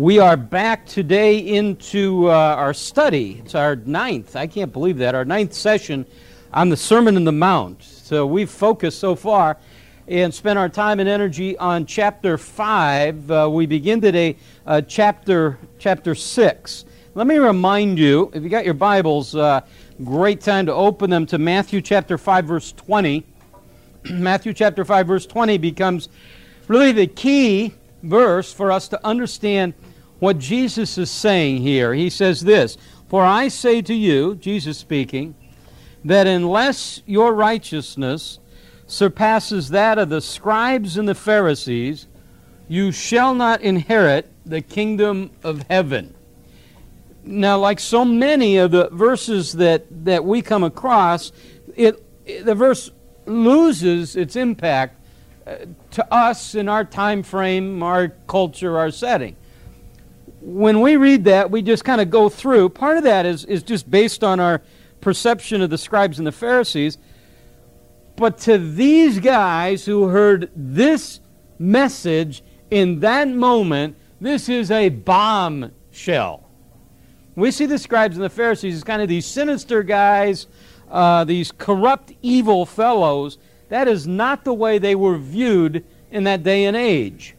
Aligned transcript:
We 0.00 0.18
are 0.18 0.38
back 0.38 0.86
today 0.86 1.36
into 1.36 2.30
uh, 2.30 2.32
our 2.32 2.72
study. 2.72 3.42
It's 3.44 3.54
our 3.54 3.76
ninth, 3.76 4.34
I 4.34 4.46
can't 4.46 4.72
believe 4.72 4.96
that, 4.96 5.14
our 5.14 5.26
ninth 5.26 5.52
session 5.52 6.06
on 6.54 6.70
the 6.70 6.76
Sermon 6.78 7.16
on 7.16 7.24
the 7.24 7.32
Mount. 7.32 7.82
So 7.82 8.24
we've 8.24 8.48
focused 8.48 8.98
so 8.98 9.14
far 9.14 9.58
and 10.08 10.32
spent 10.32 10.58
our 10.58 10.70
time 10.70 11.00
and 11.00 11.08
energy 11.08 11.54
on 11.58 11.84
chapter 11.84 12.38
5. 12.38 13.30
Uh, 13.30 13.50
we 13.52 13.66
begin 13.66 14.00
today 14.00 14.38
uh, 14.66 14.80
chapter, 14.80 15.58
chapter 15.78 16.14
6. 16.14 16.84
Let 17.14 17.26
me 17.26 17.36
remind 17.36 17.98
you, 17.98 18.30
if 18.32 18.42
you 18.42 18.48
got 18.48 18.64
your 18.64 18.72
Bibles, 18.72 19.34
uh, 19.34 19.60
great 20.02 20.40
time 20.40 20.64
to 20.64 20.72
open 20.72 21.10
them 21.10 21.26
to 21.26 21.36
Matthew 21.36 21.82
chapter 21.82 22.16
5, 22.16 22.46
verse 22.46 22.72
20. 22.72 23.26
Matthew 24.12 24.54
chapter 24.54 24.82
5, 24.82 25.06
verse 25.06 25.26
20 25.26 25.58
becomes 25.58 26.08
really 26.68 26.92
the 26.92 27.06
key 27.06 27.74
verse 28.02 28.50
for 28.50 28.72
us 28.72 28.88
to 28.88 29.06
understand 29.06 29.74
what 30.20 30.38
Jesus 30.38 30.96
is 30.96 31.10
saying 31.10 31.62
here. 31.62 31.92
He 31.92 32.08
says 32.08 32.42
this 32.42 32.78
For 33.08 33.24
I 33.24 33.48
say 33.48 33.82
to 33.82 33.94
you, 33.94 34.36
Jesus 34.36 34.78
speaking, 34.78 35.34
that 36.04 36.26
unless 36.26 37.02
your 37.06 37.34
righteousness 37.34 38.38
surpasses 38.86 39.70
that 39.70 39.98
of 39.98 40.08
the 40.08 40.20
scribes 40.20 40.96
and 40.96 41.08
the 41.08 41.14
Pharisees, 41.14 42.06
you 42.68 42.92
shall 42.92 43.34
not 43.34 43.60
inherit 43.62 44.30
the 44.46 44.60
kingdom 44.60 45.30
of 45.42 45.64
heaven. 45.68 46.14
Now, 47.24 47.58
like 47.58 47.80
so 47.80 48.04
many 48.04 48.56
of 48.58 48.70
the 48.70 48.88
verses 48.90 49.52
that, 49.54 49.86
that 50.04 50.24
we 50.24 50.40
come 50.40 50.64
across, 50.64 51.32
it, 51.76 52.02
the 52.44 52.54
verse 52.54 52.90
loses 53.26 54.16
its 54.16 54.36
impact 54.36 54.96
uh, 55.46 55.56
to 55.92 56.14
us 56.14 56.54
in 56.54 56.68
our 56.68 56.84
time 56.84 57.22
frame, 57.22 57.82
our 57.82 58.08
culture, 58.26 58.78
our 58.78 58.90
setting. 58.90 59.36
When 60.40 60.80
we 60.80 60.96
read 60.96 61.24
that, 61.24 61.50
we 61.50 61.62
just 61.62 61.84
kind 61.84 62.00
of 62.00 62.10
go 62.10 62.28
through. 62.28 62.70
Part 62.70 62.96
of 62.96 63.04
that 63.04 63.26
is, 63.26 63.44
is 63.44 63.62
just 63.62 63.90
based 63.90 64.24
on 64.24 64.40
our 64.40 64.62
perception 65.00 65.60
of 65.62 65.70
the 65.70 65.78
scribes 65.78 66.18
and 66.18 66.26
the 66.26 66.32
Pharisees. 66.32 66.98
But 68.16 68.38
to 68.38 68.58
these 68.58 69.18
guys 69.18 69.84
who 69.84 70.08
heard 70.08 70.50
this 70.54 71.20
message 71.58 72.42
in 72.70 73.00
that 73.00 73.28
moment, 73.28 73.96
this 74.20 74.48
is 74.48 74.70
a 74.70 74.88
bombshell. 74.88 76.46
We 77.34 77.50
see 77.50 77.66
the 77.66 77.78
scribes 77.78 78.16
and 78.16 78.24
the 78.24 78.30
Pharisees 78.30 78.76
as 78.76 78.84
kind 78.84 79.00
of 79.00 79.08
these 79.08 79.26
sinister 79.26 79.82
guys, 79.82 80.46
uh, 80.90 81.24
these 81.24 81.52
corrupt, 81.52 82.12
evil 82.22 82.66
fellows 82.66 83.38
that 83.70 83.88
is 83.88 84.06
not 84.06 84.44
the 84.44 84.52
way 84.52 84.78
they 84.78 84.94
were 84.94 85.16
viewed 85.16 85.84
in 86.10 86.24
that 86.24 86.42
day 86.42 86.64
and 86.64 86.76
age. 86.76 87.36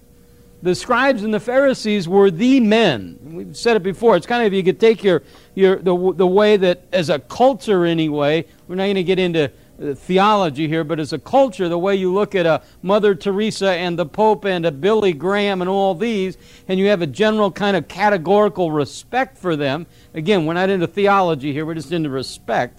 The 0.64 0.76
scribes 0.76 1.24
and 1.24 1.34
the 1.34 1.40
Pharisees 1.40 2.08
were 2.08 2.30
the 2.30 2.60
men. 2.60 3.18
We've 3.24 3.58
said 3.58 3.76
it 3.78 3.84
before. 3.84 4.16
It's 4.16 4.28
kind 4.28 4.46
of 4.46 4.54
if 4.54 4.58
you 4.58 4.64
could 4.64 4.80
take 4.80 5.04
your, 5.04 5.24
your 5.56 5.78
the, 5.78 6.14
the 6.14 6.28
way 6.28 6.56
that 6.58 6.84
as 6.92 7.10
a 7.10 7.18
culture 7.18 7.86
anyway, 7.86 8.46
we're 8.68 8.76
not 8.76 8.84
going 8.84 8.96
to 8.96 9.04
get 9.04 9.18
into 9.18 9.52
uh, 9.82 9.96
theology 9.96 10.68
here, 10.68 10.84
but 10.84 11.00
as 11.00 11.14
a 11.14 11.20
culture, 11.20 11.68
the 11.68 11.80
way 11.80 11.96
you 11.96 12.14
look 12.14 12.36
at 12.36 12.46
a 12.46 12.62
Mother 12.84 13.16
Teresa 13.16 13.72
and 13.72 13.98
the 13.98 14.06
Pope 14.06 14.46
and 14.46 14.66
a 14.66 14.72
Billy 14.72 15.14
Graham 15.14 15.62
and 15.62 15.70
all 15.70 15.96
these, 15.96 16.38
and 16.68 16.80
you 16.80 16.88
have 16.88 17.02
a 17.02 17.08
general 17.08 17.52
kind 17.52 17.76
of 17.76 17.88
categorical 17.88 18.72
respect 18.72 19.40
for 19.40 19.56
them. 19.56 19.88
Again, 20.14 20.46
we're 20.46 20.54
not 20.54 20.70
into 20.70 20.86
theology 20.86 21.54
here, 21.54 21.66
we're 21.66 21.74
just 21.74 21.92
into 21.92 22.10
respect 22.10 22.78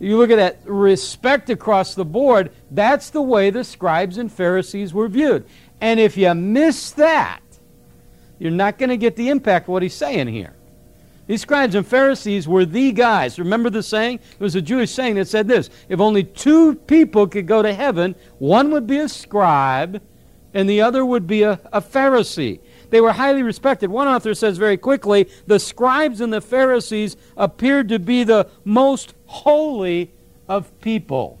you 0.00 0.16
look 0.16 0.30
at 0.30 0.36
that 0.36 0.60
respect 0.64 1.50
across 1.50 1.94
the 1.94 2.06
board, 2.06 2.50
that's 2.70 3.10
the 3.10 3.20
way 3.20 3.50
the 3.50 3.62
scribes 3.62 4.16
and 4.16 4.32
Pharisees 4.32 4.94
were 4.94 5.08
viewed. 5.08 5.46
And 5.80 5.98
if 5.98 6.16
you 6.16 6.34
miss 6.34 6.90
that, 6.92 7.40
you're 8.38 8.50
not 8.50 8.78
going 8.78 8.90
to 8.90 8.96
get 8.96 9.16
the 9.16 9.28
impact 9.28 9.66
of 9.66 9.72
what 9.72 9.82
he's 9.82 9.94
saying 9.94 10.28
here. 10.28 10.54
These 11.26 11.42
scribes 11.42 11.74
and 11.76 11.86
Pharisees 11.86 12.48
were 12.48 12.64
the 12.64 12.90
guys. 12.90 13.38
Remember 13.38 13.70
the 13.70 13.82
saying? 13.82 14.18
It 14.32 14.40
was 14.40 14.56
a 14.56 14.62
Jewish 14.62 14.90
saying 14.90 15.14
that 15.14 15.28
said 15.28 15.46
this 15.46 15.70
If 15.88 16.00
only 16.00 16.24
two 16.24 16.74
people 16.74 17.28
could 17.28 17.46
go 17.46 17.62
to 17.62 17.72
heaven, 17.72 18.16
one 18.38 18.70
would 18.72 18.86
be 18.86 18.98
a 18.98 19.08
scribe 19.08 20.02
and 20.52 20.68
the 20.68 20.80
other 20.80 21.04
would 21.04 21.26
be 21.26 21.42
a, 21.42 21.60
a 21.72 21.80
Pharisee. 21.80 22.60
They 22.90 23.00
were 23.00 23.12
highly 23.12 23.42
respected. 23.42 23.90
One 23.90 24.08
author 24.08 24.34
says 24.34 24.58
very 24.58 24.76
quickly 24.76 25.28
the 25.46 25.60
scribes 25.60 26.20
and 26.20 26.32
the 26.32 26.40
Pharisees 26.40 27.16
appeared 27.36 27.88
to 27.90 27.98
be 27.98 28.24
the 28.24 28.48
most 28.64 29.14
holy 29.26 30.12
of 30.48 30.78
people. 30.80 31.39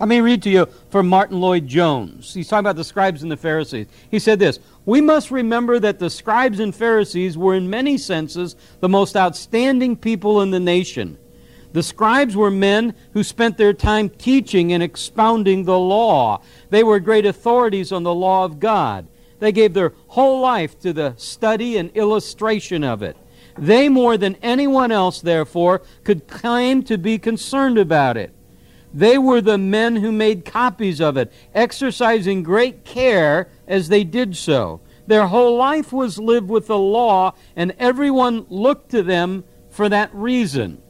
Let 0.00 0.08
me 0.08 0.22
read 0.22 0.42
to 0.44 0.50
you 0.50 0.66
from 0.88 1.08
Martyn 1.08 1.42
Lloyd-Jones. 1.42 2.32
He's 2.32 2.48
talking 2.48 2.60
about 2.60 2.76
the 2.76 2.84
scribes 2.84 3.22
and 3.22 3.30
the 3.30 3.36
Pharisees. 3.36 3.86
He 4.10 4.18
said 4.18 4.38
this 4.38 4.58
We 4.86 5.02
must 5.02 5.30
remember 5.30 5.78
that 5.78 5.98
the 5.98 6.08
scribes 6.08 6.58
and 6.58 6.74
Pharisees 6.74 7.36
were, 7.36 7.54
in 7.54 7.68
many 7.68 7.98
senses, 7.98 8.56
the 8.80 8.88
most 8.88 9.14
outstanding 9.14 9.96
people 9.96 10.40
in 10.40 10.52
the 10.52 10.58
nation. 10.58 11.18
The 11.74 11.82
scribes 11.82 12.34
were 12.34 12.50
men 12.50 12.94
who 13.12 13.22
spent 13.22 13.58
their 13.58 13.74
time 13.74 14.08
teaching 14.08 14.72
and 14.72 14.82
expounding 14.82 15.64
the 15.64 15.78
law. 15.78 16.40
They 16.70 16.82
were 16.82 16.98
great 16.98 17.26
authorities 17.26 17.92
on 17.92 18.02
the 18.02 18.14
law 18.14 18.46
of 18.46 18.58
God. 18.58 19.06
They 19.38 19.52
gave 19.52 19.74
their 19.74 19.92
whole 20.06 20.40
life 20.40 20.80
to 20.80 20.94
the 20.94 21.12
study 21.18 21.76
and 21.76 21.94
illustration 21.94 22.84
of 22.84 23.02
it. 23.02 23.18
They, 23.58 23.90
more 23.90 24.16
than 24.16 24.36
anyone 24.36 24.92
else, 24.92 25.20
therefore, 25.20 25.82
could 26.04 26.26
claim 26.26 26.84
to 26.84 26.96
be 26.96 27.18
concerned 27.18 27.76
about 27.76 28.16
it. 28.16 28.34
They 28.92 29.18
were 29.18 29.40
the 29.40 29.58
men 29.58 29.96
who 29.96 30.10
made 30.10 30.44
copies 30.44 31.00
of 31.00 31.16
it, 31.16 31.32
exercising 31.54 32.42
great 32.42 32.84
care 32.84 33.48
as 33.68 33.88
they 33.88 34.04
did 34.04 34.36
so. 34.36 34.80
Their 35.06 35.28
whole 35.28 35.56
life 35.56 35.92
was 35.92 36.18
lived 36.18 36.48
with 36.48 36.66
the 36.66 36.78
law, 36.78 37.34
and 37.56 37.74
everyone 37.78 38.46
looked 38.48 38.90
to 38.90 39.02
them 39.02 39.44
for 39.68 39.88
that 39.88 40.14
reason. 40.14 40.82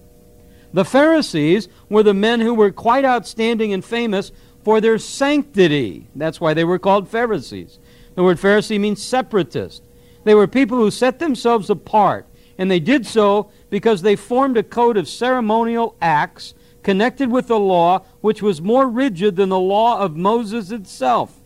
The 0.72 0.84
Pharisees 0.84 1.68
were 1.88 2.02
the 2.02 2.14
men 2.14 2.40
who 2.40 2.54
were 2.54 2.70
quite 2.70 3.04
outstanding 3.04 3.72
and 3.72 3.84
famous 3.84 4.32
for 4.62 4.80
their 4.80 4.98
sanctity. 4.98 6.08
That's 6.14 6.40
why 6.40 6.54
they 6.54 6.64
were 6.64 6.78
called 6.78 7.08
Pharisees. 7.08 7.78
The 8.14 8.22
word 8.22 8.38
Pharisee 8.38 8.80
means 8.80 9.02
separatist. 9.02 9.82
They 10.24 10.34
were 10.34 10.46
people 10.46 10.78
who 10.78 10.90
set 10.90 11.18
themselves 11.18 11.70
apart, 11.70 12.26
and 12.58 12.70
they 12.70 12.80
did 12.80 13.06
so 13.06 13.50
because 13.70 14.02
they 14.02 14.16
formed 14.16 14.56
a 14.56 14.62
code 14.62 14.96
of 14.96 15.08
ceremonial 15.08 15.96
acts 16.00 16.54
connected 16.82 17.30
with 17.30 17.48
the 17.48 17.58
law 17.58 18.04
which 18.20 18.42
was 18.42 18.60
more 18.60 18.88
rigid 18.88 19.36
than 19.36 19.48
the 19.48 19.58
law 19.58 19.98
of 19.98 20.16
Moses 20.16 20.70
itself. 20.70 21.40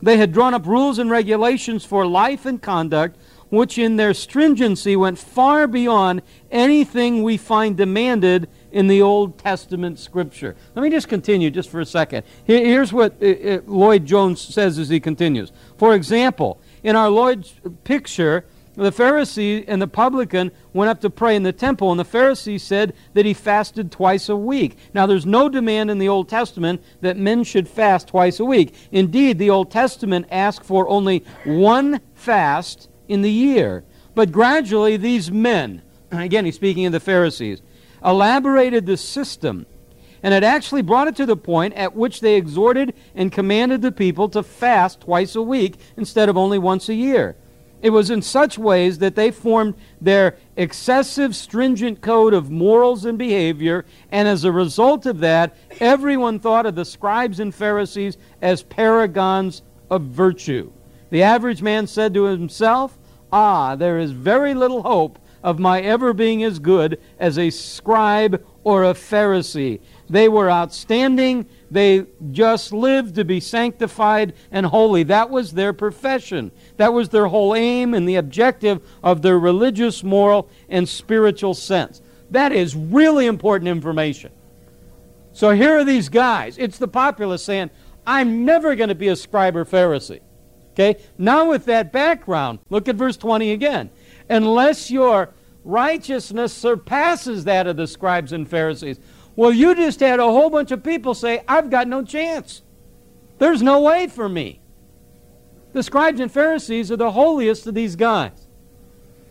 They 0.00 0.16
had 0.16 0.32
drawn 0.32 0.54
up 0.54 0.66
rules 0.66 0.98
and 0.98 1.10
regulations 1.10 1.84
for 1.84 2.06
life 2.06 2.46
and 2.46 2.62
conduct 2.62 3.16
which 3.50 3.78
in 3.78 3.96
their 3.96 4.14
stringency 4.14 4.94
went 4.96 5.18
far 5.18 5.66
beyond 5.66 6.22
anything 6.50 7.22
we 7.22 7.36
find 7.36 7.76
demanded 7.76 8.48
in 8.70 8.88
the 8.88 9.00
Old 9.00 9.38
Testament 9.38 9.98
scripture. 9.98 10.54
Let 10.74 10.82
me 10.82 10.90
just 10.90 11.08
continue 11.08 11.50
just 11.50 11.70
for 11.70 11.80
a 11.80 11.86
second. 11.86 12.24
here's 12.44 12.92
what 12.92 13.14
uh, 13.22 13.26
uh, 13.26 13.60
Lloyd-Jones 13.66 14.40
says 14.40 14.78
as 14.78 14.88
he 14.88 15.00
continues. 15.00 15.50
For 15.78 15.94
example, 15.94 16.60
in 16.82 16.94
our 16.94 17.08
Lord's 17.08 17.54
picture, 17.84 18.44
the 18.84 18.92
Pharisee 18.92 19.64
and 19.66 19.82
the 19.82 19.88
publican 19.88 20.52
went 20.72 20.88
up 20.88 21.00
to 21.00 21.10
pray 21.10 21.34
in 21.34 21.42
the 21.42 21.52
temple, 21.52 21.90
and 21.90 21.98
the 21.98 22.04
Pharisee 22.04 22.60
said 22.60 22.94
that 23.14 23.26
he 23.26 23.34
fasted 23.34 23.90
twice 23.90 24.28
a 24.28 24.36
week. 24.36 24.78
Now, 24.94 25.06
there's 25.06 25.26
no 25.26 25.48
demand 25.48 25.90
in 25.90 25.98
the 25.98 26.08
Old 26.08 26.28
Testament 26.28 26.82
that 27.00 27.16
men 27.16 27.42
should 27.42 27.68
fast 27.68 28.08
twice 28.08 28.38
a 28.38 28.44
week. 28.44 28.74
Indeed, 28.92 29.38
the 29.38 29.50
Old 29.50 29.70
Testament 29.70 30.26
asked 30.30 30.64
for 30.64 30.88
only 30.88 31.24
one 31.44 32.00
fast 32.14 32.88
in 33.08 33.22
the 33.22 33.32
year. 33.32 33.84
But 34.14 34.30
gradually, 34.30 34.96
these 34.96 35.30
men, 35.30 35.82
again, 36.12 36.44
he's 36.44 36.54
speaking 36.54 36.86
of 36.86 36.92
the 36.92 37.00
Pharisees, 37.00 37.62
elaborated 38.04 38.86
the 38.86 38.96
system 38.96 39.66
and 40.22 40.34
had 40.34 40.44
actually 40.44 40.82
brought 40.82 41.08
it 41.08 41.16
to 41.16 41.26
the 41.26 41.36
point 41.36 41.74
at 41.74 41.94
which 41.94 42.20
they 42.20 42.36
exhorted 42.36 42.94
and 43.14 43.32
commanded 43.32 43.82
the 43.82 43.92
people 43.92 44.28
to 44.28 44.42
fast 44.42 45.00
twice 45.00 45.34
a 45.34 45.42
week 45.42 45.76
instead 45.96 46.28
of 46.28 46.36
only 46.36 46.58
once 46.58 46.88
a 46.88 46.94
year. 46.94 47.36
It 47.80 47.90
was 47.90 48.10
in 48.10 48.22
such 48.22 48.58
ways 48.58 48.98
that 48.98 49.14
they 49.14 49.30
formed 49.30 49.74
their 50.00 50.36
excessive, 50.56 51.36
stringent 51.36 52.00
code 52.00 52.34
of 52.34 52.50
morals 52.50 53.04
and 53.04 53.16
behavior, 53.16 53.84
and 54.10 54.26
as 54.26 54.44
a 54.44 54.50
result 54.50 55.06
of 55.06 55.20
that, 55.20 55.56
everyone 55.78 56.40
thought 56.40 56.66
of 56.66 56.74
the 56.74 56.84
scribes 56.84 57.38
and 57.38 57.54
Pharisees 57.54 58.18
as 58.42 58.64
paragons 58.64 59.62
of 59.90 60.02
virtue. 60.02 60.72
The 61.10 61.22
average 61.22 61.62
man 61.62 61.86
said 61.86 62.14
to 62.14 62.24
himself, 62.24 62.98
Ah, 63.32 63.76
there 63.76 63.98
is 63.98 64.10
very 64.10 64.54
little 64.54 64.82
hope 64.82 65.18
of 65.42 65.58
my 65.58 65.80
ever 65.80 66.12
being 66.12 66.42
as 66.42 66.58
good 66.58 67.00
as 67.18 67.38
a 67.38 67.50
scribe 67.50 68.44
or 68.64 68.84
a 68.84 68.94
Pharisee. 68.94 69.80
They 70.08 70.28
were 70.28 70.50
outstanding. 70.50 71.46
They 71.70 72.06
just 72.32 72.72
lived 72.72 73.14
to 73.16 73.24
be 73.24 73.40
sanctified 73.40 74.34
and 74.50 74.66
holy. 74.66 75.02
That 75.02 75.30
was 75.30 75.52
their 75.52 75.72
profession. 75.72 76.50
That 76.76 76.92
was 76.92 77.10
their 77.10 77.26
whole 77.26 77.54
aim 77.54 77.94
and 77.94 78.08
the 78.08 78.16
objective 78.16 78.82
of 79.02 79.22
their 79.22 79.38
religious, 79.38 80.02
moral, 80.02 80.48
and 80.68 80.88
spiritual 80.88 81.54
sense. 81.54 82.00
That 82.30 82.52
is 82.52 82.74
really 82.74 83.26
important 83.26 83.68
information. 83.68 84.32
So 85.32 85.50
here 85.50 85.78
are 85.78 85.84
these 85.84 86.08
guys. 86.08 86.58
It's 86.58 86.78
the 86.78 86.88
populace 86.88 87.44
saying, 87.44 87.70
I'm 88.06 88.44
never 88.44 88.74
going 88.74 88.88
to 88.88 88.94
be 88.94 89.08
a 89.08 89.16
scribe 89.16 89.56
or 89.56 89.64
Pharisee. 89.64 90.20
Okay? 90.72 91.00
Now, 91.18 91.50
with 91.50 91.66
that 91.66 91.92
background, 91.92 92.60
look 92.70 92.88
at 92.88 92.96
verse 92.96 93.16
20 93.16 93.52
again. 93.52 93.90
Unless 94.28 94.90
your 94.90 95.34
righteousness 95.64 96.52
surpasses 96.52 97.44
that 97.44 97.66
of 97.66 97.76
the 97.76 97.86
scribes 97.86 98.32
and 98.32 98.48
Pharisees. 98.48 98.98
Well, 99.38 99.52
you 99.52 99.76
just 99.76 100.00
had 100.00 100.18
a 100.18 100.24
whole 100.24 100.50
bunch 100.50 100.72
of 100.72 100.82
people 100.82 101.14
say, 101.14 101.44
I've 101.46 101.70
got 101.70 101.86
no 101.86 102.02
chance. 102.02 102.62
There's 103.38 103.62
no 103.62 103.82
way 103.82 104.08
for 104.08 104.28
me. 104.28 104.60
The 105.72 105.84
scribes 105.84 106.18
and 106.18 106.28
Pharisees 106.28 106.90
are 106.90 106.96
the 106.96 107.12
holiest 107.12 107.64
of 107.68 107.74
these 107.74 107.94
guys. 107.94 108.48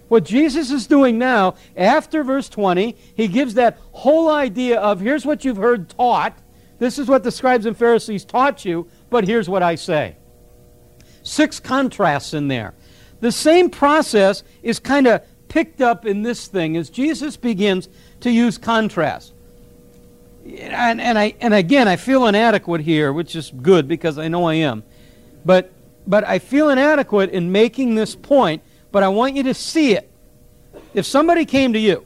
What 0.07 0.23
Jesus 0.23 0.71
is 0.71 0.87
doing 0.87 1.17
now, 1.17 1.55
after 1.75 2.23
verse 2.23 2.47
20, 2.47 2.95
he 3.15 3.27
gives 3.27 3.55
that 3.55 3.79
whole 3.91 4.29
idea 4.29 4.79
of 4.79 5.01
here's 5.01 5.25
what 5.25 5.43
you've 5.43 5.57
heard 5.57 5.89
taught. 5.89 6.39
This 6.79 6.97
is 6.97 7.09
what 7.09 7.25
the 7.25 7.31
scribes 7.31 7.65
and 7.65 7.75
Pharisees 7.75 8.23
taught 8.23 8.63
you, 8.63 8.87
but 9.09 9.25
here's 9.25 9.49
what 9.49 9.61
I 9.61 9.75
say. 9.75 10.15
Six 11.21 11.59
contrasts 11.59 12.33
in 12.33 12.47
there. 12.47 12.75
The 13.19 13.33
same 13.33 13.69
process 13.69 14.45
is 14.63 14.79
kind 14.79 15.05
of 15.05 15.21
picked 15.49 15.81
up 15.81 16.05
in 16.05 16.21
this 16.21 16.47
thing 16.47 16.77
as 16.77 16.89
Jesus 16.89 17.35
begins 17.35 17.89
to 18.21 18.31
use 18.31 18.57
contrast. 18.57 19.33
And, 20.47 21.01
and, 21.01 21.17
I, 21.17 21.35
and 21.41 21.53
again, 21.53 21.87
I 21.87 21.95
feel 21.95 22.27
inadequate 22.27 22.81
here, 22.81 23.11
which 23.11 23.35
is 23.35 23.51
good 23.61 23.87
because 23.87 24.17
I 24.17 24.27
know 24.27 24.45
I 24.45 24.55
am. 24.55 24.83
But, 25.45 25.71
but 26.05 26.23
I 26.25 26.39
feel 26.39 26.69
inadequate 26.69 27.31
in 27.31 27.51
making 27.51 27.95
this 27.95 28.15
point 28.15 28.61
but 28.91 29.03
I 29.03 29.09
want 29.09 29.35
you 29.35 29.43
to 29.43 29.53
see 29.53 29.93
it. 29.93 30.09
If 30.93 31.05
somebody 31.05 31.45
came 31.45 31.73
to 31.73 31.79
you, 31.79 32.05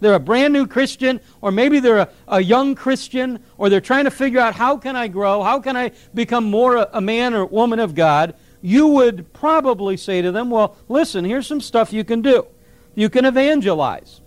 they're 0.00 0.14
a 0.14 0.20
brand 0.20 0.52
new 0.52 0.66
Christian, 0.66 1.20
or 1.40 1.52
maybe 1.52 1.78
they're 1.78 1.98
a, 1.98 2.08
a 2.26 2.40
young 2.40 2.74
Christian, 2.74 3.44
or 3.58 3.68
they're 3.68 3.80
trying 3.80 4.04
to 4.04 4.10
figure 4.10 4.40
out 4.40 4.54
how 4.54 4.76
can 4.76 4.96
I 4.96 5.08
grow, 5.08 5.42
how 5.42 5.60
can 5.60 5.76
I 5.76 5.92
become 6.14 6.44
more 6.44 6.76
a, 6.76 6.88
a 6.94 7.00
man 7.00 7.34
or 7.34 7.44
woman 7.44 7.78
of 7.78 7.94
God, 7.94 8.34
you 8.62 8.86
would 8.88 9.32
probably 9.32 9.96
say 9.96 10.22
to 10.22 10.32
them, 10.32 10.50
Well, 10.50 10.76
listen, 10.88 11.24
here's 11.24 11.46
some 11.46 11.60
stuff 11.60 11.92
you 11.92 12.04
can 12.04 12.22
do. 12.22 12.46
You 12.94 13.10
can 13.10 13.24
evangelize. 13.24 14.19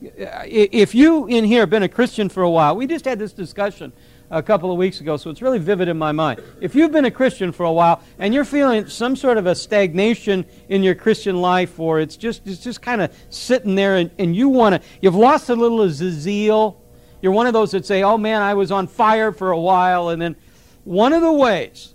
If 0.00 0.94
you 0.94 1.26
in 1.26 1.44
here 1.44 1.60
have 1.60 1.70
been 1.70 1.82
a 1.82 1.88
Christian 1.88 2.28
for 2.28 2.42
a 2.42 2.50
while, 2.50 2.76
we 2.76 2.86
just 2.86 3.04
had 3.04 3.18
this 3.18 3.32
discussion 3.32 3.92
a 4.30 4.42
couple 4.42 4.70
of 4.70 4.76
weeks 4.76 5.00
ago, 5.00 5.16
so 5.16 5.30
it's 5.30 5.40
really 5.40 5.58
vivid 5.58 5.88
in 5.88 5.96
my 5.96 6.12
mind. 6.12 6.42
If 6.60 6.74
you've 6.74 6.92
been 6.92 7.04
a 7.04 7.10
Christian 7.10 7.52
for 7.52 7.64
a 7.64 7.72
while 7.72 8.02
and 8.18 8.34
you're 8.34 8.44
feeling 8.44 8.88
some 8.88 9.16
sort 9.16 9.38
of 9.38 9.46
a 9.46 9.54
stagnation 9.54 10.44
in 10.68 10.82
your 10.82 10.94
Christian 10.94 11.40
life, 11.40 11.78
or 11.78 12.00
it's 12.00 12.16
just 12.16 12.46
it's 12.46 12.62
just 12.62 12.82
kind 12.82 13.00
of 13.00 13.16
sitting 13.30 13.74
there, 13.74 13.96
and, 13.96 14.10
and 14.18 14.36
you 14.36 14.48
want 14.48 14.74
to, 14.74 14.88
you've 15.00 15.14
lost 15.14 15.48
a 15.48 15.54
little 15.54 15.80
of 15.80 15.96
the 15.96 16.10
zeal. 16.10 16.82
You're 17.22 17.32
one 17.32 17.46
of 17.46 17.52
those 17.52 17.70
that 17.70 17.86
say, 17.86 18.02
"Oh 18.02 18.18
man, 18.18 18.42
I 18.42 18.54
was 18.54 18.70
on 18.70 18.88
fire 18.88 19.32
for 19.32 19.52
a 19.52 19.58
while," 19.58 20.10
and 20.10 20.20
then 20.20 20.36
one 20.84 21.12
of 21.12 21.22
the 21.22 21.32
ways 21.32 21.94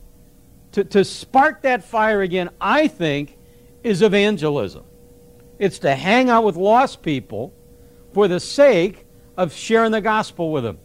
to, 0.72 0.84
to 0.86 1.04
spark 1.04 1.62
that 1.64 1.84
fire 1.84 2.22
again, 2.22 2.50
I 2.60 2.88
think, 2.88 3.38
is 3.84 4.02
evangelism. 4.02 4.86
It's 5.60 5.80
to 5.80 5.94
hang 5.96 6.30
out 6.30 6.44
with 6.44 6.56
lost 6.56 7.04
people 7.04 7.54
for 8.14 8.28
the 8.28 8.40
sake 8.40 9.06
of 9.38 9.54
sharing 9.54 9.92
the 9.92 10.02
gospel 10.02 10.52
with 10.52 10.64
them. 10.64 10.80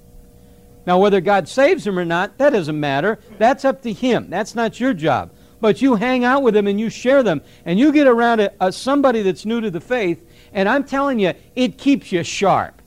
Now, 0.86 0.98
whether 0.98 1.20
God 1.20 1.48
saves 1.48 1.84
them 1.84 1.98
or 1.98 2.04
not, 2.04 2.38
that 2.38 2.50
doesn't 2.50 2.78
matter. 2.78 3.18
That's 3.38 3.64
up 3.64 3.82
to 3.82 3.92
him. 3.92 4.30
That's 4.30 4.54
not 4.54 4.78
your 4.78 4.94
job. 4.94 5.32
But 5.60 5.82
you 5.82 5.96
hang 5.96 6.24
out 6.24 6.42
with 6.42 6.54
them 6.54 6.66
and 6.66 6.78
you 6.78 6.90
share 6.90 7.22
them, 7.22 7.42
and 7.64 7.78
you 7.78 7.90
get 7.90 8.06
around 8.06 8.40
a, 8.40 8.52
a, 8.60 8.70
somebody 8.70 9.22
that's 9.22 9.44
new 9.44 9.60
to 9.60 9.70
the 9.70 9.80
faith, 9.80 10.24
and 10.52 10.68
I'm 10.68 10.84
telling 10.84 11.18
you, 11.18 11.32
it 11.56 11.76
keeps 11.78 12.12
you 12.12 12.22
sharp. 12.22 12.82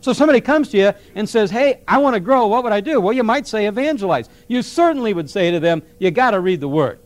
So 0.00 0.12
somebody 0.12 0.40
comes 0.40 0.68
to 0.70 0.78
you 0.78 0.92
and 1.14 1.28
says, 1.28 1.50
Hey, 1.50 1.82
I 1.86 1.98
want 1.98 2.14
to 2.14 2.20
grow. 2.20 2.46
What 2.46 2.64
would 2.64 2.72
I 2.72 2.80
do? 2.80 3.00
Well, 3.00 3.12
you 3.12 3.24
might 3.24 3.46
say 3.46 3.66
evangelize. 3.66 4.28
You 4.46 4.62
certainly 4.62 5.12
would 5.12 5.28
say 5.28 5.50
to 5.50 5.60
them, 5.60 5.82
You 5.98 6.10
got 6.10 6.30
to 6.30 6.40
read 6.40 6.60
the 6.60 6.68
Word. 6.68 7.00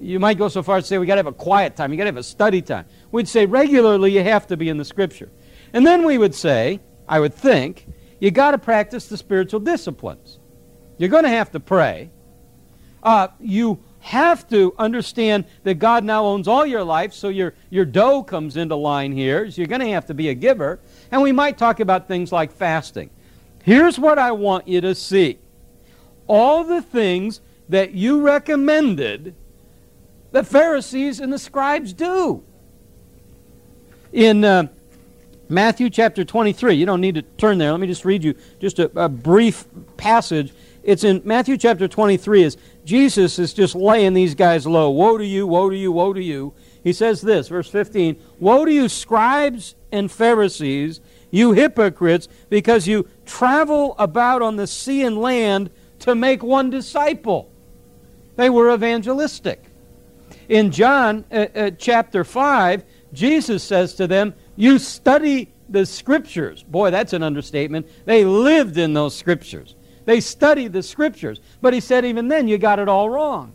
You 0.00 0.18
might 0.18 0.38
go 0.38 0.48
so 0.48 0.62
far 0.62 0.78
as 0.78 0.84
to 0.84 0.88
say, 0.88 0.98
We 0.98 1.06
got 1.06 1.16
to 1.16 1.20
have 1.20 1.26
a 1.26 1.32
quiet 1.32 1.76
time. 1.76 1.92
You 1.92 1.98
got 1.98 2.04
to 2.04 2.08
have 2.08 2.16
a 2.16 2.22
study 2.22 2.62
time. 2.62 2.86
We'd 3.10 3.28
say 3.28 3.44
regularly 3.46 4.12
you 4.12 4.22
have 4.22 4.46
to 4.46 4.56
be 4.56 4.68
in 4.68 4.78
the 4.78 4.84
Scripture. 4.84 5.30
And 5.72 5.86
then 5.86 6.04
we 6.04 6.18
would 6.18 6.34
say, 6.34 6.80
I 7.08 7.20
would 7.20 7.34
think, 7.34 7.86
you 8.20 8.30
got 8.30 8.52
to 8.52 8.58
practice 8.58 9.06
the 9.06 9.16
spiritual 9.16 9.60
disciplines. 9.60 10.38
You're 10.98 11.08
going 11.08 11.24
to 11.24 11.30
have 11.30 11.50
to 11.52 11.60
pray. 11.60 12.10
Uh, 13.02 13.28
you 13.40 13.82
have 14.00 14.48
to 14.48 14.74
understand 14.78 15.44
that 15.64 15.74
God 15.74 16.04
now 16.04 16.24
owns 16.24 16.46
all 16.48 16.66
your 16.66 16.84
life, 16.84 17.12
so 17.12 17.28
your, 17.28 17.54
your 17.70 17.84
dough 17.84 18.22
comes 18.22 18.56
into 18.56 18.74
line 18.74 19.12
here. 19.12 19.50
So 19.50 19.60
you're 19.60 19.68
going 19.68 19.80
to 19.80 19.90
have 19.90 20.06
to 20.06 20.14
be 20.14 20.28
a 20.28 20.34
giver. 20.34 20.80
And 21.10 21.22
we 21.22 21.32
might 21.32 21.58
talk 21.58 21.80
about 21.80 22.08
things 22.08 22.32
like 22.32 22.52
fasting. 22.52 23.10
Here's 23.64 23.98
what 23.98 24.18
I 24.18 24.32
want 24.32 24.68
you 24.68 24.80
to 24.80 24.94
see 24.94 25.38
all 26.26 26.64
the 26.64 26.82
things 26.82 27.40
that 27.68 27.92
you 27.92 28.20
recommended 28.20 29.34
the 30.30 30.42
Pharisees 30.42 31.20
and 31.20 31.32
the 31.32 31.38
scribes 31.38 31.92
do. 31.92 32.42
In 34.12 34.44
uh, 34.44 34.68
Matthew 35.48 35.90
chapter 35.90 36.24
23. 36.24 36.74
You 36.74 36.86
don't 36.86 37.00
need 37.00 37.16
to 37.16 37.22
turn 37.22 37.58
there. 37.58 37.70
Let 37.70 37.80
me 37.80 37.86
just 37.86 38.04
read 38.04 38.24
you 38.24 38.34
just 38.60 38.78
a, 38.78 38.90
a 38.96 39.08
brief 39.08 39.66
passage. 39.96 40.52
It's 40.82 41.04
in 41.04 41.22
Matthew 41.24 41.56
chapter 41.56 41.86
23 41.86 42.44
as 42.44 42.56
Jesus 42.84 43.38
is 43.38 43.52
just 43.52 43.74
laying 43.74 44.14
these 44.14 44.34
guys 44.34 44.66
low. 44.66 44.90
Woe 44.90 45.18
to 45.18 45.24
you, 45.24 45.46
woe 45.46 45.70
to 45.70 45.76
you, 45.76 45.92
woe 45.92 46.12
to 46.12 46.22
you. 46.22 46.54
He 46.82 46.92
says 46.92 47.20
this, 47.20 47.48
verse 47.48 47.68
15 47.68 48.20
Woe 48.40 48.64
to 48.64 48.72
you, 48.72 48.88
scribes 48.88 49.76
and 49.92 50.10
Pharisees, 50.10 51.00
you 51.30 51.52
hypocrites, 51.52 52.28
because 52.48 52.88
you 52.88 53.08
travel 53.24 53.94
about 53.98 54.42
on 54.42 54.56
the 54.56 54.66
sea 54.66 55.02
and 55.02 55.18
land 55.18 55.70
to 56.00 56.14
make 56.14 56.42
one 56.42 56.70
disciple. 56.70 57.50
They 58.36 58.50
were 58.50 58.72
evangelistic. 58.74 59.62
In 60.48 60.70
John 60.70 61.24
uh, 61.30 61.46
uh, 61.54 61.70
chapter 61.78 62.24
5, 62.24 62.84
Jesus 63.12 63.62
says 63.62 63.94
to 63.94 64.06
them, 64.06 64.34
you 64.56 64.78
study 64.78 65.52
the 65.68 65.86
scriptures. 65.86 66.62
Boy, 66.62 66.90
that's 66.90 67.12
an 67.12 67.22
understatement. 67.22 67.88
They 68.04 68.24
lived 68.24 68.76
in 68.76 68.92
those 68.92 69.16
scriptures. 69.16 69.74
They 70.04 70.20
studied 70.20 70.72
the 70.72 70.82
scriptures. 70.82 71.40
But 71.60 71.74
he 71.74 71.80
said, 71.80 72.04
even 72.04 72.28
then, 72.28 72.48
you 72.48 72.58
got 72.58 72.78
it 72.78 72.88
all 72.88 73.08
wrong. 73.08 73.54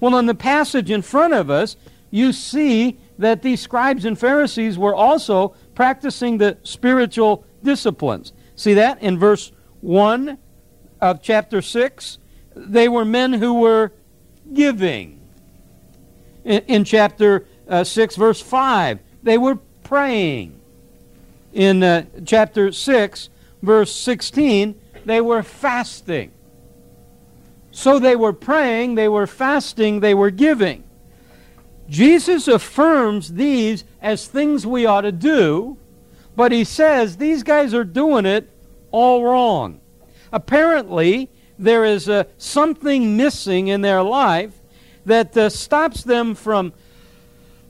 Well, 0.00 0.18
in 0.18 0.26
the 0.26 0.34
passage 0.34 0.90
in 0.90 1.02
front 1.02 1.34
of 1.34 1.50
us, 1.50 1.76
you 2.10 2.32
see 2.32 2.98
that 3.18 3.42
these 3.42 3.60
scribes 3.60 4.04
and 4.04 4.18
Pharisees 4.18 4.78
were 4.78 4.94
also 4.94 5.54
practicing 5.74 6.38
the 6.38 6.58
spiritual 6.62 7.44
disciplines. 7.62 8.32
See 8.54 8.74
that 8.74 9.02
in 9.02 9.18
verse 9.18 9.52
1 9.80 10.38
of 11.00 11.22
chapter 11.22 11.62
6? 11.62 12.18
They 12.54 12.88
were 12.88 13.04
men 13.04 13.34
who 13.34 13.54
were 13.54 13.92
giving. 14.52 15.20
In, 16.44 16.62
in 16.66 16.84
chapter 16.84 17.46
uh, 17.68 17.84
6, 17.84 18.16
verse 18.16 18.40
5, 18.40 19.00
they 19.22 19.38
were 19.38 19.58
praying. 19.86 20.60
In 21.52 21.82
uh, 21.82 22.04
chapter 22.24 22.72
6, 22.72 23.28
verse 23.62 23.92
16, 23.92 24.78
they 25.04 25.20
were 25.20 25.42
fasting. 25.42 26.32
So 27.70 27.98
they 27.98 28.16
were 28.16 28.32
praying, 28.32 28.96
they 28.96 29.08
were 29.08 29.26
fasting, 29.26 30.00
they 30.00 30.14
were 30.14 30.30
giving. 30.30 30.82
Jesus 31.88 32.48
affirms 32.48 33.34
these 33.34 33.84
as 34.02 34.26
things 34.26 34.66
we 34.66 34.86
ought 34.86 35.02
to 35.02 35.12
do, 35.12 35.76
but 36.34 36.50
he 36.50 36.64
says 36.64 37.16
these 37.16 37.42
guys 37.42 37.72
are 37.72 37.84
doing 37.84 38.26
it 38.26 38.50
all 38.90 39.22
wrong. 39.22 39.80
Apparently, 40.32 41.30
there 41.58 41.84
is 41.84 42.08
uh, 42.08 42.24
something 42.38 43.16
missing 43.16 43.68
in 43.68 43.82
their 43.82 44.02
life 44.02 44.54
that 45.04 45.36
uh, 45.36 45.48
stops 45.48 46.02
them 46.02 46.34
from 46.34 46.72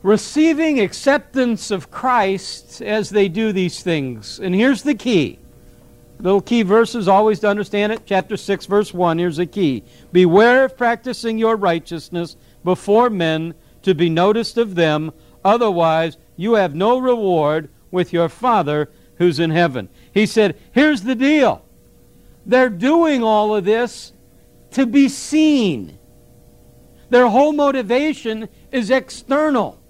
receiving 0.07 0.79
acceptance 0.79 1.73
of 1.73 1.91
Christ 1.91 2.81
as 2.81 3.11
they 3.11 3.29
do 3.29 3.51
these 3.51 3.83
things. 3.83 4.39
And 4.39 4.55
here's 4.55 4.83
the 4.83 4.95
key. 4.95 5.41
Little 6.21 6.41
key 6.41 6.63
verses, 6.63 7.09
always 7.09 7.41
to 7.41 7.49
understand 7.49 7.91
it. 7.91 8.03
Chapter 8.07 8.37
6, 8.37 8.67
verse 8.67 8.95
1. 8.95 9.19
Here's 9.19 9.39
the 9.39 9.47
key 9.47 9.83
Beware 10.13 10.65
of 10.65 10.77
practicing 10.77 11.39
your 11.39 11.57
righteousness 11.57 12.37
before 12.63 13.11
men 13.11 13.55
to 13.83 13.97
be 13.97 14.09
noticed 14.09 14.57
of 14.57 14.77
them, 14.77 15.13
otherwise, 15.45 16.19
you 16.37 16.55
have 16.55 16.77
no 16.77 16.99
reward 16.99 17.69
with 17.91 18.13
your 18.13 18.29
Father 18.29 18.89
who's 19.17 19.41
in 19.41 19.51
heaven. 19.51 19.89
He 20.15 20.25
said, 20.25 20.57
Here's 20.71 21.03
the 21.03 21.17
deal. 21.17 21.65
They're 22.47 22.71
doing 22.71 23.25
all 23.25 23.57
of 23.57 23.65
this 23.65 24.13
to 24.71 24.87
be 24.87 25.09
seen. 25.09 25.99
Their 27.11 27.27
whole 27.27 27.53
motivation 27.53 28.49
is 28.71 28.89
external. 28.89 29.81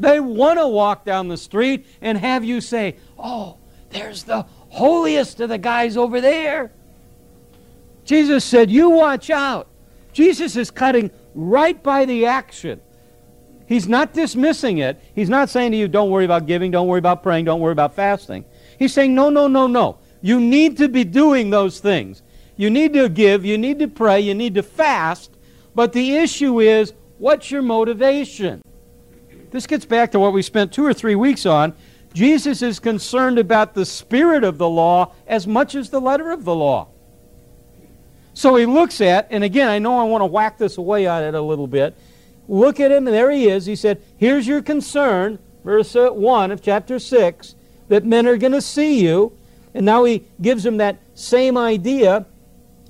They 0.00 0.18
want 0.18 0.58
to 0.58 0.66
walk 0.66 1.04
down 1.04 1.28
the 1.28 1.36
street 1.36 1.86
and 2.00 2.16
have 2.16 2.42
you 2.42 2.62
say, 2.62 2.96
Oh, 3.18 3.58
there's 3.90 4.24
the 4.24 4.46
holiest 4.70 5.40
of 5.40 5.50
the 5.50 5.58
guys 5.58 5.98
over 5.98 6.22
there. 6.22 6.72
Jesus 8.04 8.42
said, 8.42 8.70
You 8.70 8.88
watch 8.88 9.28
out. 9.28 9.68
Jesus 10.14 10.56
is 10.56 10.70
cutting 10.70 11.10
right 11.34 11.80
by 11.82 12.06
the 12.06 12.24
action. 12.24 12.80
He's 13.66 13.86
not 13.86 14.14
dismissing 14.14 14.78
it. 14.78 15.00
He's 15.14 15.28
not 15.28 15.50
saying 15.50 15.72
to 15.72 15.76
you, 15.76 15.86
Don't 15.86 16.08
worry 16.08 16.24
about 16.24 16.46
giving, 16.46 16.70
don't 16.70 16.88
worry 16.88 16.98
about 16.98 17.22
praying, 17.22 17.44
don't 17.44 17.60
worry 17.60 17.72
about 17.72 17.94
fasting. 17.94 18.46
He's 18.78 18.94
saying, 18.94 19.14
No, 19.14 19.28
no, 19.28 19.48
no, 19.48 19.66
no. 19.66 19.98
You 20.22 20.40
need 20.40 20.78
to 20.78 20.88
be 20.88 21.04
doing 21.04 21.50
those 21.50 21.78
things. 21.78 22.22
You 22.56 22.70
need 22.70 22.94
to 22.94 23.10
give, 23.10 23.44
you 23.44 23.58
need 23.58 23.78
to 23.80 23.88
pray, 23.88 24.20
you 24.20 24.34
need 24.34 24.54
to 24.54 24.62
fast, 24.62 25.30
But 25.74 25.92
the 25.92 26.16
issue 26.16 26.60
is 26.60 26.94
what's 27.18 27.50
your 27.50 27.62
motivation? 27.62 28.62
This 29.50 29.66
gets 29.66 29.84
back 29.84 30.12
to 30.12 30.20
what 30.20 30.32
we 30.32 30.42
spent 30.42 30.72
two 30.72 30.84
or 30.84 30.94
three 30.94 31.14
weeks 31.14 31.44
on. 31.46 31.74
Jesus 32.12 32.62
is 32.62 32.78
concerned 32.78 33.38
about 33.38 33.74
the 33.74 33.84
spirit 33.84 34.44
of 34.44 34.58
the 34.58 34.68
law 34.68 35.12
as 35.26 35.46
much 35.46 35.74
as 35.74 35.90
the 35.90 36.00
letter 36.00 36.30
of 36.30 36.44
the 36.44 36.54
law. 36.54 36.88
So 38.34 38.56
he 38.56 38.66
looks 38.66 39.00
at, 39.00 39.28
and 39.30 39.44
again, 39.44 39.68
I 39.68 39.78
know 39.78 39.98
I 39.98 40.04
want 40.04 40.22
to 40.22 40.26
whack 40.26 40.58
this 40.58 40.78
away 40.78 41.06
on 41.06 41.22
it 41.22 41.34
a 41.34 41.40
little 41.40 41.66
bit. 41.66 41.96
Look 42.48 42.80
at 42.80 42.90
him, 42.90 43.06
and 43.06 43.14
there 43.14 43.30
he 43.30 43.48
is. 43.48 43.66
He 43.66 43.76
said, 43.76 44.02
Here's 44.16 44.46
your 44.46 44.62
concern, 44.62 45.38
verse 45.64 45.94
uh, 45.94 46.10
1 46.10 46.50
of 46.50 46.62
chapter 46.62 46.98
6, 46.98 47.54
that 47.88 48.04
men 48.04 48.26
are 48.26 48.36
going 48.36 48.52
to 48.52 48.62
see 48.62 49.00
you. 49.00 49.36
And 49.74 49.86
now 49.86 50.04
he 50.04 50.24
gives 50.40 50.66
him 50.66 50.78
that 50.78 50.98
same 51.14 51.56
idea 51.56 52.26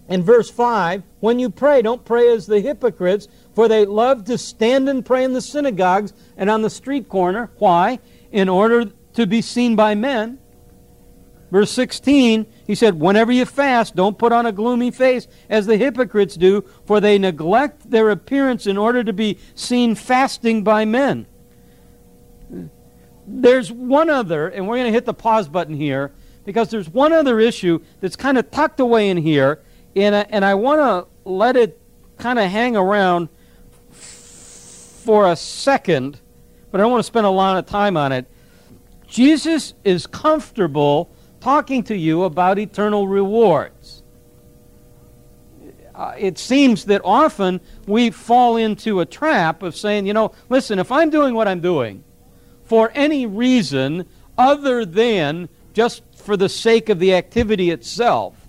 in 0.08 0.22
verse 0.22 0.50
5 0.50 1.02
When 1.20 1.38
you 1.38 1.50
pray, 1.50 1.82
don't 1.82 2.04
pray 2.04 2.28
as 2.32 2.46
the 2.46 2.60
hypocrites, 2.60 3.28
for 3.54 3.68
they 3.68 3.84
love 3.84 4.24
to 4.24 4.38
stand 4.38 4.88
and 4.88 5.04
pray 5.04 5.24
in 5.24 5.32
the 5.32 5.40
synagogues 5.40 6.12
and 6.36 6.48
on 6.48 6.62
the 6.62 6.70
street 6.70 7.08
corner. 7.08 7.50
Why? 7.58 7.98
In 8.30 8.48
order 8.48 8.86
to 9.14 9.26
be 9.26 9.42
seen 9.42 9.76
by 9.76 9.94
men. 9.94 10.38
Verse 11.50 11.72
16, 11.72 12.46
he 12.66 12.74
said, 12.76 13.00
Whenever 13.00 13.32
you 13.32 13.44
fast, 13.44 13.96
don't 13.96 14.16
put 14.16 14.32
on 14.32 14.46
a 14.46 14.52
gloomy 14.52 14.92
face 14.92 15.26
as 15.48 15.66
the 15.66 15.76
hypocrites 15.76 16.36
do, 16.36 16.64
for 16.84 17.00
they 17.00 17.18
neglect 17.18 17.90
their 17.90 18.10
appearance 18.10 18.68
in 18.68 18.78
order 18.78 19.02
to 19.02 19.12
be 19.12 19.36
seen 19.56 19.96
fasting 19.96 20.62
by 20.62 20.84
men. 20.84 21.26
There's 23.26 23.72
one 23.72 24.10
other, 24.10 24.48
and 24.48 24.68
we're 24.68 24.76
going 24.76 24.86
to 24.86 24.92
hit 24.92 25.06
the 25.06 25.14
pause 25.14 25.48
button 25.48 25.74
here, 25.74 26.12
because 26.44 26.70
there's 26.70 26.88
one 26.88 27.12
other 27.12 27.40
issue 27.40 27.80
that's 28.00 28.16
kind 28.16 28.38
of 28.38 28.50
tucked 28.52 28.78
away 28.78 29.10
in 29.10 29.16
here, 29.16 29.60
and 29.96 30.14
I, 30.14 30.26
and 30.30 30.44
I 30.44 30.54
want 30.54 30.80
to 30.80 31.28
let 31.28 31.56
it 31.56 31.80
kind 32.16 32.38
of 32.38 32.48
hang 32.48 32.76
around 32.76 33.28
for 35.00 35.30
a 35.30 35.36
second, 35.36 36.20
but 36.70 36.80
I 36.80 36.84
don't 36.84 36.92
want 36.92 37.00
to 37.00 37.06
spend 37.06 37.26
a 37.26 37.30
lot 37.30 37.56
of 37.56 37.66
time 37.66 37.96
on 37.96 38.12
it. 38.12 38.26
Jesus 39.08 39.74
is 39.82 40.06
comfortable 40.06 41.10
talking 41.40 41.82
to 41.84 41.96
you 41.96 42.24
about 42.24 42.58
eternal 42.58 43.08
rewards. 43.08 44.02
Uh, 45.94 46.14
it 46.18 46.38
seems 46.38 46.84
that 46.84 47.00
often 47.02 47.60
we 47.86 48.10
fall 48.10 48.56
into 48.56 49.00
a 49.00 49.06
trap 49.06 49.62
of 49.62 49.74
saying, 49.74 50.06
you 50.06 50.12
know, 50.12 50.32
listen, 50.48 50.78
if 50.78 50.92
I'm 50.92 51.10
doing 51.10 51.34
what 51.34 51.48
I'm 51.48 51.60
doing 51.60 52.04
for 52.64 52.92
any 52.94 53.26
reason 53.26 54.06
other 54.38 54.84
than 54.84 55.48
just 55.72 56.02
for 56.14 56.36
the 56.36 56.48
sake 56.48 56.88
of 56.88 56.98
the 56.98 57.14
activity 57.14 57.70
itself, 57.70 58.48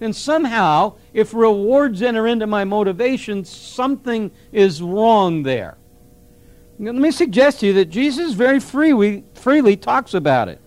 then 0.00 0.12
somehow, 0.12 0.96
if 1.12 1.32
rewards 1.32 2.02
enter 2.02 2.26
into 2.26 2.46
my 2.46 2.64
motivation, 2.64 3.44
something 3.44 4.32
is 4.50 4.82
wrong 4.82 5.44
there. 5.44 5.78
Let 6.82 6.96
me 6.96 7.12
suggest 7.12 7.60
to 7.60 7.66
you 7.66 7.72
that 7.74 7.90
Jesus 7.90 8.32
very 8.32 8.58
freely, 8.58 9.22
freely 9.34 9.76
talks 9.76 10.14
about 10.14 10.48
it. 10.48 10.60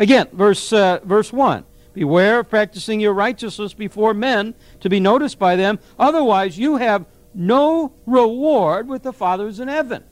Again, 0.00 0.26
verse, 0.32 0.72
uh, 0.72 0.98
verse 1.04 1.32
1 1.32 1.64
Beware 1.92 2.40
of 2.40 2.50
practicing 2.50 2.98
your 2.98 3.12
righteousness 3.12 3.72
before 3.72 4.12
men 4.12 4.54
to 4.80 4.90
be 4.90 4.98
noticed 4.98 5.38
by 5.38 5.54
them, 5.54 5.78
otherwise, 6.00 6.58
you 6.58 6.76
have 6.76 7.06
no 7.32 7.92
reward 8.06 8.88
with 8.88 9.04
the 9.04 9.12
fathers 9.12 9.60
in 9.60 9.68
heaven. 9.68 10.02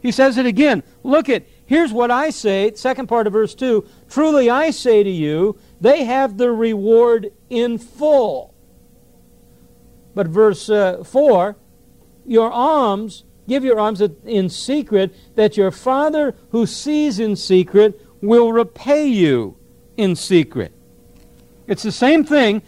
He 0.00 0.10
says 0.10 0.38
it 0.38 0.46
again. 0.46 0.82
Look 1.02 1.28
at, 1.28 1.44
here's 1.66 1.92
what 1.92 2.10
I 2.10 2.30
say, 2.30 2.72
second 2.74 3.08
part 3.08 3.26
of 3.26 3.34
verse 3.34 3.54
2 3.54 3.86
Truly 4.08 4.48
I 4.48 4.70
say 4.70 5.02
to 5.02 5.10
you, 5.10 5.58
they 5.82 6.04
have 6.04 6.38
the 6.38 6.50
reward 6.50 7.30
in 7.50 7.76
full. 7.76 8.54
But 10.14 10.28
verse 10.28 10.70
uh, 10.70 11.04
4 11.04 11.56
Your 12.24 12.50
alms, 12.50 13.24
give 13.48 13.64
your 13.64 13.78
alms 13.78 14.00
in 14.00 14.48
secret, 14.48 15.14
that 15.34 15.56
your 15.56 15.70
Father 15.70 16.34
who 16.50 16.66
sees 16.66 17.18
in 17.18 17.36
secret 17.36 18.00
will 18.20 18.52
repay 18.52 19.06
you 19.06 19.56
in 19.96 20.16
secret. 20.16 20.72
It's 21.66 21.82
the 21.82 21.92
same 21.92 22.24
thing, 22.24 22.62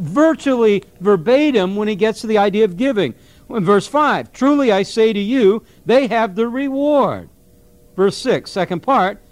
virtually 0.00 0.84
verbatim, 1.00 1.76
when 1.76 1.88
he 1.88 1.94
gets 1.94 2.20
to 2.22 2.26
the 2.26 2.38
idea 2.38 2.64
of 2.64 2.76
giving. 2.76 3.14
In 3.48 3.64
verse 3.64 3.86
5, 3.86 4.32
truly 4.32 4.72
I 4.72 4.82
say 4.82 5.12
to 5.12 5.20
you, 5.20 5.64
they 5.84 6.06
have 6.06 6.34
the 6.34 6.48
reward. 6.48 7.28
Verse 7.94 8.16
6, 8.16 8.50
second 8.50 8.80
part, 8.80 9.22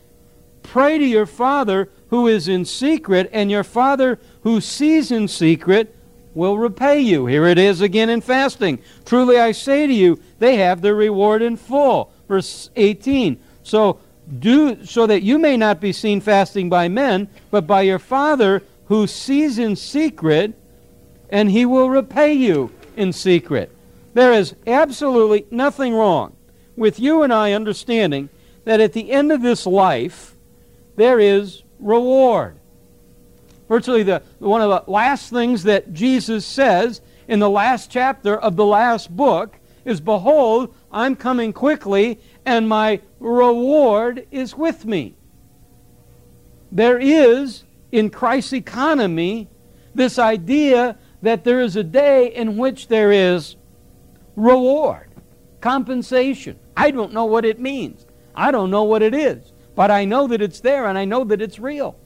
pray 0.63 0.99
to 0.99 1.05
your 1.05 1.27
Father 1.27 1.89
who 2.09 2.27
is 2.27 2.47
in 2.47 2.65
secret, 2.65 3.31
and 3.33 3.51
your 3.51 3.65
Father 3.65 4.19
who 4.43 4.61
sees 4.61 5.11
in 5.11 5.27
secret 5.29 5.97
will 6.35 6.59
repay 6.59 7.01
you. 7.01 7.27
Here 7.27 7.47
it 7.47 7.59
is 7.59 7.81
again 7.81 8.09
in 8.09 8.21
fasting. 8.21 8.81
Truly 9.05 9.39
I 9.39 9.53
say 9.53 9.87
to 9.87 9.93
you, 9.93 10.21
they 10.39 10.57
have 10.57 10.81
the 10.81 10.95
reward 10.95 11.43
in 11.43 11.57
full. 11.57 12.13
Verse 12.29 12.71
18, 12.77 13.41
so 13.63 13.99
do 14.39 14.85
so 14.85 15.07
that 15.07 15.23
you 15.23 15.39
may 15.39 15.57
not 15.57 15.81
be 15.81 15.93
seen 15.93 16.21
fasting 16.21 16.69
by 16.69 16.89
men, 16.89 17.29
but 17.51 17.67
by 17.67 17.83
your 17.83 17.99
Father 17.99 18.63
who 18.87 19.07
sees 19.07 19.59
in 19.59 19.75
secret, 19.77 20.55
and 21.29 21.51
he 21.51 21.67
will 21.67 21.91
repay 21.91 22.33
you 22.33 22.73
in 22.97 23.13
secret. 23.13 23.75
There 24.15 24.33
is 24.33 24.55
absolutely 24.67 25.47
nothing 25.51 25.95
wrong 25.95 26.37
with 26.77 26.99
you 26.99 27.23
and 27.23 27.33
I 27.33 27.53
understanding 27.53 28.29
that 28.65 28.81
at 28.81 28.93
the 28.93 29.11
end 29.11 29.33
of 29.33 29.43
this 29.43 29.67
life, 29.67 30.35
there 30.97 31.19
is 31.21 31.63
reward. 31.79 32.57
Virtually 33.71 34.03
the, 34.03 34.21
one 34.41 34.61
of 34.61 34.69
the 34.69 34.91
last 34.91 35.31
things 35.31 35.63
that 35.63 35.93
Jesus 35.93 36.45
says 36.45 37.01
in 37.29 37.39
the 37.39 37.49
last 37.49 37.89
chapter 37.89 38.37
of 38.37 38.57
the 38.57 38.67
last 38.67 39.17
book 39.17 39.61
is 39.85 40.01
Behold, 40.01 40.75
I'm 40.91 41.15
coming 41.15 41.53
quickly, 41.53 42.19
and 42.45 42.69
my 42.69 43.01
reward 43.21 44.27
is 44.33 44.57
with 44.57 44.85
me. 44.85 45.15
There 46.73 46.99
is, 46.99 47.63
in 47.93 48.11
Christ's 48.11 48.55
economy, 48.55 49.49
this 49.95 50.19
idea 50.19 50.99
that 51.23 51.45
there 51.45 51.61
is 51.61 51.77
a 51.77 51.85
day 51.85 52.35
in 52.35 52.57
which 52.57 52.89
there 52.89 53.13
is 53.13 53.55
reward, 54.35 55.11
compensation. 55.61 56.59
I 56.77 56.91
don't 56.91 57.13
know 57.13 57.27
what 57.27 57.45
it 57.45 57.61
means. 57.61 58.05
I 58.35 58.51
don't 58.51 58.73
know 58.73 58.83
what 58.83 59.03
it 59.03 59.15
is. 59.15 59.53
But 59.77 59.93
I 59.93 60.07
know 60.07 60.27
that 60.27 60.43
it's 60.43 60.59
there 60.59 60.87
and 60.87 60.99
I 60.99 61.05
know 61.05 61.23
that 61.23 61.41
it's 61.41 61.61
real. 61.61 61.97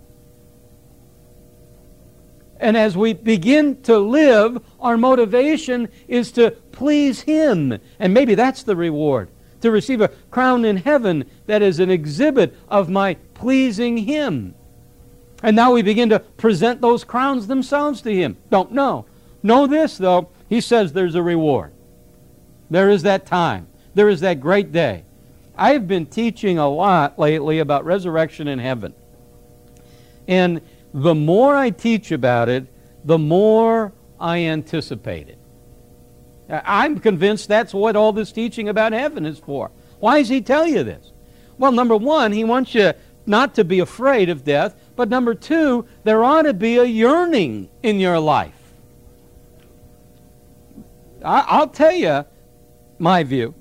And 2.60 2.76
as 2.76 2.96
we 2.96 3.12
begin 3.12 3.82
to 3.82 3.98
live, 3.98 4.62
our 4.80 4.96
motivation 4.96 5.88
is 6.08 6.32
to 6.32 6.52
please 6.72 7.20
Him. 7.20 7.78
And 7.98 8.14
maybe 8.14 8.34
that's 8.34 8.62
the 8.62 8.76
reward 8.76 9.28
to 9.60 9.70
receive 9.70 10.00
a 10.00 10.08
crown 10.30 10.64
in 10.64 10.76
heaven 10.76 11.24
that 11.46 11.62
is 11.62 11.80
an 11.80 11.90
exhibit 11.90 12.54
of 12.68 12.90
my 12.90 13.14
pleasing 13.32 13.96
Him. 13.96 14.54
And 15.42 15.56
now 15.56 15.72
we 15.72 15.82
begin 15.82 16.10
to 16.10 16.20
present 16.20 16.80
those 16.80 17.04
crowns 17.04 17.46
themselves 17.46 18.02
to 18.02 18.14
Him. 18.14 18.36
Don't 18.50 18.72
know. 18.72 19.06
Know 19.42 19.66
this, 19.66 19.98
though. 19.98 20.28
He 20.48 20.60
says 20.60 20.92
there's 20.92 21.14
a 21.14 21.22
reward. 21.22 21.72
There 22.70 22.90
is 22.90 23.02
that 23.02 23.26
time. 23.26 23.68
There 23.94 24.08
is 24.08 24.20
that 24.20 24.40
great 24.40 24.72
day. 24.72 25.04
I've 25.56 25.86
been 25.86 26.06
teaching 26.06 26.58
a 26.58 26.68
lot 26.68 27.18
lately 27.18 27.58
about 27.58 27.84
resurrection 27.84 28.48
in 28.48 28.58
heaven. 28.58 28.94
And 30.26 30.60
the 30.94 31.14
more 31.14 31.56
I 31.56 31.70
teach 31.70 32.12
about 32.12 32.48
it, 32.48 32.66
the 33.04 33.18
more 33.18 33.92
I 34.18 34.38
anticipate 34.38 35.28
it. 35.28 35.38
I'm 36.48 37.00
convinced 37.00 37.48
that's 37.48 37.74
what 37.74 37.96
all 37.96 38.12
this 38.12 38.30
teaching 38.30 38.68
about 38.68 38.92
heaven 38.92 39.26
is 39.26 39.40
for. 39.40 39.72
Why 39.98 40.20
does 40.20 40.28
he 40.28 40.40
tell 40.40 40.66
you 40.66 40.84
this? 40.84 41.12
Well, 41.58 41.72
number 41.72 41.96
one, 41.96 42.32
he 42.32 42.44
wants 42.44 42.74
you 42.74 42.92
not 43.26 43.54
to 43.56 43.64
be 43.64 43.80
afraid 43.80 44.28
of 44.28 44.44
death, 44.44 44.76
but 44.94 45.08
number 45.08 45.34
two, 45.34 45.86
there 46.04 46.22
ought 46.22 46.42
to 46.42 46.54
be 46.54 46.76
a 46.76 46.84
yearning 46.84 47.70
in 47.82 47.98
your 47.98 48.20
life. 48.20 48.52
I'll 51.24 51.68
tell 51.68 51.92
you 51.92 52.24
my 52.98 53.24
view. 53.24 53.54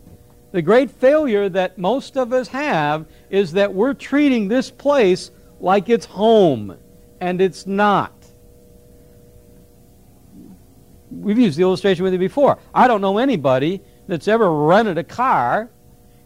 The 0.52 0.62
great 0.62 0.92
failure 0.92 1.50
that 1.50 1.78
most 1.80 2.16
of 2.18 2.32
us 2.32 2.50
have 2.50 3.08
is 3.32 3.54
that 3.54 3.74
we're 3.74 3.94
treating 3.96 4.48
this 4.48 4.70
place 4.70 5.32
like 5.60 5.90
it's 5.90 6.06
home, 6.06 6.78
and 7.24 7.40
it's 7.40 7.66
not 7.66 8.12
we've 11.10 11.40
used 11.40 11.58
the 11.58 11.62
illustration 11.62 12.04
with 12.04 12.12
you 12.12 12.20
before. 12.20 12.58
I 12.74 12.88
don't 12.88 13.00
know 13.00 13.18
anybody 13.18 13.82
that's 14.08 14.28
ever 14.28 14.52
rented 14.52 14.98
a 14.98 15.04
car 15.04 15.70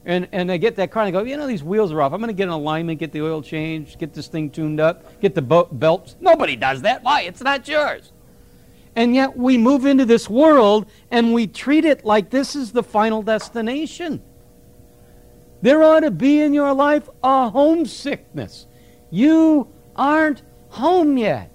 and, 0.06 0.28
and 0.32 0.50
they 0.50 0.58
get 0.58 0.76
that 0.78 0.90
car 0.90 1.04
and 1.04 1.14
they 1.14 1.20
go, 1.20 1.24
you 1.24 1.38
know, 1.38 1.46
these 1.46 1.64
wheels 1.64 1.92
are 1.92 2.02
off. 2.02 2.14
I'm 2.14 2.20
going 2.20 2.30
to 2.30 2.34
get 2.34 2.46
an 2.46 2.50
alignment, 2.50 2.98
get 3.00 3.12
the 3.12 3.22
oil 3.22 3.42
changed, 3.42 4.00
get 4.00 4.14
this 4.14 4.28
thing 4.28 4.50
tuned 4.50 4.80
up, 4.80 5.22
get 5.22 5.36
the 5.36 5.42
belts. 5.42 6.16
Nobody 6.20 6.56
does 6.56 6.82
that. 6.82 7.04
Why? 7.04 7.22
It's 7.24 7.42
not 7.42 7.68
yours. 7.68 8.12
And 8.96 9.14
yet 9.14 9.38
we 9.38 9.58
move 9.58 9.86
into 9.86 10.06
this 10.06 10.30
world 10.30 10.88
and 11.12 11.34
we 11.34 11.46
treat 11.46 11.86
it 11.86 12.06
like 12.06 12.32
this 12.32 12.56
is 12.56 12.72
the 12.72 12.82
final 12.82 13.22
destination. 13.22 14.24
There 15.62 15.84
ought 15.84 16.00
to 16.00 16.12
be 16.12 16.42
in 16.42 16.54
your 16.54 16.74
life 16.74 17.08
a 17.24 17.50
homesickness. 17.50 18.66
You 19.12 19.68
aren't 19.96 20.42
home 20.70 21.18
yet. 21.18 21.52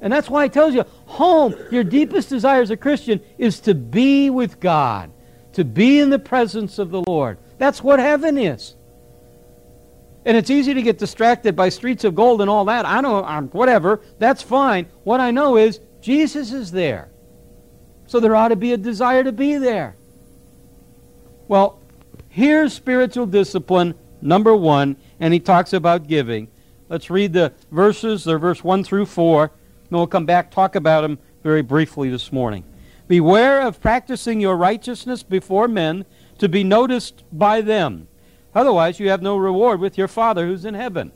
And 0.00 0.12
that's 0.12 0.28
why 0.28 0.44
he 0.44 0.48
tells 0.50 0.74
you, 0.74 0.84
home, 1.06 1.54
your 1.70 1.84
deepest 1.84 2.28
desire 2.28 2.60
as 2.60 2.70
a 2.70 2.76
Christian 2.76 3.20
is 3.38 3.60
to 3.60 3.74
be 3.74 4.30
with 4.30 4.60
God, 4.60 5.10
to 5.54 5.64
be 5.64 6.00
in 6.00 6.10
the 6.10 6.18
presence 6.18 6.78
of 6.78 6.90
the 6.90 7.02
Lord. 7.02 7.38
That's 7.58 7.82
what 7.82 7.98
heaven 7.98 8.36
is. 8.36 8.74
And 10.26 10.36
it's 10.36 10.50
easy 10.50 10.74
to 10.74 10.82
get 10.82 10.98
distracted 10.98 11.56
by 11.56 11.68
streets 11.68 12.04
of 12.04 12.14
gold 12.14 12.40
and 12.40 12.50
all 12.50 12.64
that. 12.66 12.84
I 12.84 13.00
know, 13.00 13.24
I'm, 13.24 13.48
whatever, 13.48 14.02
that's 14.18 14.42
fine. 14.42 14.86
What 15.04 15.20
I 15.20 15.30
know 15.30 15.56
is 15.56 15.80
Jesus 16.00 16.52
is 16.52 16.72
there. 16.72 17.08
So 18.06 18.20
there 18.20 18.36
ought 18.36 18.48
to 18.48 18.56
be 18.56 18.72
a 18.72 18.76
desire 18.76 19.24
to 19.24 19.32
be 19.32 19.56
there. 19.56 19.96
Well, 21.48 21.80
here's 22.28 22.72
spiritual 22.72 23.26
discipline 23.26 23.94
number 24.20 24.54
one, 24.54 24.96
and 25.20 25.32
he 25.32 25.40
talks 25.40 25.72
about 25.72 26.08
giving. 26.08 26.48
Let's 26.88 27.10
read 27.10 27.32
the 27.32 27.52
verses. 27.72 28.24
They're 28.24 28.38
verse 28.38 28.62
1 28.62 28.84
through 28.84 29.06
4, 29.06 29.42
and 29.44 29.50
we'll 29.90 30.06
come 30.06 30.26
back 30.26 30.50
talk 30.50 30.76
about 30.76 31.02
them 31.02 31.18
very 31.42 31.62
briefly 31.62 32.10
this 32.10 32.32
morning. 32.32 32.64
Beware 33.08 33.60
of 33.60 33.80
practicing 33.80 34.40
your 34.40 34.56
righteousness 34.56 35.22
before 35.22 35.68
men 35.68 36.04
to 36.38 36.48
be 36.48 36.64
noticed 36.64 37.24
by 37.32 37.60
them. 37.60 38.08
Otherwise, 38.54 39.00
you 39.00 39.08
have 39.10 39.22
no 39.22 39.36
reward 39.36 39.80
with 39.80 39.98
your 39.98 40.08
Father 40.08 40.46
who's 40.46 40.64
in 40.64 40.74
heaven. 40.74 41.12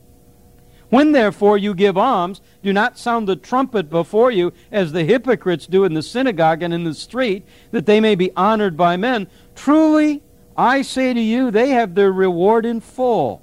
When 0.88 1.12
therefore 1.12 1.56
you 1.56 1.72
give 1.72 1.96
alms, 1.96 2.40
do 2.64 2.72
not 2.72 2.98
sound 2.98 3.28
the 3.28 3.36
trumpet 3.36 3.88
before 3.88 4.32
you, 4.32 4.52
as 4.72 4.90
the 4.90 5.04
hypocrites 5.04 5.68
do 5.68 5.84
in 5.84 5.94
the 5.94 6.02
synagogue 6.02 6.62
and 6.62 6.74
in 6.74 6.82
the 6.82 6.94
street, 6.94 7.46
that 7.70 7.86
they 7.86 8.00
may 8.00 8.16
be 8.16 8.32
honored 8.36 8.76
by 8.76 8.96
men. 8.96 9.28
Truly, 9.54 10.22
I 10.56 10.82
say 10.82 11.14
to 11.14 11.20
you, 11.20 11.52
they 11.52 11.68
have 11.70 11.94
their 11.94 12.12
reward 12.12 12.66
in 12.66 12.80
full. 12.80 13.42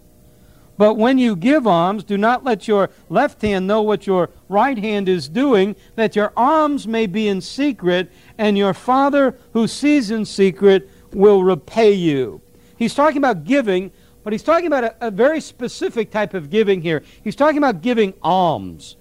But 0.77 0.93
when 0.93 1.17
you 1.17 1.35
give 1.35 1.65
alms, 1.65 2.03
do 2.03 2.17
not 2.17 2.43
let 2.43 2.67
your 2.67 2.91
left 3.09 3.41
hand 3.41 3.65
know 3.65 3.81
what 3.81 4.05
your 4.05 4.29
right 4.47 4.77
hand 4.77 5.09
is 5.09 5.27
doing, 5.27 5.75
that 5.95 6.15
your 6.15 6.31
alms 6.37 6.87
may 6.87 7.07
be 7.07 7.27
in 7.27 7.41
secret, 7.41 8.11
and 8.37 8.57
your 8.57 8.75
Father 8.75 9.37
who 9.53 9.67
sees 9.67 10.11
in 10.11 10.23
secret 10.23 10.89
will 11.13 11.43
repay 11.43 11.91
you. 11.91 12.41
He's 12.77 12.93
talking 12.93 13.17
about 13.17 13.43
giving, 13.43 13.91
but 14.23 14.33
he's 14.33 14.43
talking 14.43 14.67
about 14.67 14.83
a, 14.83 15.07
a 15.07 15.11
very 15.11 15.41
specific 15.41 16.11
type 16.11 16.35
of 16.35 16.49
giving 16.51 16.81
here. 16.81 17.03
He's 17.23 17.35
talking 17.35 17.57
about 17.57 17.81
giving 17.81 18.13
alms. 18.21 18.97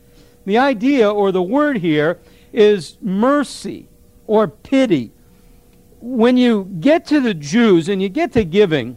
The 0.46 0.56
idea 0.56 1.10
or 1.10 1.30
the 1.30 1.42
word 1.42 1.78
here 1.78 2.20
is 2.52 2.96
mercy 3.02 3.88
or 4.26 4.48
pity. 4.48 5.12
When 6.00 6.36
you 6.36 6.64
get 6.80 7.04
to 7.06 7.20
the 7.20 7.34
Jews 7.34 7.88
and 7.88 8.00
you 8.00 8.08
get 8.08 8.32
to 8.32 8.44
giving, 8.44 8.96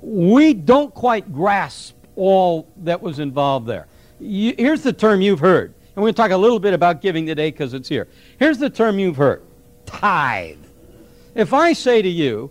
we 0.00 0.54
don't 0.54 0.94
quite 0.94 1.32
grasp 1.32 1.94
all 2.16 2.68
that 2.78 3.00
was 3.00 3.18
involved 3.18 3.66
there. 3.66 3.86
You, 4.20 4.54
here's 4.58 4.82
the 4.82 4.92
term 4.92 5.20
you've 5.20 5.40
heard. 5.40 5.74
And 5.94 5.96
we're 5.96 6.12
going 6.12 6.14
to 6.14 6.22
talk 6.22 6.30
a 6.30 6.36
little 6.36 6.60
bit 6.60 6.74
about 6.74 7.00
giving 7.00 7.26
today 7.26 7.50
because 7.50 7.74
it's 7.74 7.88
here. 7.88 8.08
Here's 8.38 8.58
the 8.58 8.70
term 8.70 8.98
you've 8.98 9.16
heard 9.16 9.42
tithe. 9.86 10.58
If 11.34 11.54
I 11.54 11.72
say 11.72 12.02
to 12.02 12.08
you, 12.08 12.50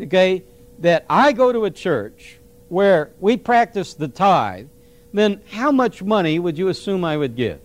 okay, 0.00 0.44
that 0.78 1.04
I 1.10 1.32
go 1.32 1.52
to 1.52 1.64
a 1.64 1.70
church 1.70 2.38
where 2.68 3.10
we 3.18 3.36
practice 3.36 3.94
the 3.94 4.08
tithe, 4.08 4.68
then 5.12 5.40
how 5.50 5.72
much 5.72 6.02
money 6.02 6.38
would 6.38 6.56
you 6.56 6.68
assume 6.68 7.04
I 7.04 7.16
would 7.16 7.34
give? 7.34 7.60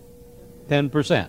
10%. 0.68 1.28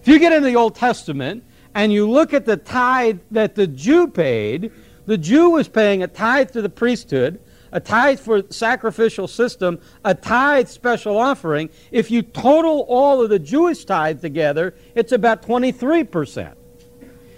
If 0.00 0.08
you 0.08 0.18
get 0.18 0.32
into 0.32 0.46
the 0.46 0.56
Old 0.56 0.74
Testament 0.74 1.44
and 1.74 1.92
you 1.92 2.10
look 2.10 2.34
at 2.34 2.44
the 2.44 2.56
tithe 2.56 3.20
that 3.30 3.54
the 3.54 3.66
Jew 3.66 4.08
paid, 4.08 4.72
the 5.12 5.18
Jew 5.18 5.50
was 5.50 5.68
paying 5.68 6.02
a 6.02 6.06
tithe 6.06 6.52
to 6.52 6.62
the 6.62 6.70
priesthood, 6.70 7.38
a 7.70 7.80
tithe 7.80 8.18
for 8.18 8.40
the 8.40 8.50
sacrificial 8.50 9.28
system, 9.28 9.78
a 10.06 10.14
tithe 10.14 10.68
special 10.68 11.18
offering. 11.18 11.68
If 11.90 12.10
you 12.10 12.22
total 12.22 12.86
all 12.88 13.22
of 13.22 13.28
the 13.28 13.38
Jewish 13.38 13.84
tithe 13.84 14.22
together, 14.22 14.74
it's 14.94 15.12
about 15.12 15.42
23%. 15.42 16.54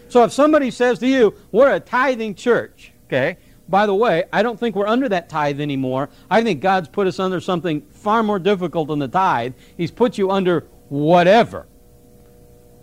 So 0.09 0.23
if 0.23 0.33
somebody 0.33 0.71
says 0.71 1.01
to 1.01 1.09
you, 1.09 1.35
we're 1.51 1.75
a 1.75 1.81
tithing 1.81 2.37
church, 2.37 2.93
okay, 3.07 3.39
by 3.69 3.87
the 3.87 3.95
way, 3.97 4.23
I 4.33 4.45
don't 4.45 4.61
think 4.61 4.77
we're 4.77 4.87
under 4.87 5.09
that 5.09 5.29
tithe 5.29 5.61
anymore. 5.61 6.11
I 6.31 6.45
think 6.45 6.61
God's 6.61 6.87
put 6.87 7.09
us 7.09 7.19
under 7.19 7.41
something 7.41 7.81
far 7.91 8.23
more 8.23 8.39
difficult 8.39 8.87
than 8.87 9.01
the 9.01 9.09
tithe. 9.09 9.55
He's 9.77 9.91
put 9.91 10.17
you 10.17 10.31
under 10.31 10.61
whatever. 10.91 11.67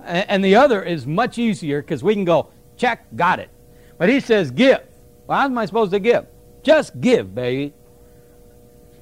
And 0.04 0.43
the 0.43 0.58
other 0.58 0.84
is 0.84 1.08
much 1.08 1.38
easier 1.38 1.82
because 1.82 2.04
we 2.04 2.13
can 2.13 2.25
go, 2.25 2.49
check, 2.75 3.06
got 3.15 3.39
it. 3.39 3.51
But 4.01 4.09
he 4.09 4.19
says, 4.19 4.49
give. 4.49 4.81
Well, 5.27 5.37
how 5.37 5.45
am 5.45 5.55
I 5.59 5.67
supposed 5.67 5.91
to 5.91 5.99
give? 5.99 6.25
Just 6.63 6.99
give, 6.99 7.35
baby. 7.35 7.71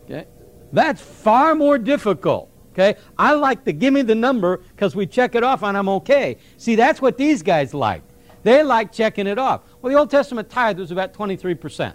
Okay? 0.03 0.27
That's 0.73 0.99
far 0.99 1.55
more 1.55 1.77
difficult. 1.77 2.51
Okay? 2.73 2.99
I 3.17 3.31
like 3.31 3.63
to 3.63 3.71
give 3.71 3.93
me 3.93 4.01
the 4.01 4.13
number 4.13 4.57
because 4.57 4.97
we 4.97 5.07
check 5.07 5.35
it 5.35 5.43
off 5.45 5.63
and 5.63 5.77
I'm 5.77 5.88
okay. 5.88 6.35
See, 6.57 6.75
that's 6.75 7.01
what 7.01 7.17
these 7.17 7.41
guys 7.41 7.73
like. 7.73 8.01
They 8.43 8.62
like 8.62 8.91
checking 8.91 9.25
it 9.25 9.39
off. 9.39 9.62
Well, 9.81 9.89
the 9.89 9.97
Old 9.97 10.12
Testament 10.12 10.49
tithe 10.49 10.79
was 10.79 10.91
about 10.91 11.13
23%. 11.13 11.93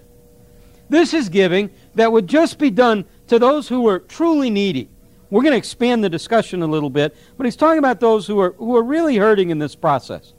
This 0.89 1.13
is 1.13 1.29
giving 1.29 1.69
that 1.97 2.11
would 2.11 2.27
just 2.27 2.59
be 2.59 2.71
done 2.71 3.05
to 3.27 3.39
those 3.39 3.69
who 3.69 3.83
were 3.83 3.99
truly 3.99 4.49
needy. 4.49 4.89
We're 5.29 5.43
going 5.43 5.53
to 5.53 5.59
expand 5.59 6.03
the 6.03 6.09
discussion 6.09 6.63
a 6.63 6.67
little 6.67 6.89
bit, 6.89 7.15
but 7.37 7.45
he's 7.45 7.55
talking 7.55 7.81
about 7.81 8.01
those 8.01 8.27
who 8.27 8.41
are, 8.41 8.53
who 8.53 8.75
are 8.75 8.83
really 8.83 9.19
hurting 9.19 9.51
in 9.51 9.59
this 9.59 9.75
process. 9.75 10.33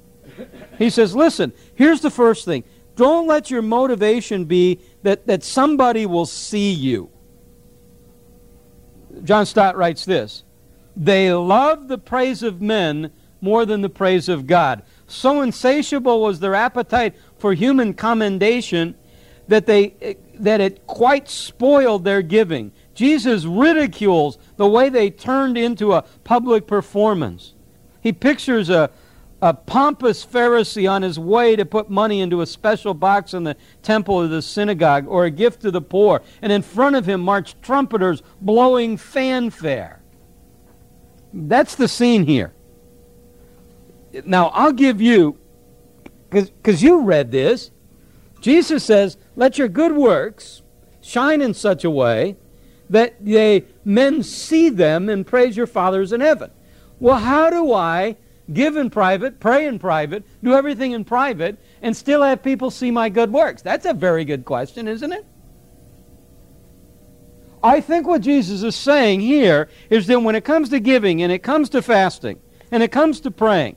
He 0.77 0.89
says, 0.89 1.15
listen, 1.15 1.53
here's 1.75 2.01
the 2.01 2.09
first 2.09 2.45
thing. 2.45 2.63
Don't 2.95 3.27
let 3.27 3.51
your 3.51 3.61
motivation 3.61 4.45
be 4.45 4.79
that, 5.03 5.27
that 5.27 5.43
somebody 5.43 6.05
will 6.05 6.25
see 6.25 6.71
you. 6.71 7.09
John 9.23 9.45
Stott 9.45 9.77
writes 9.77 10.05
this 10.05 10.43
They 10.95 11.33
love 11.33 11.87
the 11.87 11.97
praise 11.97 12.43
of 12.43 12.61
men 12.61 13.11
more 13.41 13.65
than 13.65 13.81
the 13.81 13.89
praise 13.89 14.29
of 14.29 14.47
God. 14.47 14.83
So 15.07 15.41
insatiable 15.41 16.21
was 16.21 16.39
their 16.39 16.55
appetite 16.55 17.15
for 17.37 17.53
human 17.53 17.93
commendation 17.93 18.95
that, 19.47 19.67
they, 19.67 20.17
that 20.35 20.61
it 20.61 20.87
quite 20.87 21.29
spoiled 21.29 22.03
their 22.03 22.21
giving. 22.21 22.71
Jesus 22.95 23.45
ridicules 23.45 24.39
the 24.57 24.67
way 24.67 24.89
they 24.89 25.09
turned 25.09 25.57
into 25.57 25.93
a 25.93 26.01
public 26.23 26.65
performance. 26.65 27.53
He 28.01 28.13
pictures 28.13 28.69
a, 28.69 28.89
a 29.41 29.53
pompous 29.53 30.25
Pharisee 30.25 30.89
on 30.89 31.01
his 31.01 31.19
way 31.19 31.55
to 31.55 31.65
put 31.65 31.89
money 31.89 32.21
into 32.21 32.41
a 32.41 32.45
special 32.45 32.93
box 32.93 33.33
in 33.33 33.43
the 33.43 33.55
temple 33.83 34.21
of 34.21 34.29
the 34.29 34.41
synagogue 34.41 35.07
or 35.07 35.25
a 35.25 35.31
gift 35.31 35.61
to 35.61 35.71
the 35.71 35.81
poor, 35.81 36.21
and 36.41 36.51
in 36.51 36.61
front 36.61 36.95
of 36.95 37.07
him 37.07 37.21
marched 37.21 37.61
trumpeters 37.61 38.23
blowing 38.41 38.97
fanfare. 38.97 40.01
That's 41.33 41.75
the 41.75 41.87
scene 41.87 42.25
here. 42.25 42.53
Now, 44.25 44.47
I'll 44.47 44.71
give 44.71 45.01
you, 45.01 45.37
because 46.29 46.81
you 46.81 47.01
read 47.01 47.31
this, 47.31 47.71
Jesus 48.39 48.83
says, 48.83 49.17
Let 49.35 49.57
your 49.57 49.67
good 49.67 49.91
works 49.91 50.61
shine 51.01 51.41
in 51.41 51.53
such 51.53 51.83
a 51.83 51.89
way 51.89 52.37
that 52.89 53.23
they, 53.23 53.65
men 53.83 54.23
see 54.23 54.69
them 54.69 55.09
and 55.09 55.25
praise 55.25 55.57
your 55.57 55.67
fathers 55.67 56.13
in 56.13 56.21
heaven. 56.21 56.51
Well, 56.99 57.17
how 57.17 57.49
do 57.49 57.73
I 57.73 58.15
give 58.53 58.77
in 58.77 58.89
private, 58.89 59.39
pray 59.39 59.65
in 59.65 59.79
private, 59.79 60.23
do 60.43 60.53
everything 60.53 60.91
in 60.91 61.03
private, 61.03 61.57
and 61.81 61.95
still 61.95 62.21
have 62.21 62.43
people 62.43 62.69
see 62.69 62.91
my 62.91 63.09
good 63.09 63.31
works? 63.31 63.61
That's 63.61 63.85
a 63.85 63.93
very 63.93 64.25
good 64.25 64.45
question, 64.45 64.87
isn't 64.87 65.11
it? 65.11 65.25
I 67.63 67.81
think 67.81 68.05
what 68.05 68.21
Jesus 68.21 68.61
is 68.61 68.75
saying 68.75 69.21
here 69.21 69.69
is 69.89 70.05
that 70.07 70.19
when 70.19 70.35
it 70.35 70.45
comes 70.45 70.69
to 70.69 70.79
giving 70.79 71.23
and 71.23 71.31
it 71.31 71.39
comes 71.39 71.69
to 71.69 71.81
fasting 71.81 72.39
and 72.71 72.83
it 72.83 72.91
comes 72.91 73.19
to 73.21 73.31
praying, 73.31 73.75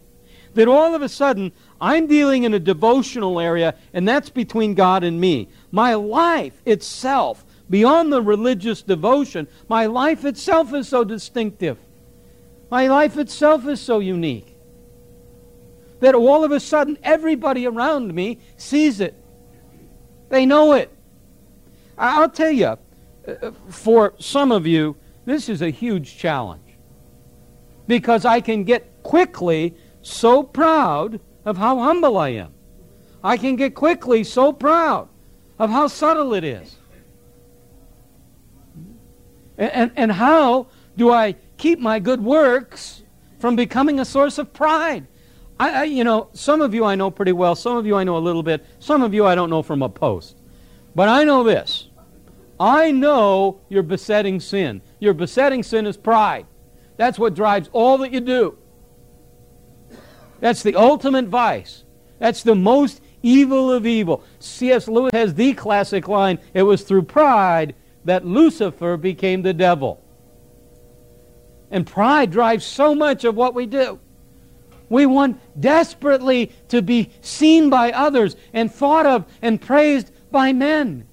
that 0.52 0.68
all 0.68 0.94
of 0.94 1.00
a 1.00 1.08
sudden 1.08 1.52
I'm 1.80 2.06
dealing 2.06 2.42
in 2.42 2.52
a 2.52 2.58
devotional 2.58 3.40
area 3.40 3.74
and 3.94 4.06
that's 4.06 4.28
between 4.28 4.74
God 4.74 5.04
and 5.04 5.18
me. 5.18 5.48
My 5.70 5.94
life 5.94 6.60
itself, 6.66 7.46
beyond 7.70 8.12
the 8.12 8.20
religious 8.20 8.82
devotion, 8.82 9.48
my 9.68 9.86
life 9.86 10.26
itself 10.26 10.74
is 10.74 10.86
so 10.86 11.02
distinctive. 11.02 11.78
My 12.70 12.88
life 12.88 13.16
itself 13.16 13.66
is 13.66 13.80
so 13.80 14.00
unique 14.00 14.57
that 16.00 16.14
all 16.14 16.44
of 16.44 16.52
a 16.52 16.60
sudden 16.60 16.98
everybody 17.02 17.66
around 17.66 18.14
me 18.14 18.38
sees 18.56 19.00
it. 19.00 19.14
They 20.28 20.46
know 20.46 20.72
it. 20.74 20.92
I'll 21.96 22.28
tell 22.28 22.50
you, 22.50 22.66
uh, 22.66 22.78
for 23.68 24.14
some 24.18 24.52
of 24.52 24.66
you, 24.66 24.96
this 25.24 25.48
is 25.48 25.62
a 25.62 25.70
huge 25.70 26.16
challenge 26.16 26.62
because 27.86 28.24
I 28.24 28.40
can 28.40 28.64
get 28.64 29.02
quickly 29.02 29.74
so 30.02 30.42
proud 30.42 31.20
of 31.44 31.56
how 31.56 31.78
humble 31.78 32.16
I 32.16 32.30
am. 32.30 32.54
I 33.24 33.36
can 33.36 33.56
get 33.56 33.74
quickly 33.74 34.22
so 34.22 34.52
proud 34.52 35.08
of 35.58 35.70
how 35.70 35.88
subtle 35.88 36.34
it 36.34 36.44
is. 36.44 36.76
And, 39.56 39.72
and, 39.72 39.92
and 39.96 40.12
how 40.12 40.68
do 40.96 41.10
I 41.10 41.34
keep 41.56 41.80
my 41.80 41.98
good 41.98 42.22
works 42.22 43.02
from 43.38 43.56
becoming 43.56 43.98
a 43.98 44.04
source 44.04 44.38
of 44.38 44.52
pride? 44.52 45.06
I, 45.60 45.70
I, 45.70 45.84
you 45.84 46.04
know, 46.04 46.28
some 46.32 46.60
of 46.60 46.72
you 46.72 46.84
I 46.84 46.94
know 46.94 47.10
pretty 47.10 47.32
well. 47.32 47.54
Some 47.54 47.76
of 47.76 47.86
you 47.86 47.96
I 47.96 48.04
know 48.04 48.16
a 48.16 48.18
little 48.18 48.42
bit. 48.42 48.64
Some 48.78 49.02
of 49.02 49.12
you 49.12 49.26
I 49.26 49.34
don't 49.34 49.50
know 49.50 49.62
from 49.62 49.82
a 49.82 49.88
post. 49.88 50.36
But 50.94 51.08
I 51.08 51.24
know 51.24 51.42
this. 51.42 51.88
I 52.60 52.90
know 52.90 53.60
your 53.68 53.82
besetting 53.82 54.40
sin. 54.40 54.82
Your 54.98 55.14
besetting 55.14 55.62
sin 55.62 55.86
is 55.86 55.96
pride. 55.96 56.46
That's 56.96 57.18
what 57.18 57.34
drives 57.34 57.70
all 57.72 57.98
that 57.98 58.12
you 58.12 58.20
do. 58.20 58.58
That's 60.40 60.62
the 60.62 60.74
ultimate 60.74 61.26
vice. 61.26 61.84
That's 62.18 62.42
the 62.42 62.54
most 62.54 63.00
evil 63.22 63.72
of 63.72 63.86
evil. 63.86 64.24
C.S. 64.38 64.88
Lewis 64.88 65.12
has 65.12 65.34
the 65.34 65.54
classic 65.54 66.08
line 66.08 66.38
it 66.54 66.62
was 66.62 66.82
through 66.82 67.02
pride 67.02 67.74
that 68.04 68.24
Lucifer 68.24 68.96
became 68.96 69.42
the 69.42 69.52
devil. 69.52 70.02
And 71.70 71.86
pride 71.86 72.30
drives 72.30 72.64
so 72.64 72.94
much 72.94 73.24
of 73.24 73.34
what 73.34 73.54
we 73.54 73.66
do. 73.66 74.00
We 74.88 75.06
want 75.06 75.40
desperately 75.60 76.52
to 76.68 76.82
be 76.82 77.10
seen 77.20 77.70
by 77.70 77.92
others 77.92 78.36
and 78.52 78.72
thought 78.72 79.06
of 79.06 79.26
and 79.42 79.60
praised 79.60 80.10
by 80.30 80.52
men. 80.52 81.06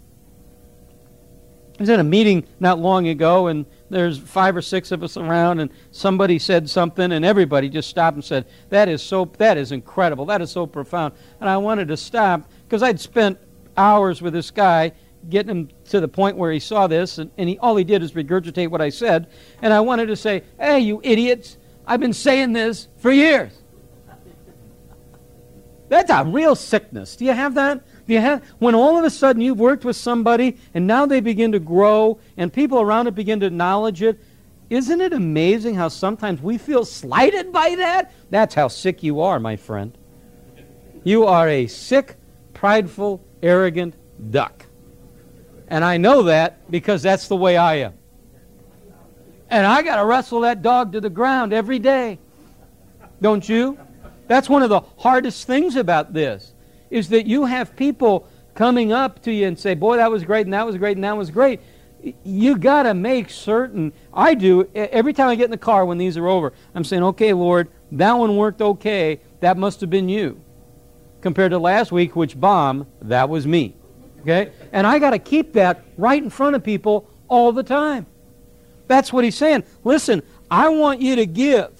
I 1.77 1.81
was 1.81 1.89
at 1.89 1.99
a 1.99 2.05
meeting 2.05 2.45
not 2.61 2.79
long 2.79 3.09
ago, 3.09 3.47
and 3.47 3.65
there's 3.89 4.17
five 4.17 4.55
or 4.55 4.61
six 4.61 4.93
of 4.93 5.03
us 5.03 5.17
around, 5.17 5.59
and 5.59 5.69
somebody 5.91 6.39
said 6.39 6.69
something, 6.69 7.11
and 7.11 7.25
everybody 7.25 7.67
just 7.67 7.89
stopped 7.89 8.15
and 8.15 8.23
said, 8.23 8.45
"That 8.69 8.87
is 8.87 9.01
so. 9.01 9.29
That 9.37 9.57
is 9.57 9.73
incredible. 9.73 10.25
That 10.25 10.41
is 10.41 10.49
so 10.49 10.65
profound." 10.65 11.15
And 11.41 11.49
I 11.49 11.57
wanted 11.57 11.89
to 11.89 11.97
stop 11.97 12.49
because 12.63 12.81
I'd 12.81 13.01
spent 13.01 13.37
hours 13.75 14.21
with 14.21 14.31
this 14.31 14.51
guy, 14.51 14.93
getting 15.29 15.49
him 15.49 15.69
to 15.89 15.99
the 15.99 16.07
point 16.07 16.37
where 16.37 16.51
he 16.53 16.59
saw 16.59 16.87
this, 16.87 17.17
and, 17.17 17.29
and 17.37 17.49
he, 17.49 17.57
all 17.59 17.75
he 17.75 17.83
did 17.83 18.01
is 18.01 18.13
regurgitate 18.13 18.69
what 18.69 18.81
I 18.81 18.87
said. 18.87 19.27
And 19.61 19.73
I 19.73 19.81
wanted 19.81 20.05
to 20.05 20.15
say, 20.15 20.43
"Hey, 20.57 20.79
you 20.79 21.01
idiots! 21.03 21.57
I've 21.85 21.99
been 21.99 22.13
saying 22.13 22.53
this 22.53 22.87
for 22.95 23.11
years." 23.11 23.51
That's 25.87 26.09
a 26.09 26.23
real 26.25 26.55
sickness. 26.55 27.15
Do 27.15 27.25
you 27.25 27.33
have 27.33 27.53
that? 27.55 27.85
Do 28.07 28.13
you 28.13 28.19
have 28.19 28.43
when 28.59 28.75
all 28.75 28.97
of 28.97 29.03
a 29.03 29.09
sudden 29.09 29.41
you've 29.41 29.59
worked 29.59 29.85
with 29.85 29.95
somebody 29.95 30.57
and 30.73 30.87
now 30.87 31.05
they 31.05 31.19
begin 31.19 31.51
to 31.51 31.59
grow 31.59 32.19
and 32.37 32.51
people 32.51 32.81
around 32.81 33.07
it 33.07 33.15
begin 33.15 33.39
to 33.41 33.47
acknowledge 33.47 34.01
it? 34.01 34.19
Isn't 34.69 34.99
it 34.99 35.13
amazing 35.13 35.75
how 35.75 35.89
sometimes 35.89 36.41
we 36.41 36.57
feel 36.57 36.85
slighted 36.85 37.51
by 37.51 37.75
that? 37.75 38.11
That's 38.31 38.55
how 38.55 38.67
sick 38.67 39.03
you 39.03 39.21
are, 39.21 39.39
my 39.39 39.55
friend. 39.55 39.95
You 41.03 41.25
are 41.25 41.47
a 41.47 41.67
sick, 41.67 42.15
prideful, 42.53 43.23
arrogant 43.43 43.95
duck. 44.31 44.65
And 45.67 45.83
I 45.83 45.97
know 45.97 46.23
that 46.23 46.69
because 46.71 47.03
that's 47.03 47.27
the 47.27 47.35
way 47.35 47.57
I 47.57 47.75
am. 47.75 47.93
And 49.49 49.65
I 49.67 49.83
got 49.83 49.97
to 49.97 50.05
wrestle 50.05 50.41
that 50.41 50.63
dog 50.63 50.93
to 50.93 51.01
the 51.01 51.09
ground 51.09 51.53
every 51.53 51.77
day. 51.77 52.17
Don't 53.21 53.47
you? 53.47 53.77
That's 54.27 54.49
one 54.49 54.63
of 54.63 54.69
the 54.69 54.81
hardest 54.97 55.45
things 55.47 55.75
about 55.75 56.13
this 56.13 56.53
is 56.89 57.09
that 57.09 57.27
you 57.27 57.45
have 57.45 57.75
people 57.75 58.27
coming 58.53 58.91
up 58.91 59.21
to 59.23 59.31
you 59.31 59.47
and 59.47 59.57
say, 59.59 59.73
"Boy, 59.73 59.97
that 59.97 60.11
was 60.11 60.23
great 60.23 60.45
and 60.45 60.53
that 60.53 60.65
was 60.65 60.77
great 60.77 60.97
and 60.97 61.03
that 61.03 61.17
was 61.17 61.29
great." 61.29 61.59
You 62.23 62.57
got 62.57 62.83
to 62.83 62.93
make 62.93 63.29
certain. 63.29 63.91
I 64.13 64.35
do 64.35 64.69
every 64.75 65.13
time 65.13 65.29
I 65.29 65.35
get 65.35 65.45
in 65.45 65.51
the 65.51 65.57
car 65.57 65.85
when 65.85 65.97
these 65.97 66.17
are 66.17 66.27
over. 66.27 66.53
I'm 66.73 66.83
saying, 66.83 67.03
"Okay, 67.03 67.33
Lord, 67.33 67.69
that 67.91 68.13
one 68.13 68.37
worked 68.37 68.61
okay. 68.61 69.19
That 69.39 69.57
must 69.57 69.81
have 69.81 69.89
been 69.89 70.09
you." 70.09 70.39
Compared 71.21 71.51
to 71.51 71.57
last 71.57 71.91
week, 71.91 72.15
which 72.15 72.39
bomb, 72.39 72.85
that 73.01 73.29
was 73.29 73.47
me. 73.47 73.75
Okay? 74.21 74.51
And 74.71 74.85
I 74.87 74.99
got 74.99 75.11
to 75.11 75.19
keep 75.19 75.53
that 75.53 75.83
right 75.97 76.21
in 76.21 76.29
front 76.29 76.55
of 76.55 76.63
people 76.63 77.07
all 77.27 77.51
the 77.51 77.63
time. 77.63 78.05
That's 78.87 79.11
what 79.11 79.23
he's 79.23 79.35
saying. 79.35 79.63
Listen, 79.83 80.21
I 80.49 80.69
want 80.69 81.01
you 81.01 81.15
to 81.15 81.25
give 81.25 81.74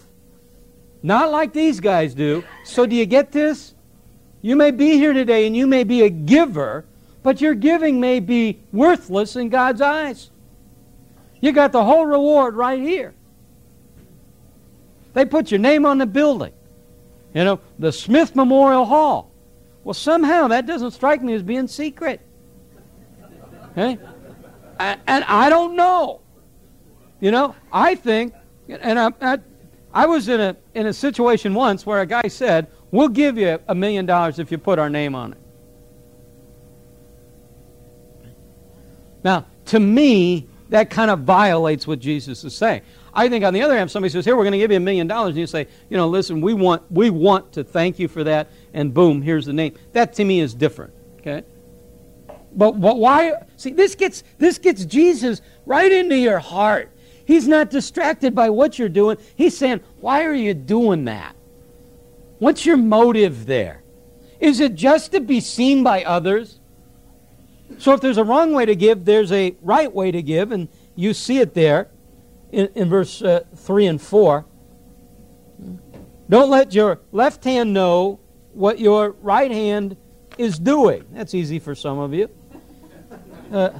not 1.05 1.31
like 1.31 1.53
these 1.53 1.79
guys 1.79 2.15
do. 2.15 2.43
So, 2.63 2.87
do 2.87 2.95
you 2.95 3.05
get 3.05 3.31
this? 3.31 3.75
You 4.41 4.55
may 4.55 4.71
be 4.71 4.93
here 4.93 5.13
today 5.13 5.45
and 5.45 5.55
you 5.55 5.67
may 5.67 5.83
be 5.83 6.01
a 6.01 6.09
giver, 6.09 6.85
but 7.21 7.39
your 7.41 7.53
giving 7.53 7.99
may 7.99 8.19
be 8.19 8.59
worthless 8.73 9.35
in 9.35 9.49
God's 9.49 9.81
eyes. 9.81 10.31
You 11.41 11.51
got 11.51 11.71
the 11.71 11.83
whole 11.83 12.07
reward 12.07 12.55
right 12.55 12.81
here. 12.81 13.13
They 15.13 15.25
put 15.25 15.51
your 15.51 15.59
name 15.59 15.85
on 15.85 15.99
the 15.99 16.07
building. 16.07 16.53
You 17.35 17.43
know, 17.43 17.59
the 17.77 17.91
Smith 17.91 18.35
Memorial 18.35 18.85
Hall. 18.85 19.31
Well, 19.83 19.93
somehow 19.93 20.47
that 20.47 20.65
doesn't 20.65 20.91
strike 20.91 21.21
me 21.21 21.35
as 21.35 21.43
being 21.43 21.67
secret. 21.67 22.19
Okay? 23.71 23.99
And 24.79 25.23
I 25.23 25.49
don't 25.49 25.75
know. 25.75 26.21
You 27.19 27.29
know, 27.29 27.55
I 27.71 27.93
think, 27.93 28.33
and 28.67 28.97
I, 28.99 29.11
I 29.21 29.39
I 29.95 30.05
was 30.05 30.27
in 30.27 30.41
a, 30.41 30.57
in 30.73 30.87
a 30.87 30.93
situation 30.93 31.53
once 31.53 31.85
where 31.85 32.01
a 32.01 32.05
guy 32.05 32.27
said, 32.27 32.67
We'll 32.91 33.07
give 33.07 33.37
you 33.37 33.59
a 33.67 33.73
million 33.73 34.05
dollars 34.05 34.39
if 34.39 34.51
you 34.51 34.57
put 34.57 34.77
our 34.77 34.89
name 34.89 35.15
on 35.15 35.33
it. 35.33 35.39
Now, 39.23 39.45
to 39.65 39.79
me, 39.79 40.47
that 40.69 40.89
kind 40.89 41.09
of 41.09 41.21
violates 41.21 41.87
what 41.87 41.99
Jesus 41.99 42.43
is 42.43 42.55
saying. 42.55 42.81
I 43.13 43.29
think 43.29 43.45
on 43.45 43.53
the 43.53 43.61
other 43.61 43.75
hand, 43.75 43.89
somebody 43.89 44.11
says, 44.11 44.25
Here, 44.25 44.35
we're 44.35 44.43
going 44.43 44.51
to 44.51 44.57
give 44.57 44.69
you 44.69 44.77
a 44.77 44.81
million 44.81 45.07
dollars, 45.07 45.29
and 45.29 45.37
you 45.39 45.47
say, 45.47 45.65
You 45.89 45.95
know, 45.95 46.09
listen, 46.09 46.41
we 46.41 46.53
want, 46.53 46.83
we 46.91 47.09
want 47.09 47.53
to 47.53 47.63
thank 47.63 47.97
you 47.97 48.09
for 48.09 48.25
that, 48.25 48.49
and 48.73 48.93
boom, 48.93 49.21
here's 49.21 49.45
the 49.45 49.53
name. 49.53 49.75
That 49.93 50.13
to 50.15 50.25
me 50.25 50.41
is 50.41 50.53
different. 50.53 50.93
Okay? 51.19 51.43
But, 52.53 52.79
but 52.81 52.97
why? 52.97 53.33
See, 53.55 53.71
this 53.71 53.95
gets, 53.95 54.23
this 54.37 54.57
gets 54.57 54.83
Jesus 54.83 55.41
right 55.65 55.91
into 55.91 56.17
your 56.17 56.39
heart. 56.39 56.91
He's 57.25 57.47
not 57.47 57.71
distracted 57.71 58.35
by 58.35 58.49
what 58.51 58.77
you're 58.77 58.87
doing. 58.87 59.17
He's 59.35 59.57
saying, 59.57 59.81
Why 59.99 60.23
are 60.23 60.33
you 60.33 60.53
doing 60.53 61.05
that? 61.05 61.35
What's 62.37 62.65
your 62.65 62.77
motive 62.77 63.47
there? 63.47 63.83
Is 64.39 64.59
it 64.59 64.75
just 64.75 65.11
to 65.13 65.19
be 65.19 65.39
seen 65.39 65.83
by 65.83 66.03
others? 66.03 66.59
So 67.79 67.93
if 67.93 68.01
there's 68.01 68.17
a 68.17 68.23
wrong 68.23 68.53
way 68.53 68.65
to 68.65 68.75
give, 68.75 69.05
there's 69.05 69.31
a 69.31 69.55
right 69.61 69.91
way 69.91 70.11
to 70.11 70.21
give, 70.21 70.51
and 70.51 70.69
you 70.95 71.13
see 71.13 71.39
it 71.39 71.55
there 71.55 71.89
in, 72.51 72.69
in 72.75 72.89
verse 72.89 73.21
uh, 73.21 73.43
3 73.55 73.87
and 73.87 74.01
4. 74.01 74.45
Don't 76.29 76.49
let 76.49 76.73
your 76.73 76.99
left 77.11 77.43
hand 77.43 77.73
know 77.73 78.19
what 78.53 78.79
your 78.79 79.11
right 79.21 79.51
hand 79.51 79.97
is 80.37 80.59
doing. 80.59 81.05
That's 81.11 81.33
easy 81.33 81.59
for 81.59 81.73
some 81.73 81.97
of 81.97 82.13
you. 82.13 82.29
Uh, 83.51 83.71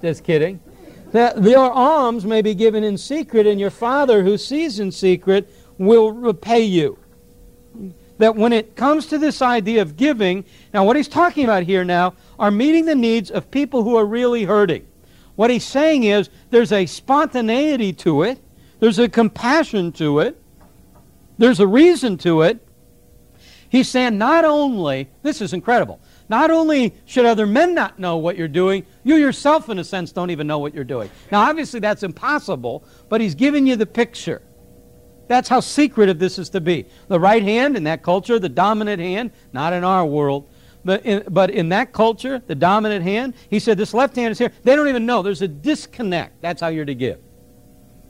just 0.00 0.24
kidding 0.24 0.60
that 1.12 1.42
your 1.42 1.70
alms 1.70 2.24
may 2.24 2.42
be 2.42 2.54
given 2.54 2.84
in 2.84 2.96
secret, 2.96 3.46
and 3.46 3.58
your 3.58 3.70
Father 3.70 4.22
who 4.22 4.38
sees 4.38 4.78
in 4.78 4.92
secret 4.92 5.52
will 5.78 6.12
repay 6.12 6.62
you. 6.62 6.98
That 8.18 8.36
when 8.36 8.52
it 8.52 8.76
comes 8.76 9.06
to 9.06 9.18
this 9.18 9.40
idea 9.40 9.82
of 9.82 9.96
giving, 9.96 10.44
now 10.74 10.84
what 10.84 10.96
he's 10.96 11.08
talking 11.08 11.44
about 11.44 11.62
here 11.62 11.84
now 11.84 12.14
are 12.38 12.50
meeting 12.50 12.84
the 12.84 12.94
needs 12.94 13.30
of 13.30 13.50
people 13.50 13.82
who 13.82 13.96
are 13.96 14.04
really 14.04 14.44
hurting. 14.44 14.86
What 15.36 15.50
he's 15.50 15.64
saying 15.64 16.04
is 16.04 16.28
there's 16.50 16.72
a 16.72 16.84
spontaneity 16.84 17.92
to 17.94 18.24
it, 18.24 18.38
there's 18.78 18.98
a 18.98 19.08
compassion 19.08 19.90
to 19.92 20.20
it, 20.20 20.40
there's 21.38 21.60
a 21.60 21.66
reason 21.66 22.18
to 22.18 22.42
it. 22.42 22.58
He's 23.70 23.88
saying 23.88 24.18
not 24.18 24.44
only, 24.44 25.08
this 25.22 25.40
is 25.40 25.54
incredible, 25.54 26.00
not 26.30 26.52
only 26.52 26.94
should 27.06 27.26
other 27.26 27.44
men 27.44 27.74
not 27.74 27.98
know 27.98 28.16
what 28.16 28.36
you're 28.36 28.48
doing, 28.48 28.86
you 29.02 29.16
yourself, 29.16 29.68
in 29.68 29.80
a 29.80 29.84
sense, 29.84 30.12
don't 30.12 30.30
even 30.30 30.46
know 30.46 30.60
what 30.60 30.72
you're 30.72 30.84
doing. 30.84 31.10
Now, 31.32 31.40
obviously, 31.40 31.80
that's 31.80 32.04
impossible, 32.04 32.84
but 33.08 33.20
he's 33.20 33.34
giving 33.34 33.66
you 33.66 33.74
the 33.74 33.84
picture. 33.84 34.40
That's 35.26 35.48
how 35.48 35.58
secretive 35.58 36.20
this 36.20 36.38
is 36.38 36.50
to 36.50 36.60
be. 36.60 36.86
The 37.08 37.18
right 37.18 37.42
hand 37.42 37.76
in 37.76 37.84
that 37.84 38.04
culture, 38.04 38.38
the 38.38 38.48
dominant 38.48 39.02
hand, 39.02 39.32
not 39.52 39.72
in 39.72 39.82
our 39.82 40.06
world, 40.06 40.48
but 40.84 41.04
in, 41.04 41.24
but 41.28 41.50
in 41.50 41.70
that 41.70 41.92
culture, 41.92 42.40
the 42.46 42.54
dominant 42.54 43.02
hand, 43.02 43.34
he 43.48 43.58
said 43.58 43.76
this 43.76 43.92
left 43.92 44.14
hand 44.14 44.30
is 44.30 44.38
here. 44.38 44.52
They 44.62 44.76
don't 44.76 44.88
even 44.88 45.06
know. 45.06 45.22
There's 45.22 45.42
a 45.42 45.48
disconnect. 45.48 46.40
That's 46.40 46.60
how 46.60 46.68
you're 46.68 46.84
to 46.84 46.94
give. 46.94 47.18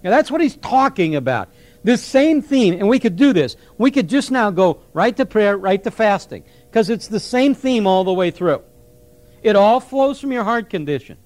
Now, 0.03 0.11
that's 0.11 0.31
what 0.31 0.43
he's 0.43 0.57
talking 0.57 1.17
about. 1.17 1.49
This 1.83 2.05
same 2.05 2.43
theme, 2.43 2.75
and 2.75 2.87
we 2.87 2.99
could 2.99 3.17
do 3.17 3.33
this. 3.33 3.57
We 3.79 3.91
could 3.91 4.09
just 4.11 4.31
now 4.31 4.51
go 4.51 4.83
right 4.93 5.17
to 5.17 5.25
prayer, 5.25 5.57
right 5.57 5.83
to 5.83 5.91
fasting 5.91 6.45
because 6.71 6.89
it's 6.89 7.09
the 7.09 7.21
same 7.21 7.53
theme 7.53 7.87
all 7.87 8.05
the 8.05 8.13
way 8.13 8.31
through. 8.31 8.63
It 9.43 9.57
all 9.57 9.81
flows 9.81 10.21
from 10.21 10.31
your 10.31 10.45
heart 10.45 10.71
condition. 10.71 11.19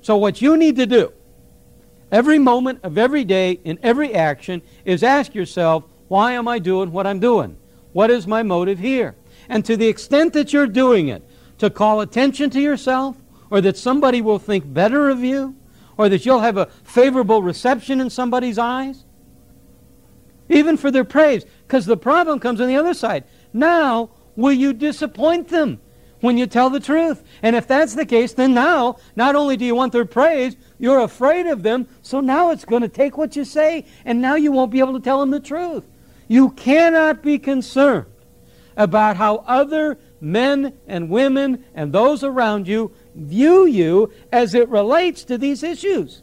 So, 0.00 0.16
what 0.16 0.40
you 0.40 0.56
need 0.56 0.76
to 0.76 0.86
do 0.86 1.12
every 2.10 2.38
moment 2.38 2.80
of 2.82 2.96
every 2.96 3.24
day 3.24 3.60
in 3.64 3.78
every 3.82 4.14
action 4.14 4.62
is 4.84 5.02
ask 5.02 5.34
yourself, 5.34 5.84
why 6.08 6.32
am 6.32 6.48
I 6.48 6.58
doing 6.58 6.92
what 6.92 7.06
I'm 7.06 7.18
doing? 7.18 7.58
What 7.92 8.10
is 8.10 8.26
my 8.26 8.42
motive 8.42 8.78
here? 8.78 9.16
And 9.48 9.64
to 9.64 9.76
the 9.76 9.88
extent 9.88 10.32
that 10.34 10.52
you're 10.52 10.66
doing 10.66 11.08
it, 11.08 11.22
to 11.58 11.68
call 11.68 12.00
attention 12.00 12.50
to 12.50 12.60
yourself, 12.60 13.16
or 13.50 13.60
that 13.60 13.76
somebody 13.76 14.20
will 14.20 14.38
think 14.38 14.72
better 14.72 15.08
of 15.08 15.24
you, 15.24 15.56
or 15.96 16.08
that 16.08 16.24
you'll 16.24 16.40
have 16.40 16.56
a 16.56 16.66
favorable 16.84 17.42
reception 17.42 18.00
in 18.00 18.10
somebody's 18.10 18.58
eyes, 18.58 19.04
even 20.48 20.76
for 20.76 20.90
their 20.90 21.04
praise. 21.04 21.44
Because 21.66 21.86
the 21.86 21.96
problem 21.96 22.38
comes 22.38 22.60
on 22.60 22.68
the 22.68 22.76
other 22.76 22.94
side. 22.94 23.24
Now, 23.52 24.10
will 24.36 24.52
you 24.52 24.72
disappoint 24.72 25.48
them 25.48 25.80
when 26.20 26.38
you 26.38 26.46
tell 26.46 26.70
the 26.70 26.80
truth? 26.80 27.24
And 27.42 27.56
if 27.56 27.66
that's 27.66 27.94
the 27.94 28.06
case, 28.06 28.32
then 28.32 28.54
now, 28.54 28.96
not 29.16 29.34
only 29.34 29.56
do 29.56 29.64
you 29.64 29.74
want 29.74 29.92
their 29.92 30.04
praise, 30.04 30.56
you're 30.78 31.00
afraid 31.00 31.46
of 31.46 31.62
them, 31.62 31.88
so 32.02 32.20
now 32.20 32.50
it's 32.50 32.64
going 32.64 32.82
to 32.82 32.88
take 32.88 33.16
what 33.16 33.36
you 33.36 33.44
say, 33.44 33.86
and 34.04 34.20
now 34.20 34.34
you 34.34 34.52
won't 34.52 34.70
be 34.70 34.80
able 34.80 34.94
to 34.94 35.00
tell 35.00 35.20
them 35.20 35.30
the 35.30 35.40
truth. 35.40 35.84
You 36.28 36.50
cannot 36.50 37.22
be 37.22 37.38
concerned 37.38 38.06
about 38.76 39.16
how 39.16 39.36
other 39.46 39.98
men 40.20 40.74
and 40.86 41.08
women 41.08 41.64
and 41.74 41.92
those 41.92 42.22
around 42.24 42.68
you 42.68 42.92
view 43.14 43.66
you 43.66 44.12
as 44.32 44.54
it 44.54 44.68
relates 44.68 45.24
to 45.24 45.38
these 45.38 45.62
issues. 45.62 46.22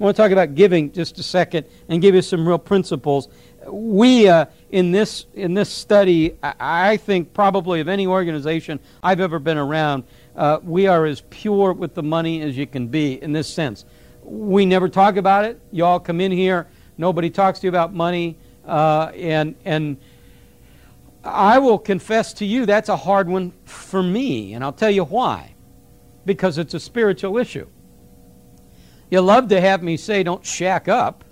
I 0.00 0.04
want 0.04 0.16
to 0.16 0.22
talk 0.22 0.32
about 0.32 0.54
giving 0.56 0.90
just 0.90 1.18
a 1.18 1.22
second 1.22 1.66
and 1.88 2.02
give 2.02 2.14
you 2.14 2.22
some 2.22 2.46
real 2.48 2.58
principles. 2.58 3.28
We, 3.66 4.28
uh, 4.28 4.46
in, 4.70 4.90
this, 4.90 5.26
in 5.34 5.54
this 5.54 5.70
study, 5.70 6.36
I, 6.42 6.96
think 6.96 7.32
probably 7.32 7.80
of 7.80 7.88
any 7.88 8.06
organization 8.06 8.80
I've 9.02 9.20
ever 9.20 9.38
been 9.38 9.58
around, 9.58 10.04
uh, 10.34 10.58
we 10.62 10.86
are 10.86 11.06
as 11.06 11.22
pure 11.30 11.72
with 11.72 11.94
the 11.94 12.02
money 12.02 12.42
as 12.42 12.56
you 12.56 12.66
can 12.66 12.88
be 12.88 13.22
in 13.22 13.32
this 13.32 13.52
sense. 13.52 13.84
We 14.22 14.66
never 14.66 14.88
talk 14.88 15.16
about 15.16 15.44
it. 15.44 15.60
You 15.70 15.84
all 15.84 16.00
come 16.00 16.20
in 16.20 16.32
here, 16.32 16.66
nobody 16.98 17.30
talks 17.30 17.60
to 17.60 17.66
you 17.66 17.68
about 17.68 17.92
money, 17.94 18.36
uh, 18.66 19.12
and, 19.14 19.54
and 19.64 19.96
I 21.24 21.58
will 21.58 21.78
confess 21.78 22.32
to 22.34 22.44
you 22.44 22.66
that's 22.66 22.88
a 22.88 22.96
hard 22.96 23.28
one 23.28 23.52
for 23.64 24.02
me, 24.02 24.54
and 24.54 24.64
I'll 24.64 24.72
tell 24.72 24.90
you 24.90 25.04
why. 25.04 25.54
Because 26.24 26.58
it's 26.58 26.74
a 26.74 26.80
spiritual 26.80 27.38
issue. 27.38 27.66
You 29.10 29.20
love 29.20 29.48
to 29.48 29.60
have 29.60 29.82
me 29.82 29.96
say, 29.96 30.22
don't 30.22 30.44
shack 30.44 30.88
up. 30.88 31.24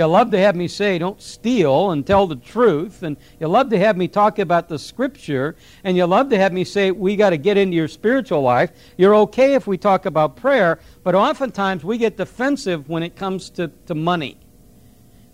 You 0.00 0.06
love 0.06 0.30
to 0.30 0.38
have 0.38 0.56
me 0.56 0.66
say, 0.66 0.96
don't 0.96 1.20
steal 1.20 1.90
and 1.90 2.06
tell 2.06 2.26
the 2.26 2.36
truth. 2.36 3.02
And 3.02 3.18
you 3.38 3.48
love 3.48 3.68
to 3.68 3.78
have 3.78 3.98
me 3.98 4.08
talk 4.08 4.38
about 4.38 4.66
the 4.66 4.78
scripture. 4.78 5.56
And 5.84 5.94
you 5.94 6.06
love 6.06 6.30
to 6.30 6.38
have 6.38 6.54
me 6.54 6.64
say, 6.64 6.90
we 6.90 7.16
got 7.16 7.30
to 7.30 7.36
get 7.36 7.58
into 7.58 7.76
your 7.76 7.86
spiritual 7.86 8.40
life. 8.40 8.70
You're 8.96 9.14
okay 9.16 9.52
if 9.52 9.66
we 9.66 9.76
talk 9.76 10.06
about 10.06 10.36
prayer, 10.36 10.80
but 11.04 11.14
oftentimes 11.14 11.84
we 11.84 11.98
get 11.98 12.16
defensive 12.16 12.88
when 12.88 13.02
it 13.02 13.14
comes 13.14 13.50
to, 13.50 13.68
to 13.68 13.94
money. 13.94 14.40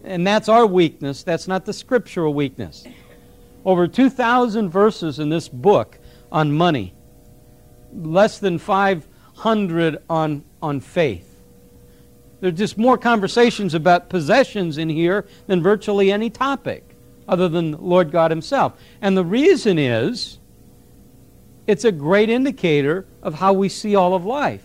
And 0.02 0.26
that's 0.26 0.48
our 0.48 0.66
weakness. 0.66 1.22
That's 1.22 1.46
not 1.46 1.64
the 1.64 1.72
scriptural 1.72 2.34
weakness. 2.34 2.84
Over 3.64 3.86
2,000 3.86 4.68
verses 4.68 5.20
in 5.20 5.28
this 5.28 5.48
book 5.48 5.96
on 6.32 6.50
money, 6.50 6.92
less 7.94 8.40
than 8.40 8.58
500 8.58 10.02
on, 10.10 10.44
on 10.60 10.80
faith. 10.80 11.25
There's 12.40 12.54
just 12.54 12.76
more 12.76 12.98
conversations 12.98 13.74
about 13.74 14.08
possessions 14.08 14.78
in 14.78 14.88
here 14.88 15.26
than 15.46 15.62
virtually 15.62 16.12
any 16.12 16.30
topic 16.30 16.96
other 17.28 17.48
than 17.48 17.72
Lord 17.72 18.10
God 18.10 18.30
Himself. 18.30 18.74
And 19.00 19.16
the 19.16 19.24
reason 19.24 19.78
is 19.78 20.38
it's 21.66 21.84
a 21.84 21.92
great 21.92 22.28
indicator 22.28 23.06
of 23.22 23.34
how 23.34 23.52
we 23.52 23.68
see 23.68 23.96
all 23.96 24.14
of 24.14 24.24
life. 24.24 24.62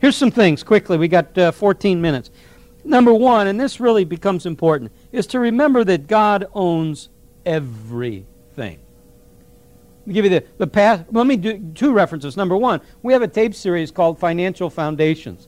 Here's 0.00 0.16
some 0.16 0.30
things 0.30 0.62
quickly. 0.62 0.96
We 0.96 1.08
got 1.08 1.36
uh, 1.36 1.52
14 1.52 2.00
minutes. 2.00 2.30
Number 2.84 3.14
one, 3.14 3.46
and 3.46 3.60
this 3.60 3.80
really 3.80 4.04
becomes 4.04 4.46
important, 4.46 4.92
is 5.12 5.26
to 5.28 5.38
remember 5.38 5.84
that 5.84 6.08
God 6.08 6.46
owns 6.54 7.08
everything. 7.46 8.26
Let 10.00 10.06
me 10.06 10.14
give 10.14 10.24
you 10.24 10.30
the, 10.30 10.44
the 10.58 10.66
past. 10.66 11.04
Let 11.12 11.26
me 11.28 11.36
do 11.36 11.72
two 11.74 11.92
references. 11.92 12.36
Number 12.36 12.56
one, 12.56 12.80
we 13.02 13.12
have 13.12 13.22
a 13.22 13.28
tape 13.28 13.54
series 13.54 13.92
called 13.92 14.18
Financial 14.18 14.68
Foundations. 14.68 15.46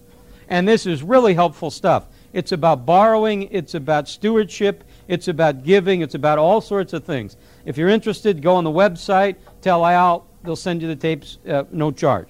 And 0.49 0.67
this 0.69 0.87
is 0.87 1.03
really 1.03 1.35
helpful 1.35 1.71
stuff. 1.71 2.07
It's 2.33 2.53
about 2.53 2.85
borrowing, 2.85 3.49
it's 3.53 3.75
about 3.75 4.09
stewardship, 4.09 4.85
it's 5.09 5.29
about 5.29 5.63
giving, 5.63 6.01
it's 6.01 6.15
about 6.15 6.39
all 6.39 6.61
sorts 6.61 6.93
of 6.93 7.05
things. 7.05 7.37
If 7.65 7.79
you're 7.79 7.89
interested, 7.89 8.43
go 8.43 8.57
on 8.57 8.65
the 8.65 8.71
website, 8.71 9.37
tell 9.61 9.87
Al, 9.87 10.27
they'll 10.43 10.57
send 10.57 10.83
you 10.83 10.89
the 10.89 10.97
tapes, 10.97 11.39
uh, 11.49 11.65
no 11.71 11.91
charge. 11.91 12.29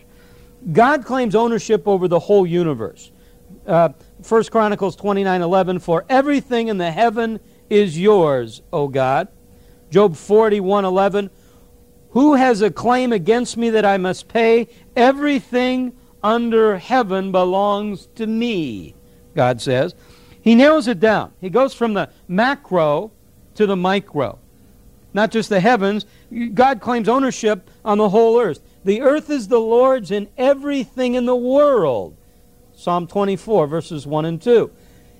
God 0.72 1.04
claims 1.04 1.34
ownership 1.34 1.86
over 1.86 2.08
the 2.08 2.18
whole 2.18 2.46
universe. 2.46 3.10
Uh, 3.66 3.90
1 4.26 4.44
Chronicles 4.44 4.96
29 4.96 5.42
11, 5.42 5.78
for 5.78 6.04
everything 6.08 6.68
in 6.68 6.78
the 6.78 6.90
heaven 6.90 7.40
is 7.70 7.98
yours, 7.98 8.62
O 8.72 8.88
God. 8.88 9.28
Job 9.90 10.16
41 10.16 10.84
11, 10.84 11.30
who 12.10 12.34
has 12.34 12.62
a 12.62 12.70
claim 12.70 13.12
against 13.12 13.56
me 13.56 13.70
that 13.70 13.84
I 13.84 13.96
must 13.96 14.28
pay? 14.28 14.68
Everything 14.96 15.92
under 16.24 16.78
heaven 16.78 17.30
belongs 17.30 18.08
to 18.14 18.26
me, 18.26 18.94
God 19.36 19.60
says. 19.60 19.94
He 20.40 20.54
narrows 20.54 20.88
it 20.88 20.98
down. 20.98 21.32
He 21.40 21.50
goes 21.50 21.74
from 21.74 21.92
the 21.92 22.10
macro 22.26 23.12
to 23.54 23.66
the 23.66 23.76
micro. 23.76 24.38
Not 25.12 25.30
just 25.30 25.48
the 25.50 25.60
heavens. 25.60 26.06
God 26.54 26.80
claims 26.80 27.08
ownership 27.08 27.70
on 27.84 27.98
the 27.98 28.08
whole 28.08 28.40
earth. 28.40 28.60
The 28.84 29.02
earth 29.02 29.30
is 29.30 29.48
the 29.48 29.60
Lord's 29.60 30.10
and 30.10 30.28
everything 30.36 31.14
in 31.14 31.26
the 31.26 31.36
world. 31.36 32.16
Psalm 32.74 33.06
24, 33.06 33.66
verses 33.66 34.06
1 34.06 34.24
and 34.24 34.42
2. 34.42 34.70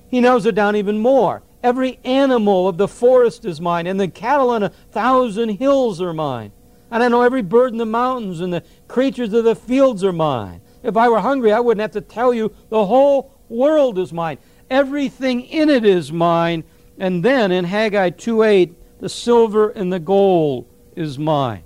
He 0.09 0.19
narrows 0.19 0.45
it 0.45 0.55
down 0.55 0.75
even 0.75 0.97
more. 0.97 1.43
Every 1.63 1.99
animal 2.03 2.67
of 2.67 2.77
the 2.77 2.87
forest 2.87 3.45
is 3.45 3.61
mine, 3.61 3.87
and 3.87 3.99
the 3.99 4.07
cattle 4.07 4.49
on 4.49 4.63
a 4.63 4.69
thousand 4.69 5.49
hills 5.49 6.01
are 6.01 6.13
mine. 6.13 6.51
And 6.91 7.01
I 7.01 7.07
know 7.07 7.23
every 7.23 7.41
bird 7.41 7.71
in 7.71 7.77
the 7.77 7.85
mountains, 7.85 8.41
and 8.41 8.53
the 8.53 8.63
creatures 8.87 9.33
of 9.33 9.45
the 9.45 9.55
fields 9.55 10.03
are 10.03 10.13
mine. 10.13 10.61
If 10.85 10.95
I 10.95 11.09
were 11.09 11.19
hungry, 11.19 11.51
I 11.51 11.59
wouldn't 11.59 11.81
have 11.81 11.91
to 11.91 12.01
tell 12.01 12.31
you 12.33 12.53
the 12.69 12.85
whole 12.85 13.33
world 13.49 13.97
is 13.97 14.13
mine. 14.13 14.37
Everything 14.69 15.41
in 15.41 15.69
it 15.69 15.83
is 15.83 16.11
mine. 16.11 16.63
And 16.99 17.23
then 17.23 17.51
in 17.51 17.65
Haggai 17.65 18.11
2:8, 18.11 18.75
the 18.99 19.09
silver 19.09 19.69
and 19.69 19.91
the 19.91 19.99
gold 19.99 20.67
is 20.95 21.17
mine. 21.17 21.63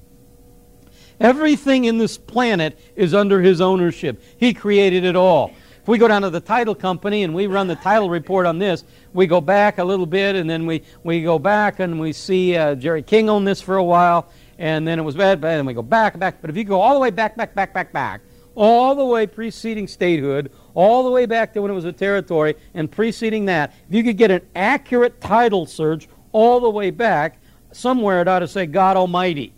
Everything 1.20 1.84
in 1.84 1.98
this 1.98 2.18
planet 2.18 2.80
is 2.96 3.14
under 3.14 3.42
his 3.42 3.60
ownership. 3.60 4.24
He 4.38 4.54
created 4.54 5.04
it 5.04 5.18
all. 5.18 5.52
If 5.82 5.88
we 5.88 5.98
go 5.98 6.08
down 6.08 6.22
to 6.22 6.30
the 6.30 6.40
title 6.40 6.74
company 6.74 7.24
and 7.24 7.36
we 7.36 7.48
run 7.48 7.68
the 7.68 7.76
title 7.76 8.10
report 8.10 8.46
on 8.46 8.58
this, 8.58 8.86
we 9.14 9.28
go 9.28 9.42
back 9.42 9.80
a 9.80 9.84
little 9.84 10.06
bit 10.06 10.38
and 10.38 10.50
then 10.50 10.66
we, 10.66 10.84
we 11.04 11.22
go 11.22 11.38
back 11.38 11.80
and 11.80 12.00
we 12.00 12.14
see 12.14 12.56
uh, 12.56 12.76
Jerry 12.76 13.04
King 13.04 13.30
on 13.30 13.44
this 13.44 13.62
for 13.62 13.76
a 13.76 13.84
while 13.84 14.30
and 14.60 14.88
then 14.88 15.00
it 15.00 15.02
was 15.02 15.16
bad, 15.16 15.40
bad, 15.42 15.58
and 15.58 15.68
we 15.68 15.74
go 15.74 15.82
back, 15.82 16.20
back. 16.20 16.42
But 16.42 16.50
if 16.50 16.58
you 16.58 16.64
go 16.64 16.80
all 16.82 16.94
the 16.94 17.00
way 17.00 17.10
back, 17.10 17.36
back, 17.38 17.56
back, 17.56 17.74
back, 17.74 17.92
back, 17.94 18.22
all 18.60 18.94
the 18.94 19.06
way 19.06 19.26
preceding 19.26 19.88
statehood, 19.88 20.52
all 20.74 21.02
the 21.04 21.10
way 21.10 21.26
back 21.26 21.54
to 21.54 21.62
when 21.62 21.72
it 21.72 21.74
was 21.74 21.86
a 21.86 21.94
territory, 21.94 22.56
and 22.74 22.92
preceding 22.92 23.46
that, 23.46 23.74
if 23.88 23.96
you 23.96 24.04
could 24.04 24.18
get 24.18 24.30
an 24.30 24.42
accurate 24.54 25.22
title 25.22 25.66
search 25.66 26.10
all 26.34 26.60
the 26.60 26.70
way 26.70 26.92
back, 26.92 27.40
somewhere 27.72 28.22
it 28.22 28.28
ought 28.28 28.40
to 28.40 28.48
say 28.50 28.66
God 28.66 28.98
Almighty. 28.98 29.54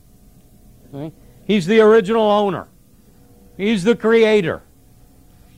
Okay? 0.93 1.11
He's 1.45 1.65
the 1.65 1.79
original 1.81 2.29
owner, 2.29 2.67
He's 3.57 3.83
the 3.83 3.95
creator. 3.95 4.61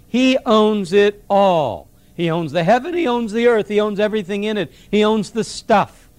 He 0.08 0.38
owns 0.46 0.94
it 0.94 1.24
all. 1.30 1.90
He 2.16 2.30
owns 2.30 2.52
the 2.52 2.64
heaven, 2.64 2.94
He 2.94 3.08
owns 3.08 3.34
the 3.34 3.48
earth, 3.48 3.68
He 3.68 3.82
owns 3.82 4.00
everything 4.00 4.46
in 4.46 4.58
it, 4.58 4.72
He 4.90 5.04
owns 5.04 5.32
the 5.32 5.44
stuff. 5.44 6.10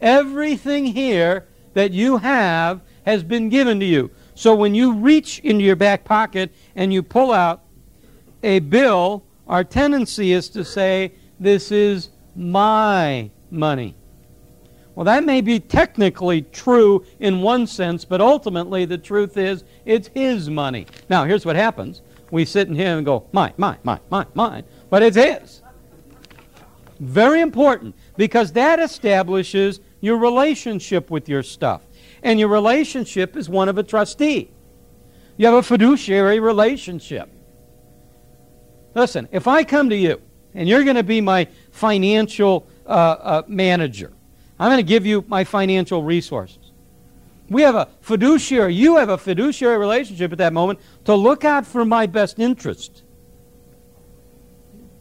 Everything 0.00 0.86
here 0.86 1.46
that 1.74 1.92
you 1.92 2.16
have 2.16 2.80
has 3.06 3.22
been 3.22 3.50
given 3.50 3.78
to 3.78 3.86
you. 3.86 4.10
So 4.34 4.54
when 4.54 4.74
you 4.74 4.94
reach 4.94 5.40
into 5.40 5.64
your 5.64 5.76
back 5.76 6.04
pocket 6.04 6.54
and 6.74 6.92
you 6.92 7.02
pull 7.02 7.32
out 7.32 7.64
a 8.42 8.60
bill, 8.60 9.24
our 9.46 9.64
tendency 9.64 10.32
is 10.32 10.48
to 10.50 10.64
say, 10.64 11.12
This 11.38 11.70
is 11.70 12.10
my 12.34 13.30
money. 13.50 13.96
Well, 14.94 15.04
that 15.04 15.24
may 15.24 15.40
be 15.40 15.58
technically 15.58 16.42
true 16.42 17.04
in 17.18 17.40
one 17.40 17.66
sense, 17.66 18.04
but 18.04 18.20
ultimately 18.20 18.84
the 18.84 18.98
truth 18.98 19.36
is 19.36 19.64
it's 19.86 20.08
his 20.08 20.50
money. 20.50 20.86
Now, 21.08 21.24
here's 21.24 21.46
what 21.46 21.56
happens. 21.56 22.02
We 22.30 22.44
sit 22.44 22.68
in 22.68 22.74
here 22.74 22.96
and 22.96 23.04
go, 23.04 23.26
mine, 23.32 23.54
mine, 23.56 23.78
mine, 23.84 24.00
mine, 24.10 24.26
mine, 24.34 24.64
but 24.90 25.02
it's 25.02 25.16
his. 25.16 25.62
Very 27.00 27.40
important 27.40 27.94
because 28.16 28.52
that 28.52 28.80
establishes 28.80 29.80
your 30.00 30.18
relationship 30.18 31.10
with 31.10 31.28
your 31.28 31.42
stuff 31.42 31.82
and 32.22 32.38
your 32.38 32.48
relationship 32.48 33.36
is 33.36 33.48
one 33.48 33.68
of 33.68 33.78
a 33.78 33.82
trustee. 33.82 34.50
You 35.36 35.46
have 35.46 35.54
a 35.54 35.62
fiduciary 35.62 36.40
relationship. 36.40 37.28
Listen, 38.94 39.28
if 39.32 39.48
I 39.48 39.64
come 39.64 39.88
to 39.90 39.96
you 39.96 40.20
and 40.54 40.68
you're 40.68 40.84
going 40.84 40.96
to 40.96 41.02
be 41.02 41.20
my 41.20 41.48
financial 41.70 42.66
uh, 42.86 42.90
uh, 42.90 43.42
manager, 43.48 44.12
I'm 44.58 44.68
going 44.68 44.78
to 44.78 44.88
give 44.88 45.06
you 45.06 45.24
my 45.28 45.44
financial 45.44 46.02
resources. 46.02 46.58
We 47.48 47.62
have 47.62 47.74
a 47.74 47.88
fiduciary, 48.00 48.74
you 48.74 48.96
have 48.96 49.08
a 49.08 49.18
fiduciary 49.18 49.76
relationship 49.78 50.32
at 50.32 50.38
that 50.38 50.52
moment 50.52 50.80
to 51.04 51.14
look 51.14 51.44
out 51.44 51.66
for 51.66 51.84
my 51.84 52.06
best 52.06 52.38
interest. 52.38 53.02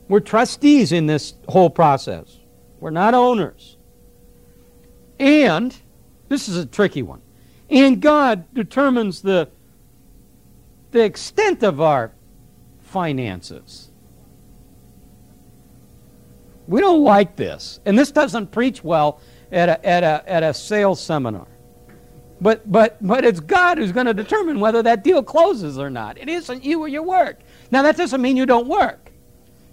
We're 0.07 0.19
trustees 0.19 0.91
in 0.91 1.07
this 1.07 1.35
whole 1.47 1.69
process, 1.69 2.39
we're 2.79 2.89
not 2.89 3.13
owners. 3.13 3.77
And 5.19 5.75
this 6.31 6.47
is 6.47 6.55
a 6.55 6.65
tricky 6.65 7.01
one. 7.01 7.21
And 7.69 8.01
God 8.01 8.53
determines 8.53 9.21
the, 9.21 9.49
the 10.91 11.03
extent 11.03 11.61
of 11.61 11.81
our 11.81 12.13
finances. 12.79 13.91
We 16.67 16.79
don't 16.79 17.03
like 17.03 17.35
this. 17.35 17.81
And 17.85 17.99
this 17.99 18.11
doesn't 18.11 18.51
preach 18.51 18.81
well 18.81 19.19
at 19.51 19.67
a, 19.67 19.85
at 19.85 20.03
a, 20.03 20.23
at 20.25 20.43
a 20.43 20.53
sales 20.53 21.01
seminar. 21.01 21.47
But, 22.39 22.71
but, 22.71 22.97
but 23.05 23.25
it's 23.25 23.41
God 23.41 23.77
who's 23.77 23.91
going 23.91 24.05
to 24.05 24.13
determine 24.13 24.61
whether 24.61 24.81
that 24.83 25.03
deal 25.03 25.21
closes 25.21 25.77
or 25.77 25.89
not. 25.89 26.17
It 26.17 26.29
isn't 26.29 26.63
you 26.63 26.79
or 26.79 26.87
your 26.87 27.03
work. 27.03 27.41
Now, 27.71 27.81
that 27.83 27.97
doesn't 27.97 28.21
mean 28.21 28.37
you 28.37 28.45
don't 28.45 28.67
work. 28.67 29.00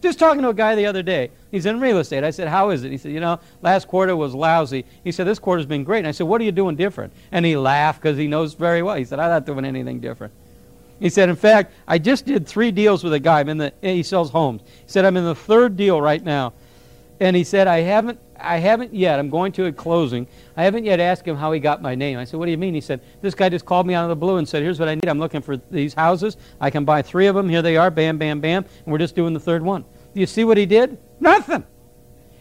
Just 0.00 0.18
talking 0.18 0.42
to 0.42 0.50
a 0.50 0.54
guy 0.54 0.74
the 0.76 0.86
other 0.86 1.02
day. 1.02 1.30
He's 1.50 1.66
in 1.66 1.80
real 1.80 1.98
estate. 1.98 2.22
I 2.22 2.30
said, 2.30 2.48
How 2.48 2.70
is 2.70 2.84
it? 2.84 2.92
He 2.92 2.98
said, 2.98 3.12
You 3.12 3.20
know, 3.20 3.40
last 3.62 3.88
quarter 3.88 4.14
was 4.16 4.34
lousy. 4.34 4.84
He 5.02 5.10
said, 5.10 5.26
This 5.26 5.38
quarter's 5.38 5.66
been 5.66 5.84
great. 5.84 5.98
And 5.98 6.06
I 6.06 6.12
said, 6.12 6.26
What 6.26 6.40
are 6.40 6.44
you 6.44 6.52
doing 6.52 6.76
different? 6.76 7.12
And 7.32 7.44
he 7.44 7.56
laughed 7.56 8.00
because 8.00 8.16
he 8.16 8.28
knows 8.28 8.54
very 8.54 8.82
well. 8.82 8.96
He 8.96 9.04
said, 9.04 9.18
I'm 9.18 9.30
not 9.30 9.46
doing 9.46 9.64
anything 9.64 9.98
different. 10.00 10.32
He 11.00 11.10
said, 11.10 11.28
in 11.28 11.36
fact, 11.36 11.72
I 11.86 11.98
just 11.98 12.26
did 12.26 12.46
three 12.46 12.72
deals 12.72 13.04
with 13.04 13.12
a 13.12 13.20
guy. 13.20 13.40
I'm 13.40 13.48
in 13.48 13.58
the, 13.58 13.72
he 13.80 14.02
sells 14.02 14.30
homes. 14.30 14.62
He 14.62 14.88
said, 14.88 15.04
I'm 15.04 15.16
in 15.16 15.24
the 15.24 15.34
third 15.34 15.76
deal 15.76 16.00
right 16.00 16.22
now. 16.22 16.54
And 17.20 17.34
he 17.34 17.42
said, 17.42 17.66
I 17.66 17.80
haven't, 17.80 18.20
I 18.38 18.58
haven't 18.58 18.94
yet. 18.94 19.18
I'm 19.18 19.28
going 19.28 19.50
to 19.52 19.66
a 19.66 19.72
closing. 19.72 20.26
I 20.56 20.62
haven't 20.62 20.84
yet 20.84 21.00
asked 21.00 21.26
him 21.26 21.36
how 21.36 21.50
he 21.50 21.58
got 21.58 21.82
my 21.82 21.94
name. 21.94 22.18
I 22.18 22.24
said, 22.24 22.38
what 22.38 22.46
do 22.46 22.52
you 22.52 22.58
mean? 22.58 22.74
He 22.74 22.80
said, 22.80 23.00
this 23.20 23.34
guy 23.34 23.48
just 23.48 23.64
called 23.64 23.86
me 23.86 23.94
out 23.94 24.04
of 24.04 24.08
the 24.08 24.16
blue 24.16 24.36
and 24.36 24.48
said, 24.48 24.62
here's 24.62 24.78
what 24.78 24.88
I 24.88 24.94
need. 24.94 25.08
I'm 25.08 25.18
looking 25.18 25.42
for 25.42 25.56
these 25.56 25.94
houses. 25.94 26.36
I 26.60 26.70
can 26.70 26.84
buy 26.84 27.02
three 27.02 27.26
of 27.26 27.34
them. 27.34 27.48
Here 27.48 27.62
they 27.62 27.76
are. 27.76 27.90
Bam, 27.90 28.18
bam, 28.18 28.40
bam. 28.40 28.64
And 28.84 28.92
we're 28.92 28.98
just 28.98 29.16
doing 29.16 29.34
the 29.34 29.40
third 29.40 29.62
one. 29.62 29.84
Do 30.14 30.20
you 30.20 30.26
see 30.26 30.44
what 30.44 30.56
he 30.56 30.66
did? 30.66 30.98
Nothing. 31.18 31.64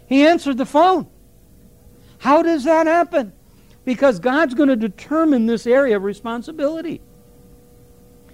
He 0.07 0.25
answered 0.25 0.57
the 0.57 0.65
phone. 0.65 1.07
How 2.19 2.41
does 2.41 2.63
that 2.63 2.87
happen? 2.87 3.33
Because 3.83 4.19
God's 4.19 4.53
going 4.53 4.69
to 4.69 4.75
determine 4.75 5.45
this 5.45 5.65
area 5.65 5.97
of 5.97 6.03
responsibility. 6.03 7.01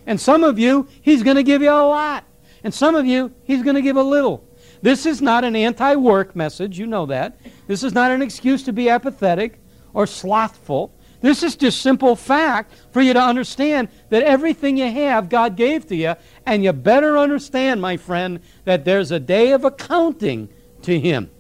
And 0.06 0.20
some 0.20 0.44
of 0.44 0.60
you, 0.60 0.88
He's 1.02 1.24
going 1.24 1.38
to 1.38 1.44
give 1.44 1.62
you 1.62 1.70
a 1.70 1.88
lot. 1.88 2.26
And 2.64 2.74
some 2.74 2.96
of 2.96 3.06
you, 3.06 3.34
He's 3.44 3.64
going 3.64 3.76
to 3.76 3.82
give 3.82 3.96
a 3.96 4.04
little. 4.04 4.48
This 4.84 5.06
is 5.06 5.22
not 5.22 5.46
an 5.46 5.56
anti 5.56 5.96
work 5.96 6.36
message, 6.36 6.78
you 6.78 6.86
know 6.86 7.06
that. 7.06 7.40
This 7.68 7.84
is 7.84 7.94
not 7.94 8.12
an 8.12 8.22
excuse 8.22 8.64
to 8.64 8.74
be 8.74 8.90
apathetic 8.90 9.62
or 9.94 10.06
slothful. 10.06 10.94
This 11.22 11.42
is 11.42 11.56
just 11.56 11.82
simple 11.82 12.18
fact 12.18 12.74
for 12.92 13.02
you 13.02 13.14
to 13.14 13.22
understand 13.22 13.88
that 14.10 14.24
everything 14.24 14.76
you 14.76 14.92
have, 14.92 15.30
God 15.30 15.56
gave 15.56 15.88
to 15.88 15.96
you. 15.96 16.16
And 16.46 16.66
you 16.66 16.74
better 16.74 17.18
understand, 17.18 17.82
my 17.82 17.96
friend, 17.96 18.42
that 18.66 18.84
there's 18.84 19.12
a 19.12 19.22
day 19.22 19.54
of 19.54 19.64
accounting 19.64 20.50
to 20.82 21.00
Him. 21.00 21.32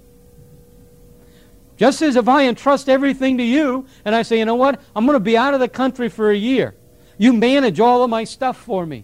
Just 1.76 2.02
as 2.02 2.16
if 2.16 2.30
I 2.30 2.48
entrust 2.48 2.88
everything 2.88 3.38
to 3.40 3.44
you 3.44 3.86
and 4.06 4.16
I 4.16 4.22
say, 4.22 4.40
you 4.40 4.46
know 4.46 4.56
what, 4.56 4.80
I'm 4.96 5.06
going 5.06 5.18
to 5.18 5.20
be 5.20 5.36
out 5.36 5.54
of 5.54 5.60
the 5.60 5.68
country 5.68 6.08
for 6.08 6.32
a 6.32 6.38
year. 6.38 6.76
You 7.18 7.34
manage 7.34 7.82
all 7.82 8.06
of 8.06 8.10
my 8.10 8.24
stuff 8.24 8.56
for 8.56 8.86
me. 8.86 9.04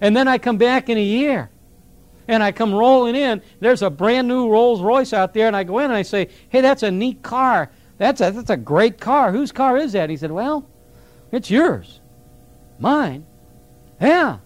And 0.00 0.16
then 0.16 0.28
I 0.28 0.38
come 0.38 0.56
back 0.56 0.88
in 0.88 0.96
a 0.96 1.02
year. 1.02 1.50
And 2.30 2.44
I 2.44 2.52
come 2.52 2.72
rolling 2.72 3.16
in. 3.16 3.42
There's 3.58 3.82
a 3.82 3.90
brand 3.90 4.28
new 4.28 4.48
Rolls 4.48 4.80
Royce 4.80 5.12
out 5.12 5.34
there. 5.34 5.48
And 5.48 5.56
I 5.56 5.64
go 5.64 5.80
in 5.80 5.86
and 5.86 5.94
I 5.94 6.02
say, 6.02 6.28
hey, 6.48 6.60
that's 6.60 6.84
a 6.84 6.90
neat 6.90 7.22
car. 7.22 7.72
That's 7.98 8.20
a, 8.20 8.30
that's 8.30 8.50
a 8.50 8.56
great 8.56 9.00
car. 9.00 9.32
Whose 9.32 9.50
car 9.50 9.76
is 9.76 9.92
that? 9.92 10.02
And 10.02 10.12
he 10.12 10.16
said, 10.16 10.30
well, 10.30 10.64
it's 11.32 11.50
yours. 11.50 12.00
Mine? 12.78 13.26
Yeah. 14.00 14.38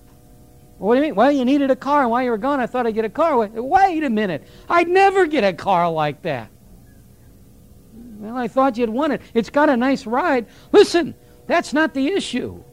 What 0.78 0.94
do 0.94 1.00
you 1.02 1.08
mean? 1.08 1.14
Well, 1.14 1.30
you 1.30 1.44
needed 1.44 1.70
a 1.70 1.76
car. 1.76 2.00
And 2.00 2.10
while 2.10 2.22
you 2.22 2.30
were 2.30 2.38
gone, 2.38 2.58
I 2.58 2.66
thought 2.66 2.86
I'd 2.86 2.94
get 2.94 3.04
a 3.04 3.10
car. 3.10 3.36
Wait 3.36 4.02
a 4.02 4.08
minute. 4.08 4.48
I'd 4.66 4.88
never 4.88 5.26
get 5.26 5.44
a 5.44 5.52
car 5.52 5.90
like 5.90 6.22
that. 6.22 6.48
Well, 8.16 8.34
I 8.34 8.48
thought 8.48 8.78
you'd 8.78 8.88
want 8.88 9.12
it. 9.12 9.20
It's 9.34 9.50
got 9.50 9.68
a 9.68 9.76
nice 9.76 10.06
ride. 10.06 10.46
Listen, 10.72 11.14
that's 11.46 11.74
not 11.74 11.92
the 11.92 12.08
issue. 12.08 12.64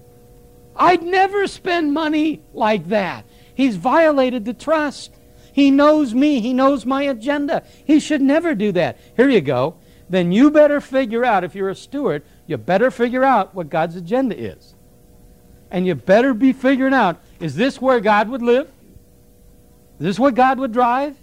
I'd 0.73 1.03
never 1.03 1.47
spend 1.47 1.93
money 1.93 2.41
like 2.53 2.87
that. 2.87 3.25
He's 3.53 3.75
violated 3.75 4.45
the 4.45 4.53
trust. 4.53 5.11
He 5.53 5.71
knows 5.71 6.13
me. 6.13 6.39
He 6.39 6.53
knows 6.53 6.85
my 6.85 7.03
agenda. 7.03 7.63
He 7.85 7.99
should 7.99 8.21
never 8.21 8.55
do 8.55 8.71
that. 8.73 8.97
Here 9.15 9.29
you 9.29 9.41
go. 9.41 9.75
Then 10.09 10.31
you 10.31 10.51
better 10.51 10.81
figure 10.81 11.23
out, 11.23 11.43
if 11.43 11.55
you're 11.55 11.69
a 11.69 11.75
steward, 11.75 12.23
you 12.45 12.57
better 12.57 12.91
figure 12.91 13.23
out 13.23 13.55
what 13.55 13.69
God's 13.69 13.95
agenda 13.95 14.37
is. 14.37 14.75
And 15.71 15.87
you 15.87 15.95
better 15.95 16.33
be 16.33 16.51
figuring 16.51 16.93
out 16.93 17.21
is 17.39 17.55
this 17.55 17.81
where 17.81 17.99
God 17.99 18.29
would 18.29 18.41
live? 18.41 18.67
Is 19.99 20.05
this 20.05 20.19
what 20.19 20.35
God 20.35 20.59
would 20.59 20.73
drive? 20.73 21.15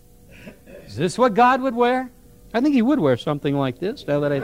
Is 0.87 0.97
this 0.97 1.19
what 1.19 1.35
God 1.35 1.61
would 1.61 1.75
wear? 1.75 2.11
I 2.55 2.61
think 2.61 2.75
he 2.75 2.83
would 2.83 2.99
wear 2.99 3.17
something 3.17 3.55
like 3.55 3.79
this 3.79 4.07
now 4.07 4.21
that 4.21 4.33
I. 4.33 4.41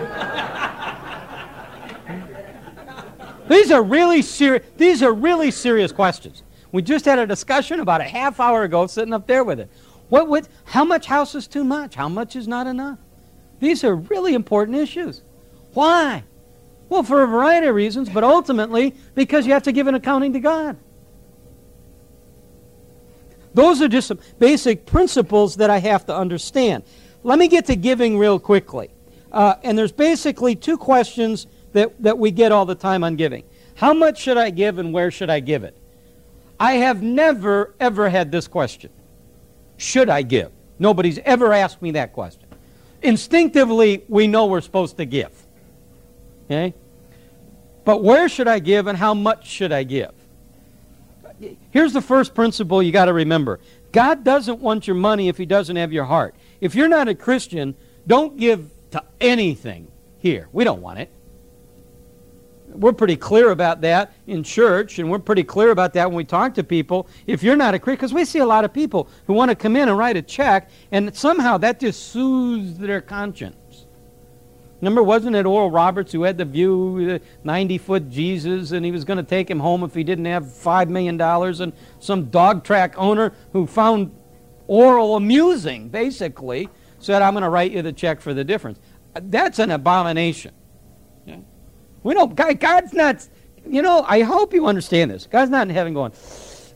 These 3.48 3.70
are 3.72 3.82
really 3.82 4.22
serious. 4.22 4.66
These 4.76 5.02
are 5.02 5.12
really 5.12 5.50
serious 5.50 5.90
questions. 5.90 6.43
We 6.74 6.82
just 6.82 7.04
had 7.04 7.20
a 7.20 7.26
discussion 7.26 7.78
about 7.78 8.00
a 8.00 8.04
half 8.04 8.40
hour 8.40 8.64
ago, 8.64 8.88
sitting 8.88 9.14
up 9.14 9.28
there 9.28 9.44
with 9.44 9.60
it. 9.60 9.70
What 10.08 10.28
would? 10.28 10.48
How 10.64 10.84
much 10.84 11.06
house 11.06 11.36
is 11.36 11.46
too 11.46 11.62
much? 11.62 11.94
How 11.94 12.08
much 12.08 12.34
is 12.34 12.48
not 12.48 12.66
enough? 12.66 12.98
These 13.60 13.84
are 13.84 13.94
really 13.94 14.34
important 14.34 14.78
issues. 14.78 15.22
Why? 15.72 16.24
Well, 16.88 17.04
for 17.04 17.22
a 17.22 17.28
variety 17.28 17.68
of 17.68 17.76
reasons, 17.76 18.08
but 18.08 18.24
ultimately 18.24 18.92
because 19.14 19.46
you 19.46 19.52
have 19.52 19.62
to 19.62 19.70
give 19.70 19.86
an 19.86 19.94
accounting 19.94 20.32
to 20.32 20.40
God. 20.40 20.76
Those 23.54 23.80
are 23.80 23.86
just 23.86 24.08
some 24.08 24.18
basic 24.40 24.84
principles 24.84 25.54
that 25.58 25.70
I 25.70 25.78
have 25.78 26.06
to 26.06 26.16
understand. 26.16 26.82
Let 27.22 27.38
me 27.38 27.46
get 27.46 27.66
to 27.66 27.76
giving 27.76 28.18
real 28.18 28.40
quickly. 28.40 28.90
Uh, 29.30 29.54
and 29.62 29.78
there's 29.78 29.92
basically 29.92 30.56
two 30.56 30.76
questions 30.76 31.46
that, 31.72 32.02
that 32.02 32.18
we 32.18 32.32
get 32.32 32.50
all 32.50 32.66
the 32.66 32.74
time 32.74 33.04
on 33.04 33.14
giving. 33.14 33.44
How 33.76 33.94
much 33.94 34.20
should 34.20 34.38
I 34.38 34.50
give 34.50 34.80
and 34.80 34.92
where 34.92 35.12
should 35.12 35.30
I 35.30 35.38
give 35.38 35.62
it? 35.62 35.78
I 36.58 36.74
have 36.74 37.02
never, 37.02 37.74
ever 37.80 38.08
had 38.08 38.30
this 38.30 38.48
question. 38.48 38.90
Should 39.76 40.08
I 40.08 40.22
give? 40.22 40.52
Nobody's 40.78 41.18
ever 41.18 41.52
asked 41.52 41.82
me 41.82 41.92
that 41.92 42.12
question. 42.12 42.44
Instinctively, 43.02 44.04
we 44.08 44.26
know 44.26 44.46
we're 44.46 44.60
supposed 44.60 44.96
to 44.96 45.04
give. 45.04 45.30
Okay? 46.46 46.74
But 47.84 48.02
where 48.02 48.28
should 48.28 48.48
I 48.48 48.60
give 48.60 48.86
and 48.86 48.96
how 48.96 49.14
much 49.14 49.46
should 49.46 49.72
I 49.72 49.82
give? 49.82 50.12
Here's 51.70 51.92
the 51.92 52.00
first 52.00 52.34
principle 52.34 52.82
you 52.82 52.92
got 52.92 53.06
to 53.06 53.12
remember 53.12 53.60
God 53.92 54.24
doesn't 54.24 54.60
want 54.60 54.86
your 54.86 54.96
money 54.96 55.28
if 55.28 55.36
He 55.36 55.46
doesn't 55.46 55.76
have 55.76 55.92
your 55.92 56.04
heart. 56.04 56.34
If 56.60 56.74
you're 56.74 56.88
not 56.88 57.08
a 57.08 57.14
Christian, 57.14 57.74
don't 58.06 58.36
give 58.36 58.70
to 58.92 59.02
anything 59.20 59.88
here. 60.18 60.48
We 60.52 60.64
don't 60.64 60.80
want 60.80 61.00
it 61.00 61.10
we're 62.74 62.92
pretty 62.92 63.16
clear 63.16 63.50
about 63.50 63.80
that 63.82 64.12
in 64.26 64.42
church, 64.42 64.98
and 64.98 65.10
we're 65.10 65.18
pretty 65.18 65.44
clear 65.44 65.70
about 65.70 65.92
that 65.94 66.08
when 66.08 66.16
we 66.16 66.24
talk 66.24 66.54
to 66.54 66.64
people. 66.64 67.08
If 67.26 67.42
you're 67.42 67.56
not 67.56 67.74
a 67.74 67.78
Christian, 67.78 67.96
because 67.96 68.14
we 68.14 68.24
see 68.24 68.40
a 68.40 68.46
lot 68.46 68.64
of 68.64 68.72
people 68.72 69.08
who 69.26 69.32
want 69.32 69.50
to 69.50 69.54
come 69.54 69.76
in 69.76 69.88
and 69.88 69.96
write 69.96 70.16
a 70.16 70.22
check, 70.22 70.70
and 70.90 71.14
somehow 71.14 71.56
that 71.58 71.80
just 71.80 72.10
soothes 72.10 72.78
their 72.78 73.00
conscience. 73.00 73.86
Remember, 74.80 75.02
wasn't 75.02 75.36
it 75.36 75.46
Oral 75.46 75.70
Roberts 75.70 76.12
who 76.12 76.24
had 76.24 76.36
the 76.36 76.44
view, 76.44 76.98
uh, 77.00 77.06
the 77.06 77.20
90 77.44 77.78
foot 77.78 78.10
Jesus, 78.10 78.72
and 78.72 78.84
he 78.84 78.90
was 78.90 79.04
going 79.04 79.16
to 79.16 79.22
take 79.22 79.50
him 79.50 79.60
home 79.60 79.82
if 79.82 79.94
he 79.94 80.04
didn't 80.04 80.26
have 80.26 80.44
$5 80.44 80.88
million, 80.88 81.18
and 81.20 81.72
some 82.00 82.26
dog 82.26 82.64
track 82.64 82.94
owner 82.98 83.32
who 83.52 83.66
found 83.66 84.14
Oral 84.66 85.16
amusing, 85.16 85.88
basically, 85.88 86.68
said, 86.98 87.22
I'm 87.22 87.34
going 87.34 87.44
to 87.44 87.50
write 87.50 87.72
you 87.72 87.82
the 87.82 87.92
check 87.92 88.20
for 88.20 88.34
the 88.34 88.44
difference. 88.44 88.78
That's 89.14 89.58
an 89.58 89.70
abomination. 89.70 90.52
We 92.04 92.14
don't, 92.14 92.36
God, 92.36 92.60
God's 92.60 92.92
not, 92.92 93.26
you 93.66 93.82
know, 93.82 94.04
I 94.06 94.22
hope 94.22 94.54
you 94.54 94.66
understand 94.66 95.10
this. 95.10 95.26
God's 95.26 95.50
not 95.50 95.68
in 95.68 95.74
heaven 95.74 95.94
going, 95.94 96.12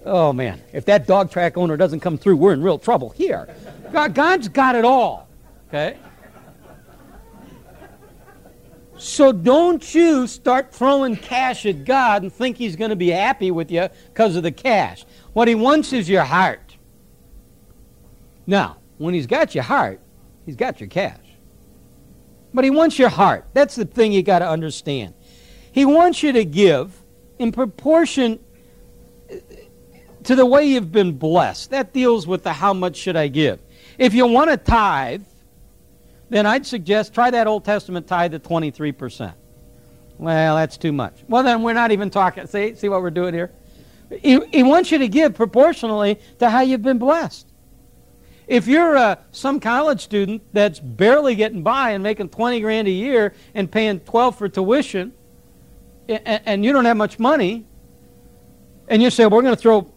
oh 0.05 0.33
man, 0.33 0.61
if 0.73 0.85
that 0.87 1.07
dog 1.07 1.31
track 1.31 1.57
owner 1.57 1.77
doesn't 1.77 2.01
come 2.01 2.19
through, 2.19 2.37
we're 2.37 2.55
in 2.55 2.63
real 2.63 2.79
trouble 2.79 3.11
here. 3.11 3.55
God, 3.93 4.15
God's 4.15 4.49
got 4.49 4.75
it 4.75 4.85
all, 4.85 5.29
okay? 5.69 5.99
So 8.97 9.31
don't 9.31 9.95
you 9.95 10.27
start 10.27 10.73
throwing 10.73 11.15
cash 11.15 11.67
at 11.67 11.85
God 11.85 12.23
and 12.23 12.33
think 12.33 12.57
He's 12.57 12.75
going 12.75 12.91
to 12.91 12.97
be 12.97 13.11
happy 13.11 13.51
with 13.53 13.71
you 13.71 13.89
because 14.07 14.35
of 14.35 14.43
the 14.43 14.51
cash. 14.51 15.05
What 15.35 15.47
He 15.47 15.55
wants 15.55 15.93
is 15.93 16.09
your 16.09 16.25
heart. 16.25 16.77
Now, 18.47 18.79
when 18.97 19.15
He's 19.15 19.27
got 19.27 19.55
your 19.55 19.65
heart, 19.65 20.01
He's 20.47 20.57
got 20.57 20.81
your 20.81 20.89
cash. 20.89 21.21
But 22.53 22.65
He 22.65 22.71
wants 22.71 22.99
your 22.99 23.09
heart. 23.09 23.47
That's 23.53 23.77
the 23.77 23.85
thing 23.85 24.11
you 24.11 24.23
got 24.23 24.41
to 24.41 24.49
understand. 24.49 25.15
He 25.73 25.85
wants 25.85 26.23
you 26.23 26.33
to 26.33 26.45
give 26.45 26.93
in 27.39 27.53
proportion 27.53 28.41
to 30.25 30.35
the 30.35 30.47
way 30.47 30.67
you've 30.67 30.93
been 30.93 31.13
blessed. 31.13 31.71
That 31.71 31.93
deals 31.93 32.27
with 32.27 32.43
the 32.43 32.53
how 32.53 32.75
much 32.75 32.97
should 32.97 33.17
I 33.17 33.29
give. 33.29 33.61
If 33.99 34.15
you 34.15 34.27
want 34.27 34.51
to 34.51 34.57
tithe, 34.57 35.23
then 36.31 36.47
I'd 36.47 36.67
suggest 36.67 37.15
try 37.15 37.31
that 37.31 37.47
Old 37.47 37.65
Testament 37.65 38.07
tithe 38.07 38.35
at 38.35 38.43
23%. 38.43 39.35
Well, 40.19 40.57
that's 40.57 40.77
too 40.77 40.93
much. 40.93 41.25
Well, 41.29 41.43
then 41.43 41.63
we're 41.63 41.73
not 41.73 41.93
even 41.93 42.11
talking. 42.11 42.47
See, 42.47 42.75
see 42.75 42.89
what 42.89 43.03
we're 43.03 43.11
doing 43.11 43.35
here? 43.35 43.53
He, 44.11 44.41
he 44.47 44.63
wants 44.63 44.91
you 44.91 44.99
to 44.99 45.09
give 45.09 45.35
proportionally 45.35 46.19
to 46.39 46.51
how 46.51 46.61
you've 46.61 46.83
been 46.83 46.99
blessed. 46.99 47.47
If 48.47 48.67
you're 48.67 48.97
uh, 48.97 49.17
some 49.31 49.61
college 49.61 50.01
student 50.01 50.43
that's 50.53 50.81
barely 50.81 51.35
getting 51.35 51.63
by 51.63 51.91
and 51.91 52.03
making 52.03 52.31
20 52.31 52.61
grand 52.61 52.89
a 52.89 52.91
year 52.91 53.35
and 53.55 53.71
paying 53.71 54.01
12 54.01 54.39
for 54.39 54.49
tuition, 54.49 55.13
and 56.09 56.65
you 56.65 56.73
don't 56.73 56.85
have 56.85 56.97
much 56.97 57.19
money, 57.19 57.67
and 58.89 59.03
you 59.03 59.11
say, 59.11 59.27
we're 59.27 59.43
going 59.43 59.55
to 59.55 59.61
throw 59.61 59.93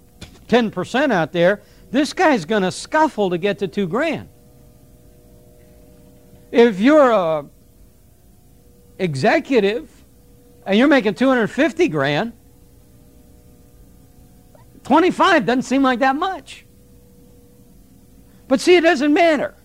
10% 0.47 1.12
out 1.12 1.32
there, 1.32 1.62
this 1.91 2.14
guy's 2.14 2.45
going 2.45 2.64
to 2.64 2.72
scuffle 2.72 3.30
to 3.30 3.38
get 3.38 3.59
to 3.59 3.68
two 3.68 3.88
grand. 3.88 4.30
If 6.51 6.80
you're 6.80 7.12
a 7.12 7.45
executive 8.99 9.89
and 10.66 10.78
you're 10.78 10.88
making 10.88 11.16
250 11.16 11.88
grand, 11.88 12.34
25 14.84 15.45
doesn't 15.45 15.64
seem 15.64 15.82
like 15.82 15.99
that 15.99 16.16
much. 16.16 16.66
But 18.47 18.59
see, 18.59 18.76
it 18.76 18.82
doesn't 18.82 19.14
matter. 19.14 19.55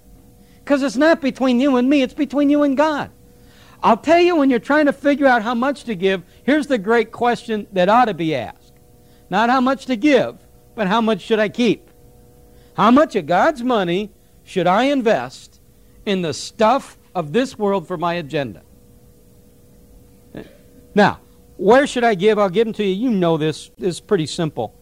Because 0.58 0.82
it's 0.82 0.96
not 0.96 1.20
between 1.20 1.58
you 1.58 1.76
and 1.76 1.88
me, 1.88 2.02
it's 2.02 2.14
between 2.14 2.50
you 2.50 2.62
and 2.62 2.76
God. 2.76 3.10
I'll 3.82 3.96
tell 3.96 4.20
you 4.20 4.36
when 4.36 4.50
you're 4.50 4.58
trying 4.58 4.86
to 4.86 4.92
figure 4.92 5.26
out 5.26 5.42
how 5.42 5.54
much 5.54 5.84
to 5.84 5.94
give, 5.94 6.22
here's 6.44 6.66
the 6.66 6.78
great 6.78 7.12
question 7.12 7.66
that 7.72 7.88
ought 7.88 8.06
to 8.06 8.14
be 8.14 8.34
asked. 8.34 8.72
Not 9.30 9.50
how 9.50 9.60
much 9.60 9.86
to 9.86 9.96
give, 9.96 10.38
but 10.74 10.86
how 10.86 11.00
much 11.00 11.20
should 11.20 11.38
I 11.38 11.48
keep? 11.48 11.90
How 12.76 12.90
much 12.90 13.16
of 13.16 13.26
God's 13.26 13.62
money 13.62 14.10
should 14.44 14.66
I 14.66 14.84
invest 14.84 15.60
in 16.04 16.22
the 16.22 16.34
stuff 16.34 16.98
of 17.14 17.32
this 17.32 17.58
world 17.58 17.88
for 17.88 17.96
my 17.96 18.14
agenda? 18.14 18.62
Now, 20.94 21.20
where 21.56 21.86
should 21.86 22.04
I 22.04 22.14
give? 22.14 22.38
I'll 22.38 22.48
give 22.48 22.66
them 22.66 22.74
to 22.74 22.84
you. 22.84 23.08
You 23.08 23.10
know 23.10 23.36
this. 23.36 23.70
It's 23.78 24.00
pretty 24.00 24.26
simple. 24.26 24.74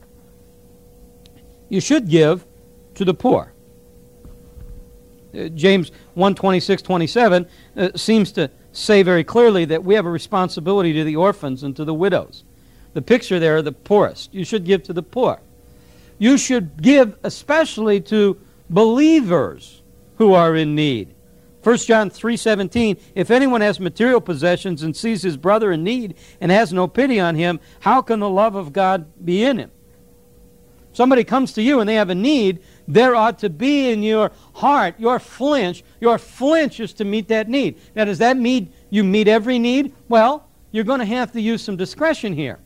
You 1.68 1.80
should 1.80 2.09
give 2.09 2.45
to 2.95 3.05
the 3.05 3.14
poor. 3.14 3.53
Uh, 5.34 5.49
James 5.49 5.90
1 6.14 6.34
26, 6.34 6.82
27 6.82 7.47
uh, 7.76 7.88
seems 7.97 8.30
to 8.32 8.51
say 8.77 9.03
very 9.03 9.25
clearly 9.25 9.64
that 9.66 9.85
we 9.85 9.95
have 9.95 10.07
a 10.07 10.11
responsibility 10.11 10.93
to 10.93 11.05
the 11.05 11.16
orphans 11.16 11.62
and 11.62 11.75
to 11.77 11.85
the 11.85 11.95
widows. 11.95 12.45
The 12.93 13.03
picture 13.03 13.41
there 13.41 13.57
of 13.57 13.64
the 13.64 13.72
poorest. 13.72 14.35
You 14.35 14.45
should 14.45 14.64
give 14.64 14.83
to 14.85 14.93
the 14.93 15.03
poor. 15.03 15.41
You 16.18 16.37
should 16.37 16.81
give 16.83 17.16
especially 17.22 18.01
to 18.03 18.39
believers 18.70 19.83
who 20.18 20.33
are 20.33 20.55
in 20.55 20.75
need. 20.75 21.14
1 21.62 21.79
John 21.79 22.11
3:17 22.11 22.99
If 23.14 23.31
anyone 23.31 23.62
has 23.62 23.81
material 23.81 24.20
possessions 24.20 24.83
and 24.83 24.95
sees 24.95 25.22
his 25.22 25.37
brother 25.37 25.72
in 25.72 25.83
need 25.83 26.14
and 26.41 26.53
has 26.53 26.72
no 26.72 26.87
pity 26.87 27.18
on 27.18 27.37
him, 27.37 27.59
how 27.81 28.03
can 28.03 28.20
the 28.20 28.29
love 28.29 28.55
of 28.55 28.72
God 28.72 29.07
be 29.25 29.45
in 29.45 29.59
him? 29.59 29.70
Somebody 30.93 31.25
comes 31.25 31.53
to 31.55 31.62
you 31.62 31.81
and 31.81 31.89
they 31.89 31.95
have 31.97 32.11
a 32.11 32.14
need, 32.14 32.61
there 32.87 33.14
ought 33.14 33.39
to 33.41 33.51
be 33.51 33.91
in 33.91 34.03
your 34.03 34.30
heart, 34.55 34.95
your 34.99 35.18
flinch, 35.18 35.82
your 36.01 36.18
flinch 36.18 36.80
is 36.80 36.93
to 36.95 37.05
meet 37.05 37.28
that 37.28 37.49
need. 37.49 37.80
Now, 37.95 38.05
does 38.05 38.18
that 38.18 38.37
mean 38.37 38.72
you 38.91 39.05
meet 39.05 39.28
every 39.28 39.59
need? 39.59 39.95
Well, 40.09 40.49
you're 40.70 40.85
going 40.85 41.01
to 41.01 41.07
have 41.07 41.32
to 41.32 41.41
use 41.41 41.62
some 41.62 41.76
discretion 41.76 42.35
here. 42.35 42.61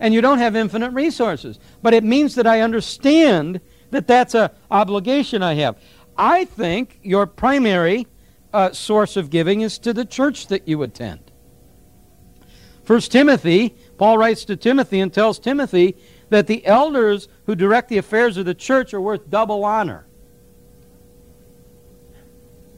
And 0.00 0.14
you 0.14 0.20
don't 0.20 0.38
have 0.38 0.54
infinite 0.54 0.92
resources. 0.92 1.58
But 1.82 1.92
it 1.92 2.04
means 2.04 2.36
that 2.36 2.46
I 2.46 2.60
understand 2.60 3.60
that 3.90 4.06
that's 4.06 4.34
an 4.34 4.50
obligation 4.70 5.42
I 5.42 5.54
have. 5.54 5.76
I 6.16 6.44
think 6.44 7.00
your 7.02 7.26
primary 7.26 8.06
uh, 8.52 8.72
source 8.72 9.16
of 9.16 9.30
giving 9.30 9.60
is 9.60 9.78
to 9.80 9.92
the 9.92 10.04
church 10.04 10.46
that 10.48 10.68
you 10.68 10.82
attend. 10.82 11.32
First 12.84 13.12
Timothy, 13.12 13.76
Paul 13.98 14.16
writes 14.16 14.44
to 14.46 14.56
Timothy 14.56 15.00
and 15.00 15.12
tells 15.12 15.38
Timothy 15.38 15.96
that 16.30 16.46
the 16.46 16.64
elders 16.66 17.28
who 17.46 17.54
direct 17.54 17.88
the 17.88 17.98
affairs 17.98 18.36
of 18.36 18.44
the 18.44 18.54
church 18.54 18.92
are 18.92 19.00
worth 19.00 19.30
double 19.30 19.64
honor. 19.64 20.06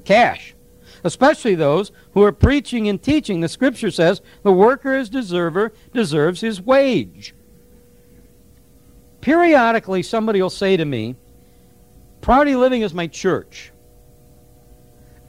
Cash. 0.05 0.55
Especially 1.03 1.55
those 1.55 1.93
who 2.13 2.23
are 2.23 2.33
preaching 2.33 2.89
and 2.89 3.03
teaching. 3.03 3.41
The 3.41 3.49
scripture 3.49 3.91
says 3.91 4.21
the 4.43 4.53
worker 4.53 4.95
is 4.95 5.09
deserver 5.09 5.73
deserves 5.93 6.41
his 6.41 6.61
wage. 6.61 7.35
Periodically 9.21 10.03
somebody 10.03 10.41
will 10.41 10.51
say 10.51 10.77
to 10.77 10.85
me, 10.85 11.17
Priority 12.21 12.55
Living 12.55 12.83
is 12.83 12.93
my 12.93 13.07
church. 13.07 13.73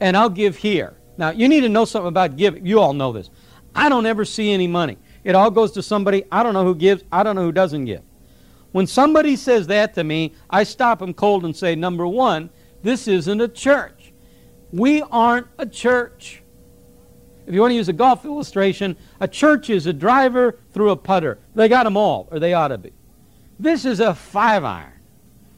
And 0.00 0.16
I'll 0.16 0.28
give 0.28 0.56
here. 0.56 0.96
Now, 1.16 1.30
you 1.30 1.48
need 1.48 1.60
to 1.60 1.68
know 1.68 1.84
something 1.84 2.08
about 2.08 2.36
giving. 2.36 2.66
You 2.66 2.80
all 2.80 2.92
know 2.92 3.12
this. 3.12 3.30
I 3.74 3.88
don't 3.88 4.06
ever 4.06 4.24
see 4.24 4.52
any 4.52 4.66
money. 4.66 4.98
It 5.24 5.34
all 5.34 5.50
goes 5.50 5.72
to 5.72 5.82
somebody. 5.82 6.24
I 6.30 6.42
don't 6.42 6.54
know 6.54 6.64
who 6.64 6.74
gives. 6.74 7.04
I 7.12 7.22
don't 7.22 7.36
know 7.36 7.44
who 7.44 7.52
doesn't 7.52 7.84
give. 7.84 8.02
When 8.72 8.86
somebody 8.86 9.36
says 9.36 9.66
that 9.68 9.94
to 9.94 10.04
me, 10.04 10.32
I 10.50 10.64
stop 10.64 10.98
them 10.98 11.14
cold 11.14 11.44
and 11.44 11.54
say, 11.54 11.74
number 11.74 12.06
one, 12.06 12.50
this 12.82 13.06
isn't 13.06 13.40
a 13.40 13.48
church. 13.48 14.12
We 14.72 15.02
aren't 15.02 15.46
a 15.58 15.66
church. 15.66 16.42
If 17.46 17.54
you 17.54 17.60
want 17.60 17.72
to 17.72 17.76
use 17.76 17.88
a 17.88 17.92
golf 17.92 18.24
illustration, 18.24 18.96
a 19.20 19.28
church 19.28 19.68
is 19.68 19.86
a 19.86 19.92
driver 19.92 20.58
through 20.72 20.90
a 20.90 20.96
putter. 20.96 21.38
They 21.54 21.68
got 21.68 21.84
them 21.84 21.96
all, 21.96 22.28
or 22.30 22.38
they 22.38 22.54
ought 22.54 22.68
to 22.68 22.78
be. 22.78 22.92
This 23.58 23.84
is 23.84 24.00
a 24.00 24.14
five 24.14 24.64
iron. 24.64 24.92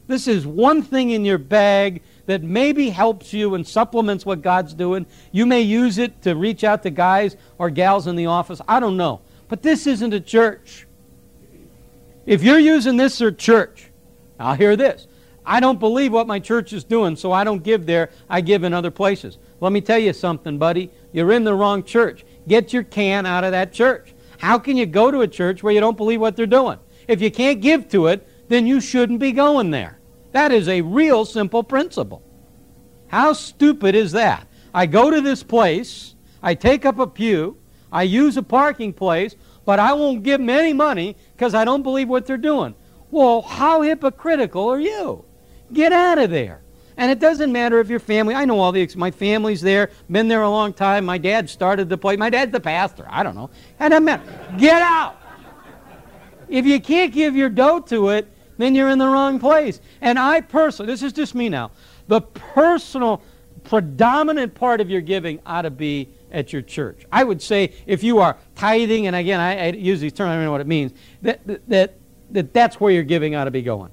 This 0.07 0.27
is 0.27 0.45
one 0.45 0.83
thing 0.83 1.11
in 1.11 1.25
your 1.25 1.37
bag 1.37 2.03
that 2.27 2.43
maybe 2.43 2.89
helps 2.89 3.33
you 3.33 3.55
and 3.55 3.65
supplements 3.65 4.25
what 4.25 4.41
God's 4.41 4.73
doing. 4.73 5.05
You 5.31 5.45
may 5.45 5.61
use 5.61 5.97
it 5.97 6.21
to 6.23 6.35
reach 6.35 6.63
out 6.63 6.83
to 6.83 6.91
guys 6.91 7.37
or 7.57 7.69
gals 7.69 8.07
in 8.07 8.15
the 8.15 8.27
office. 8.27 8.61
I 8.67 8.79
don't 8.79 8.97
know. 8.97 9.21
But 9.47 9.63
this 9.63 9.87
isn't 9.87 10.13
a 10.13 10.19
church. 10.19 10.84
If 12.25 12.43
you're 12.43 12.59
using 12.59 12.97
this 12.97 13.19
for 13.19 13.31
church, 13.31 13.91
I'll 14.39 14.55
hear 14.55 14.75
this. 14.75 15.07
I 15.45 15.59
don't 15.59 15.79
believe 15.79 16.11
what 16.11 16.25
my 16.25 16.39
church 16.39 16.73
is 16.73 16.83
doing, 16.83 17.15
so 17.15 17.31
I 17.31 17.43
don't 17.43 17.61
give 17.61 17.85
there. 17.85 18.09
I 18.27 18.41
give 18.41 18.63
in 18.63 18.73
other 18.73 18.89
places. 18.89 19.37
Let 19.59 19.71
me 19.71 19.81
tell 19.81 19.99
you 19.99 20.11
something, 20.11 20.57
buddy. 20.57 20.91
You're 21.11 21.31
in 21.31 21.43
the 21.43 21.53
wrong 21.53 21.83
church. 21.83 22.25
Get 22.47 22.73
your 22.73 22.83
can 22.83 23.27
out 23.27 23.43
of 23.43 23.51
that 23.51 23.71
church. 23.71 24.15
How 24.39 24.57
can 24.57 24.75
you 24.75 24.87
go 24.87 25.11
to 25.11 25.21
a 25.21 25.27
church 25.27 25.61
where 25.61 25.73
you 25.73 25.79
don't 25.79 25.97
believe 25.97 26.19
what 26.19 26.35
they're 26.35 26.47
doing? 26.47 26.79
If 27.07 27.21
you 27.21 27.29
can't 27.29 27.61
give 27.61 27.87
to 27.89 28.07
it, 28.07 28.27
then 28.47 28.65
you 28.65 28.81
shouldn't 28.81 29.19
be 29.19 29.31
going 29.31 29.69
there. 29.69 29.99
That 30.31 30.51
is 30.51 30.67
a 30.67 30.81
real 30.81 31.25
simple 31.25 31.63
principle. 31.63 32.23
How 33.07 33.33
stupid 33.33 33.95
is 33.95 34.11
that? 34.13 34.47
I 34.73 34.87
go 34.87 35.09
to 35.09 35.21
this 35.21 35.43
place, 35.43 36.15
I 36.41 36.55
take 36.55 36.85
up 36.85 36.99
a 36.99 37.07
pew, 37.07 37.57
I 37.91 38.03
use 38.03 38.35
a 38.35 38.43
parking 38.43 38.91
place, 38.91 39.35
but 39.65 39.79
I 39.79 39.93
won't 39.93 40.23
give 40.23 40.39
them 40.39 40.49
any 40.49 40.73
money 40.73 41.15
because 41.35 41.53
I 41.53 41.65
don't 41.65 41.83
believe 41.83 42.07
what 42.07 42.25
they're 42.25 42.37
doing. 42.37 42.75
Well, 43.11 43.41
how 43.41 43.81
hypocritical 43.81 44.69
are 44.69 44.79
you? 44.79 45.25
Get 45.73 45.91
out 45.91 46.17
of 46.17 46.29
there. 46.29 46.61
And 46.97 47.11
it 47.11 47.19
doesn't 47.19 47.51
matter 47.51 47.79
if 47.79 47.89
your 47.89 47.99
family, 47.99 48.35
I 48.35 48.45
know 48.45 48.59
all 48.59 48.71
the, 48.71 48.89
my 48.95 49.11
family's 49.11 49.61
there, 49.61 49.89
been 50.09 50.27
there 50.27 50.43
a 50.43 50.49
long 50.49 50.73
time. 50.73 51.03
My 51.05 51.17
dad 51.17 51.49
started 51.49 51.89
the 51.89 51.97
place. 51.97 52.17
My 52.17 52.29
dad's 52.29 52.51
the 52.51 52.59
pastor. 52.59 53.05
I 53.09 53.21
don't 53.23 53.35
know. 53.35 53.49
And 53.79 53.91
doesn't 53.91 54.05
matter. 54.05 54.23
Get 54.57 54.81
out. 54.81 55.17
If 56.47 56.65
you 56.65 56.79
can't 56.79 57.11
give 57.11 57.35
your 57.35 57.49
dough 57.49 57.79
to 57.81 58.09
it, 58.09 58.27
then 58.57 58.75
you're 58.75 58.89
in 58.89 58.99
the 58.99 59.07
wrong 59.07 59.39
place. 59.39 59.81
And 59.99 60.17
I 60.17 60.41
personally, 60.41 60.91
this 60.91 61.03
is 61.03 61.11
just 61.11 61.35
me 61.35 61.49
now, 61.49 61.71
the 62.07 62.21
personal, 62.21 63.21
predominant 63.63 64.55
part 64.55 64.79
of 64.79 64.89
your 64.89 65.01
giving 65.01 65.39
ought 65.45 65.63
to 65.63 65.71
be 65.71 66.09
at 66.35 66.51
your 66.51 66.61
church. 66.61 67.05
I 67.11 67.23
would 67.23 67.41
say 67.41 67.73
if 67.87 68.03
you 68.03 68.19
are 68.19 68.37
tithing, 68.55 69.07
and 69.07 69.15
again, 69.15 69.39
I, 69.39 69.67
I 69.67 69.71
use 69.71 70.01
these 70.01 70.13
terms, 70.13 70.29
I 70.29 70.35
don't 70.35 70.43
know 70.43 70.51
what 70.51 70.61
it 70.61 70.67
means, 70.67 70.93
that, 71.21 71.39
that, 71.69 71.97
that 72.31 72.53
that's 72.53 72.79
where 72.79 72.91
your 72.91 73.03
giving 73.03 73.35
ought 73.35 73.45
to 73.45 73.51
be 73.51 73.61
going. 73.61 73.91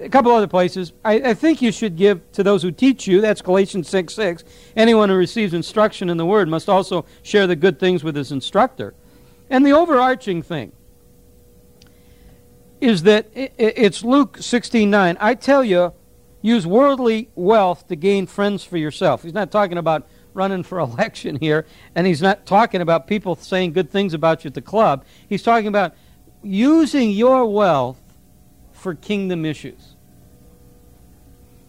A 0.00 0.08
couple 0.08 0.32
other 0.32 0.48
places. 0.48 0.92
I, 1.04 1.14
I 1.14 1.34
think 1.34 1.62
you 1.62 1.70
should 1.70 1.96
give 1.96 2.32
to 2.32 2.42
those 2.42 2.62
who 2.62 2.72
teach 2.72 3.06
you. 3.06 3.20
That's 3.20 3.42
Galatians 3.42 3.88
6 3.88 4.12
6. 4.12 4.44
Anyone 4.74 5.08
who 5.08 5.14
receives 5.14 5.54
instruction 5.54 6.10
in 6.10 6.16
the 6.16 6.26
Word 6.26 6.48
must 6.48 6.68
also 6.68 7.04
share 7.22 7.46
the 7.46 7.54
good 7.54 7.78
things 7.78 8.02
with 8.02 8.16
his 8.16 8.32
instructor. 8.32 8.94
And 9.50 9.64
the 9.64 9.72
overarching 9.72 10.42
thing 10.42 10.72
is 12.80 13.04
that 13.04 13.28
it's 13.34 14.02
Luke 14.02 14.38
16 14.40 14.90
9. 14.90 15.16
I 15.20 15.34
tell 15.34 15.62
you, 15.62 15.92
use 16.42 16.66
worldly 16.66 17.30
wealth 17.34 17.86
to 17.88 17.96
gain 17.96 18.26
friends 18.26 18.64
for 18.64 18.76
yourself. 18.76 19.22
He's 19.22 19.32
not 19.32 19.50
talking 19.50 19.78
about 19.78 20.06
running 20.34 20.62
for 20.62 20.78
election 20.80 21.36
here, 21.36 21.66
and 21.94 22.06
he's 22.06 22.20
not 22.20 22.46
talking 22.46 22.80
about 22.80 23.06
people 23.06 23.36
saying 23.36 23.72
good 23.72 23.90
things 23.90 24.12
about 24.14 24.44
you 24.44 24.48
at 24.48 24.54
the 24.54 24.62
club. 24.62 25.04
He's 25.28 25.42
talking 25.42 25.68
about 25.68 25.94
using 26.42 27.10
your 27.10 27.46
wealth 27.46 28.00
for 28.72 28.94
kingdom 28.94 29.44
issues. 29.44 29.94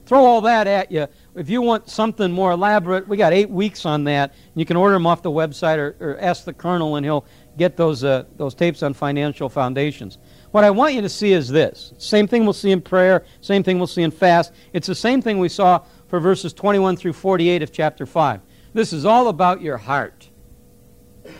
Throw 0.06 0.24
all 0.24 0.42
that 0.42 0.68
at 0.68 0.92
you. 0.92 1.08
If 1.36 1.50
you 1.50 1.62
want 1.64 1.90
something 1.90 2.32
more 2.32 2.52
elaborate, 2.52 3.08
we 3.08 3.18
got 3.18 3.34
eight 3.34 3.50
weeks 3.50 3.86
on 3.86 4.04
that. 4.04 4.36
You 4.54 4.64
can 4.64 4.78
order 4.78 4.94
them 4.94 5.08
off 5.08 5.24
the 5.24 5.32
website 5.32 5.78
or, 5.78 5.96
or 6.00 6.18
ask 6.20 6.46
the 6.46 6.54
colonel, 6.54 6.96
and 6.96 7.06
he'll 7.06 7.26
get 7.58 7.76
those 7.76 8.04
uh, 8.04 8.26
those 8.38 8.54
tapes 8.54 8.84
on 8.84 8.94
financial 8.94 9.50
foundations. 9.50 10.20
What 10.52 10.64
I 10.64 10.70
want 10.70 10.94
you 10.94 11.02
to 11.02 11.10
see 11.10 11.34
is 11.34 11.50
this. 11.50 11.94
Same 11.98 12.28
thing 12.28 12.44
we'll 12.44 12.54
see 12.54 12.72
in 12.72 12.82
prayer. 12.82 13.26
Same 13.42 13.64
thing 13.64 13.78
we'll 13.78 13.88
see 13.88 14.04
in 14.04 14.12
fast. 14.12 14.54
It's 14.74 14.88
the 14.88 14.96
same 14.96 15.22
thing 15.22 15.40
we 15.40 15.50
saw 15.50 15.84
for 16.08 16.20
verses 16.20 16.54
21 16.54 16.98
through 16.98 17.14
48 17.14 17.64
of 17.64 17.72
chapter 17.72 18.06
5. 18.06 18.42
This 18.76 18.92
is 18.92 19.06
all 19.06 19.30
about 19.30 19.62
your 19.62 19.78
heart. 19.78 20.30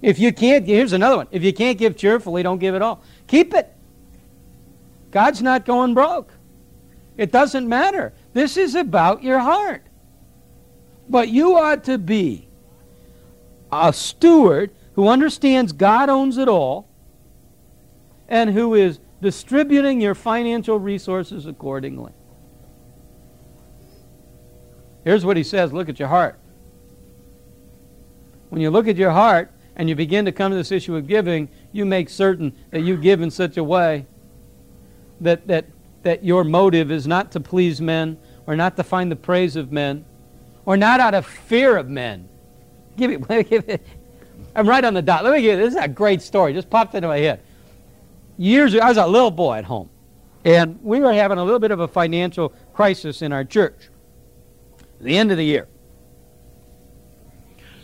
If 0.00 0.20
you 0.20 0.32
can't, 0.32 0.64
here's 0.64 0.92
another 0.92 1.16
one. 1.16 1.26
If 1.32 1.42
you 1.42 1.52
can't 1.52 1.76
give 1.76 1.96
cheerfully, 1.96 2.44
don't 2.44 2.58
give 2.58 2.76
at 2.76 2.82
all. 2.82 3.02
Keep 3.26 3.52
it. 3.52 3.74
God's 5.10 5.42
not 5.42 5.66
going 5.66 5.92
broke. 5.92 6.32
It 7.16 7.32
doesn't 7.32 7.68
matter. 7.68 8.12
This 8.32 8.56
is 8.56 8.76
about 8.76 9.24
your 9.24 9.40
heart. 9.40 9.82
But 11.08 11.30
you 11.30 11.56
ought 11.56 11.82
to 11.84 11.98
be 11.98 12.46
a 13.72 13.92
steward 13.92 14.70
who 14.92 15.08
understands 15.08 15.72
God 15.72 16.08
owns 16.08 16.38
it 16.38 16.46
all 16.46 16.88
and 18.28 18.50
who 18.50 18.76
is 18.76 19.00
distributing 19.20 20.00
your 20.00 20.14
financial 20.14 20.78
resources 20.78 21.46
accordingly. 21.46 22.12
Here's 25.08 25.24
what 25.24 25.38
he 25.38 25.42
says 25.42 25.72
look 25.72 25.88
at 25.88 25.98
your 25.98 26.08
heart. 26.08 26.38
When 28.50 28.60
you 28.60 28.68
look 28.68 28.86
at 28.86 28.96
your 28.96 29.12
heart 29.12 29.50
and 29.74 29.88
you 29.88 29.94
begin 29.94 30.26
to 30.26 30.32
come 30.32 30.52
to 30.52 30.56
this 30.58 30.70
issue 30.70 30.96
of 30.96 31.06
giving, 31.06 31.48
you 31.72 31.86
make 31.86 32.10
certain 32.10 32.54
that 32.72 32.82
you 32.82 32.94
give 32.94 33.22
in 33.22 33.30
such 33.30 33.56
a 33.56 33.64
way 33.64 34.04
that, 35.22 35.46
that, 35.46 35.64
that 36.02 36.24
your 36.24 36.44
motive 36.44 36.90
is 36.90 37.06
not 37.06 37.32
to 37.32 37.40
please 37.40 37.80
men 37.80 38.18
or 38.46 38.54
not 38.54 38.76
to 38.76 38.84
find 38.84 39.10
the 39.10 39.16
praise 39.16 39.56
of 39.56 39.72
men 39.72 40.04
or 40.66 40.76
not 40.76 41.00
out 41.00 41.14
of 41.14 41.24
fear 41.24 41.78
of 41.78 41.88
men. 41.88 42.28
Give 42.98 43.10
it, 43.10 43.26
give 43.48 43.66
it. 43.66 43.86
I'm 44.54 44.68
right 44.68 44.84
on 44.84 44.92
the 44.92 45.00
dot. 45.00 45.24
Let 45.24 45.32
me 45.32 45.40
give 45.40 45.58
you 45.58 45.64
this 45.64 45.74
is 45.74 45.80
a 45.80 45.88
great 45.88 46.20
story. 46.20 46.52
Just 46.52 46.68
popped 46.68 46.94
into 46.94 47.08
my 47.08 47.16
head. 47.16 47.40
Years 48.36 48.74
ago, 48.74 48.82
I 48.82 48.88
was 48.90 48.98
a 48.98 49.06
little 49.06 49.30
boy 49.30 49.56
at 49.56 49.64
home, 49.64 49.88
and 50.44 50.78
we 50.82 51.00
were 51.00 51.14
having 51.14 51.38
a 51.38 51.44
little 51.44 51.60
bit 51.60 51.70
of 51.70 51.80
a 51.80 51.88
financial 51.88 52.50
crisis 52.74 53.22
in 53.22 53.32
our 53.32 53.42
church. 53.42 53.87
The 55.00 55.16
end 55.16 55.30
of 55.30 55.36
the 55.36 55.44
year. 55.44 55.68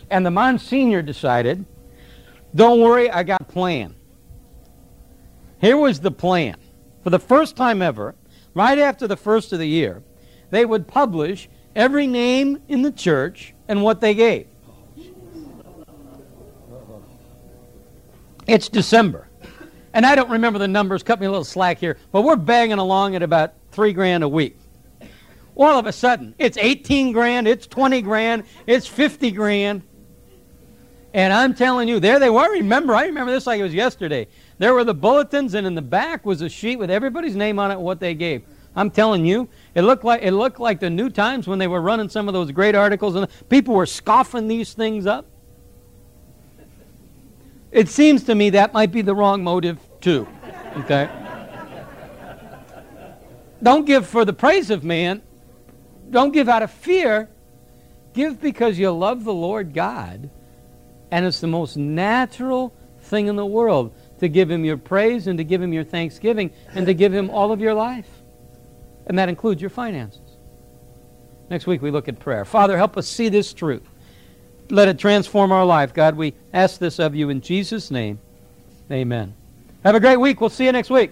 And 0.09 0.25
the 0.25 0.31
Monsignor 0.31 1.01
decided, 1.01 1.65
don't 2.53 2.79
worry, 2.81 3.09
I 3.09 3.23
got 3.23 3.41
a 3.41 3.45
plan. 3.45 3.95
Here 5.59 5.77
was 5.77 5.99
the 5.99 6.11
plan. 6.11 6.57
For 7.03 7.09
the 7.09 7.19
first 7.19 7.55
time 7.55 7.81
ever, 7.81 8.15
right 8.53 8.77
after 8.77 9.07
the 9.07 9.17
first 9.17 9.53
of 9.53 9.59
the 9.59 9.67
year, 9.67 10.03
they 10.49 10.65
would 10.65 10.87
publish 10.87 11.49
every 11.75 12.07
name 12.07 12.61
in 12.67 12.81
the 12.81 12.91
church 12.91 13.53
and 13.67 13.81
what 13.83 13.99
they 13.99 14.13
gave. 14.13 14.47
It's 18.47 18.69
December. 18.69 19.27
And 19.93 20.05
I 20.05 20.15
don't 20.15 20.29
remember 20.29 20.59
the 20.59 20.67
numbers, 20.67 21.03
cut 21.03 21.19
me 21.19 21.25
a 21.25 21.31
little 21.31 21.45
slack 21.45 21.79
here, 21.79 21.97
but 22.11 22.23
we're 22.23 22.35
banging 22.35 22.79
along 22.79 23.15
at 23.15 23.23
about 23.23 23.53
three 23.71 23.93
grand 23.93 24.23
a 24.23 24.29
week. 24.29 24.57
All 25.55 25.79
of 25.79 25.85
a 25.85 25.93
sudden, 25.93 26.35
it's 26.37 26.57
18 26.57 27.11
grand, 27.13 27.47
it's 27.47 27.65
20 27.67 28.01
grand, 28.01 28.43
it's 28.67 28.87
50 28.87 29.31
grand. 29.31 29.83
And 31.13 31.31
I'm 31.31 31.53
telling 31.53 31.87
you, 31.87 32.01
there 32.01 32.19
they 32.19 32.29
were. 32.29 32.51
Remember, 32.51 32.93
I 32.93 33.05
remember 33.05 33.31
this 33.31 33.47
like 33.47 33.61
it 33.61 33.63
was 33.63 33.73
yesterday. 33.73 34.27
There 34.57 34.73
were 34.73 34.83
the 34.83 34.93
bulletins, 34.93 35.53
and 35.53 35.65
in 35.65 35.73
the 35.73 35.81
back 35.81 36.25
was 36.25 36.41
a 36.41 36.49
sheet 36.49 36.75
with 36.77 36.91
everybody's 36.91 37.37
name 37.37 37.57
on 37.57 37.71
it, 37.71 37.79
what 37.79 38.01
they 38.01 38.13
gave. 38.13 38.43
I'm 38.75 38.91
telling 38.91 39.25
you, 39.25 39.47
it 39.73 39.83
looked 39.83 40.03
like 40.03 40.21
it 40.21 40.31
looked 40.31 40.59
like 40.59 40.81
the 40.81 40.89
New 40.89 41.09
Times 41.09 41.47
when 41.47 41.57
they 41.57 41.67
were 41.67 41.79
running 41.79 42.09
some 42.09 42.27
of 42.27 42.33
those 42.33 42.51
great 42.51 42.75
articles, 42.75 43.15
and 43.15 43.27
people 43.47 43.73
were 43.73 43.85
scoffing 43.85 44.49
these 44.49 44.73
things 44.73 45.05
up. 45.05 45.25
It 47.71 47.87
seems 47.87 48.23
to 48.25 48.35
me 48.35 48.49
that 48.51 48.73
might 48.73 48.91
be 48.91 49.01
the 49.01 49.15
wrong 49.15 49.41
motive 49.41 49.79
too. 50.01 50.27
Okay. 50.79 51.09
Don't 53.63 53.85
give 53.85 54.05
for 54.05 54.25
the 54.25 54.33
praise 54.33 54.69
of 54.69 54.83
man. 54.83 55.21
Don't 56.15 56.31
give 56.31 56.47
out 56.47 56.63
of 56.63 56.71
fear. 56.71 57.27
Give 58.13 58.39
because 58.39 58.79
you 58.79 58.89
love 58.89 59.25
the 59.25 59.33
Lord 59.33 59.73
God, 59.73 60.29
and 61.11 61.25
it's 61.25 61.41
the 61.41 61.47
most 61.47 61.75
natural 61.75 62.73
thing 63.01 63.27
in 63.27 63.35
the 63.35 63.45
world 63.45 63.93
to 64.21 64.29
give 64.29 64.49
Him 64.49 64.63
your 64.63 64.77
praise 64.77 65.27
and 65.27 65.37
to 65.39 65.43
give 65.43 65.61
Him 65.61 65.73
your 65.73 65.83
thanksgiving 65.83 66.51
and 66.73 66.85
to 66.85 66.93
give 66.93 67.13
Him 67.13 67.29
all 67.29 67.51
of 67.51 67.59
your 67.59 67.73
life. 67.73 68.07
And 69.07 69.19
that 69.19 69.27
includes 69.27 69.59
your 69.59 69.69
finances. 69.69 70.21
Next 71.49 71.67
week 71.67 71.81
we 71.81 71.91
look 71.91 72.07
at 72.07 72.17
prayer. 72.17 72.45
Father, 72.45 72.77
help 72.77 72.95
us 72.95 73.09
see 73.09 73.27
this 73.27 73.51
truth. 73.51 73.83
Let 74.69 74.87
it 74.87 74.97
transform 74.97 75.51
our 75.51 75.65
life. 75.65 75.93
God, 75.93 76.15
we 76.15 76.33
ask 76.53 76.79
this 76.79 76.97
of 76.97 77.13
you 77.13 77.29
in 77.29 77.41
Jesus' 77.41 77.91
name. 77.91 78.19
Amen. 78.89 79.33
Have 79.83 79.95
a 79.95 79.99
great 79.99 80.21
week. 80.21 80.39
We'll 80.39 80.49
see 80.49 80.63
you 80.63 80.71
next 80.71 80.89
week. 80.89 81.11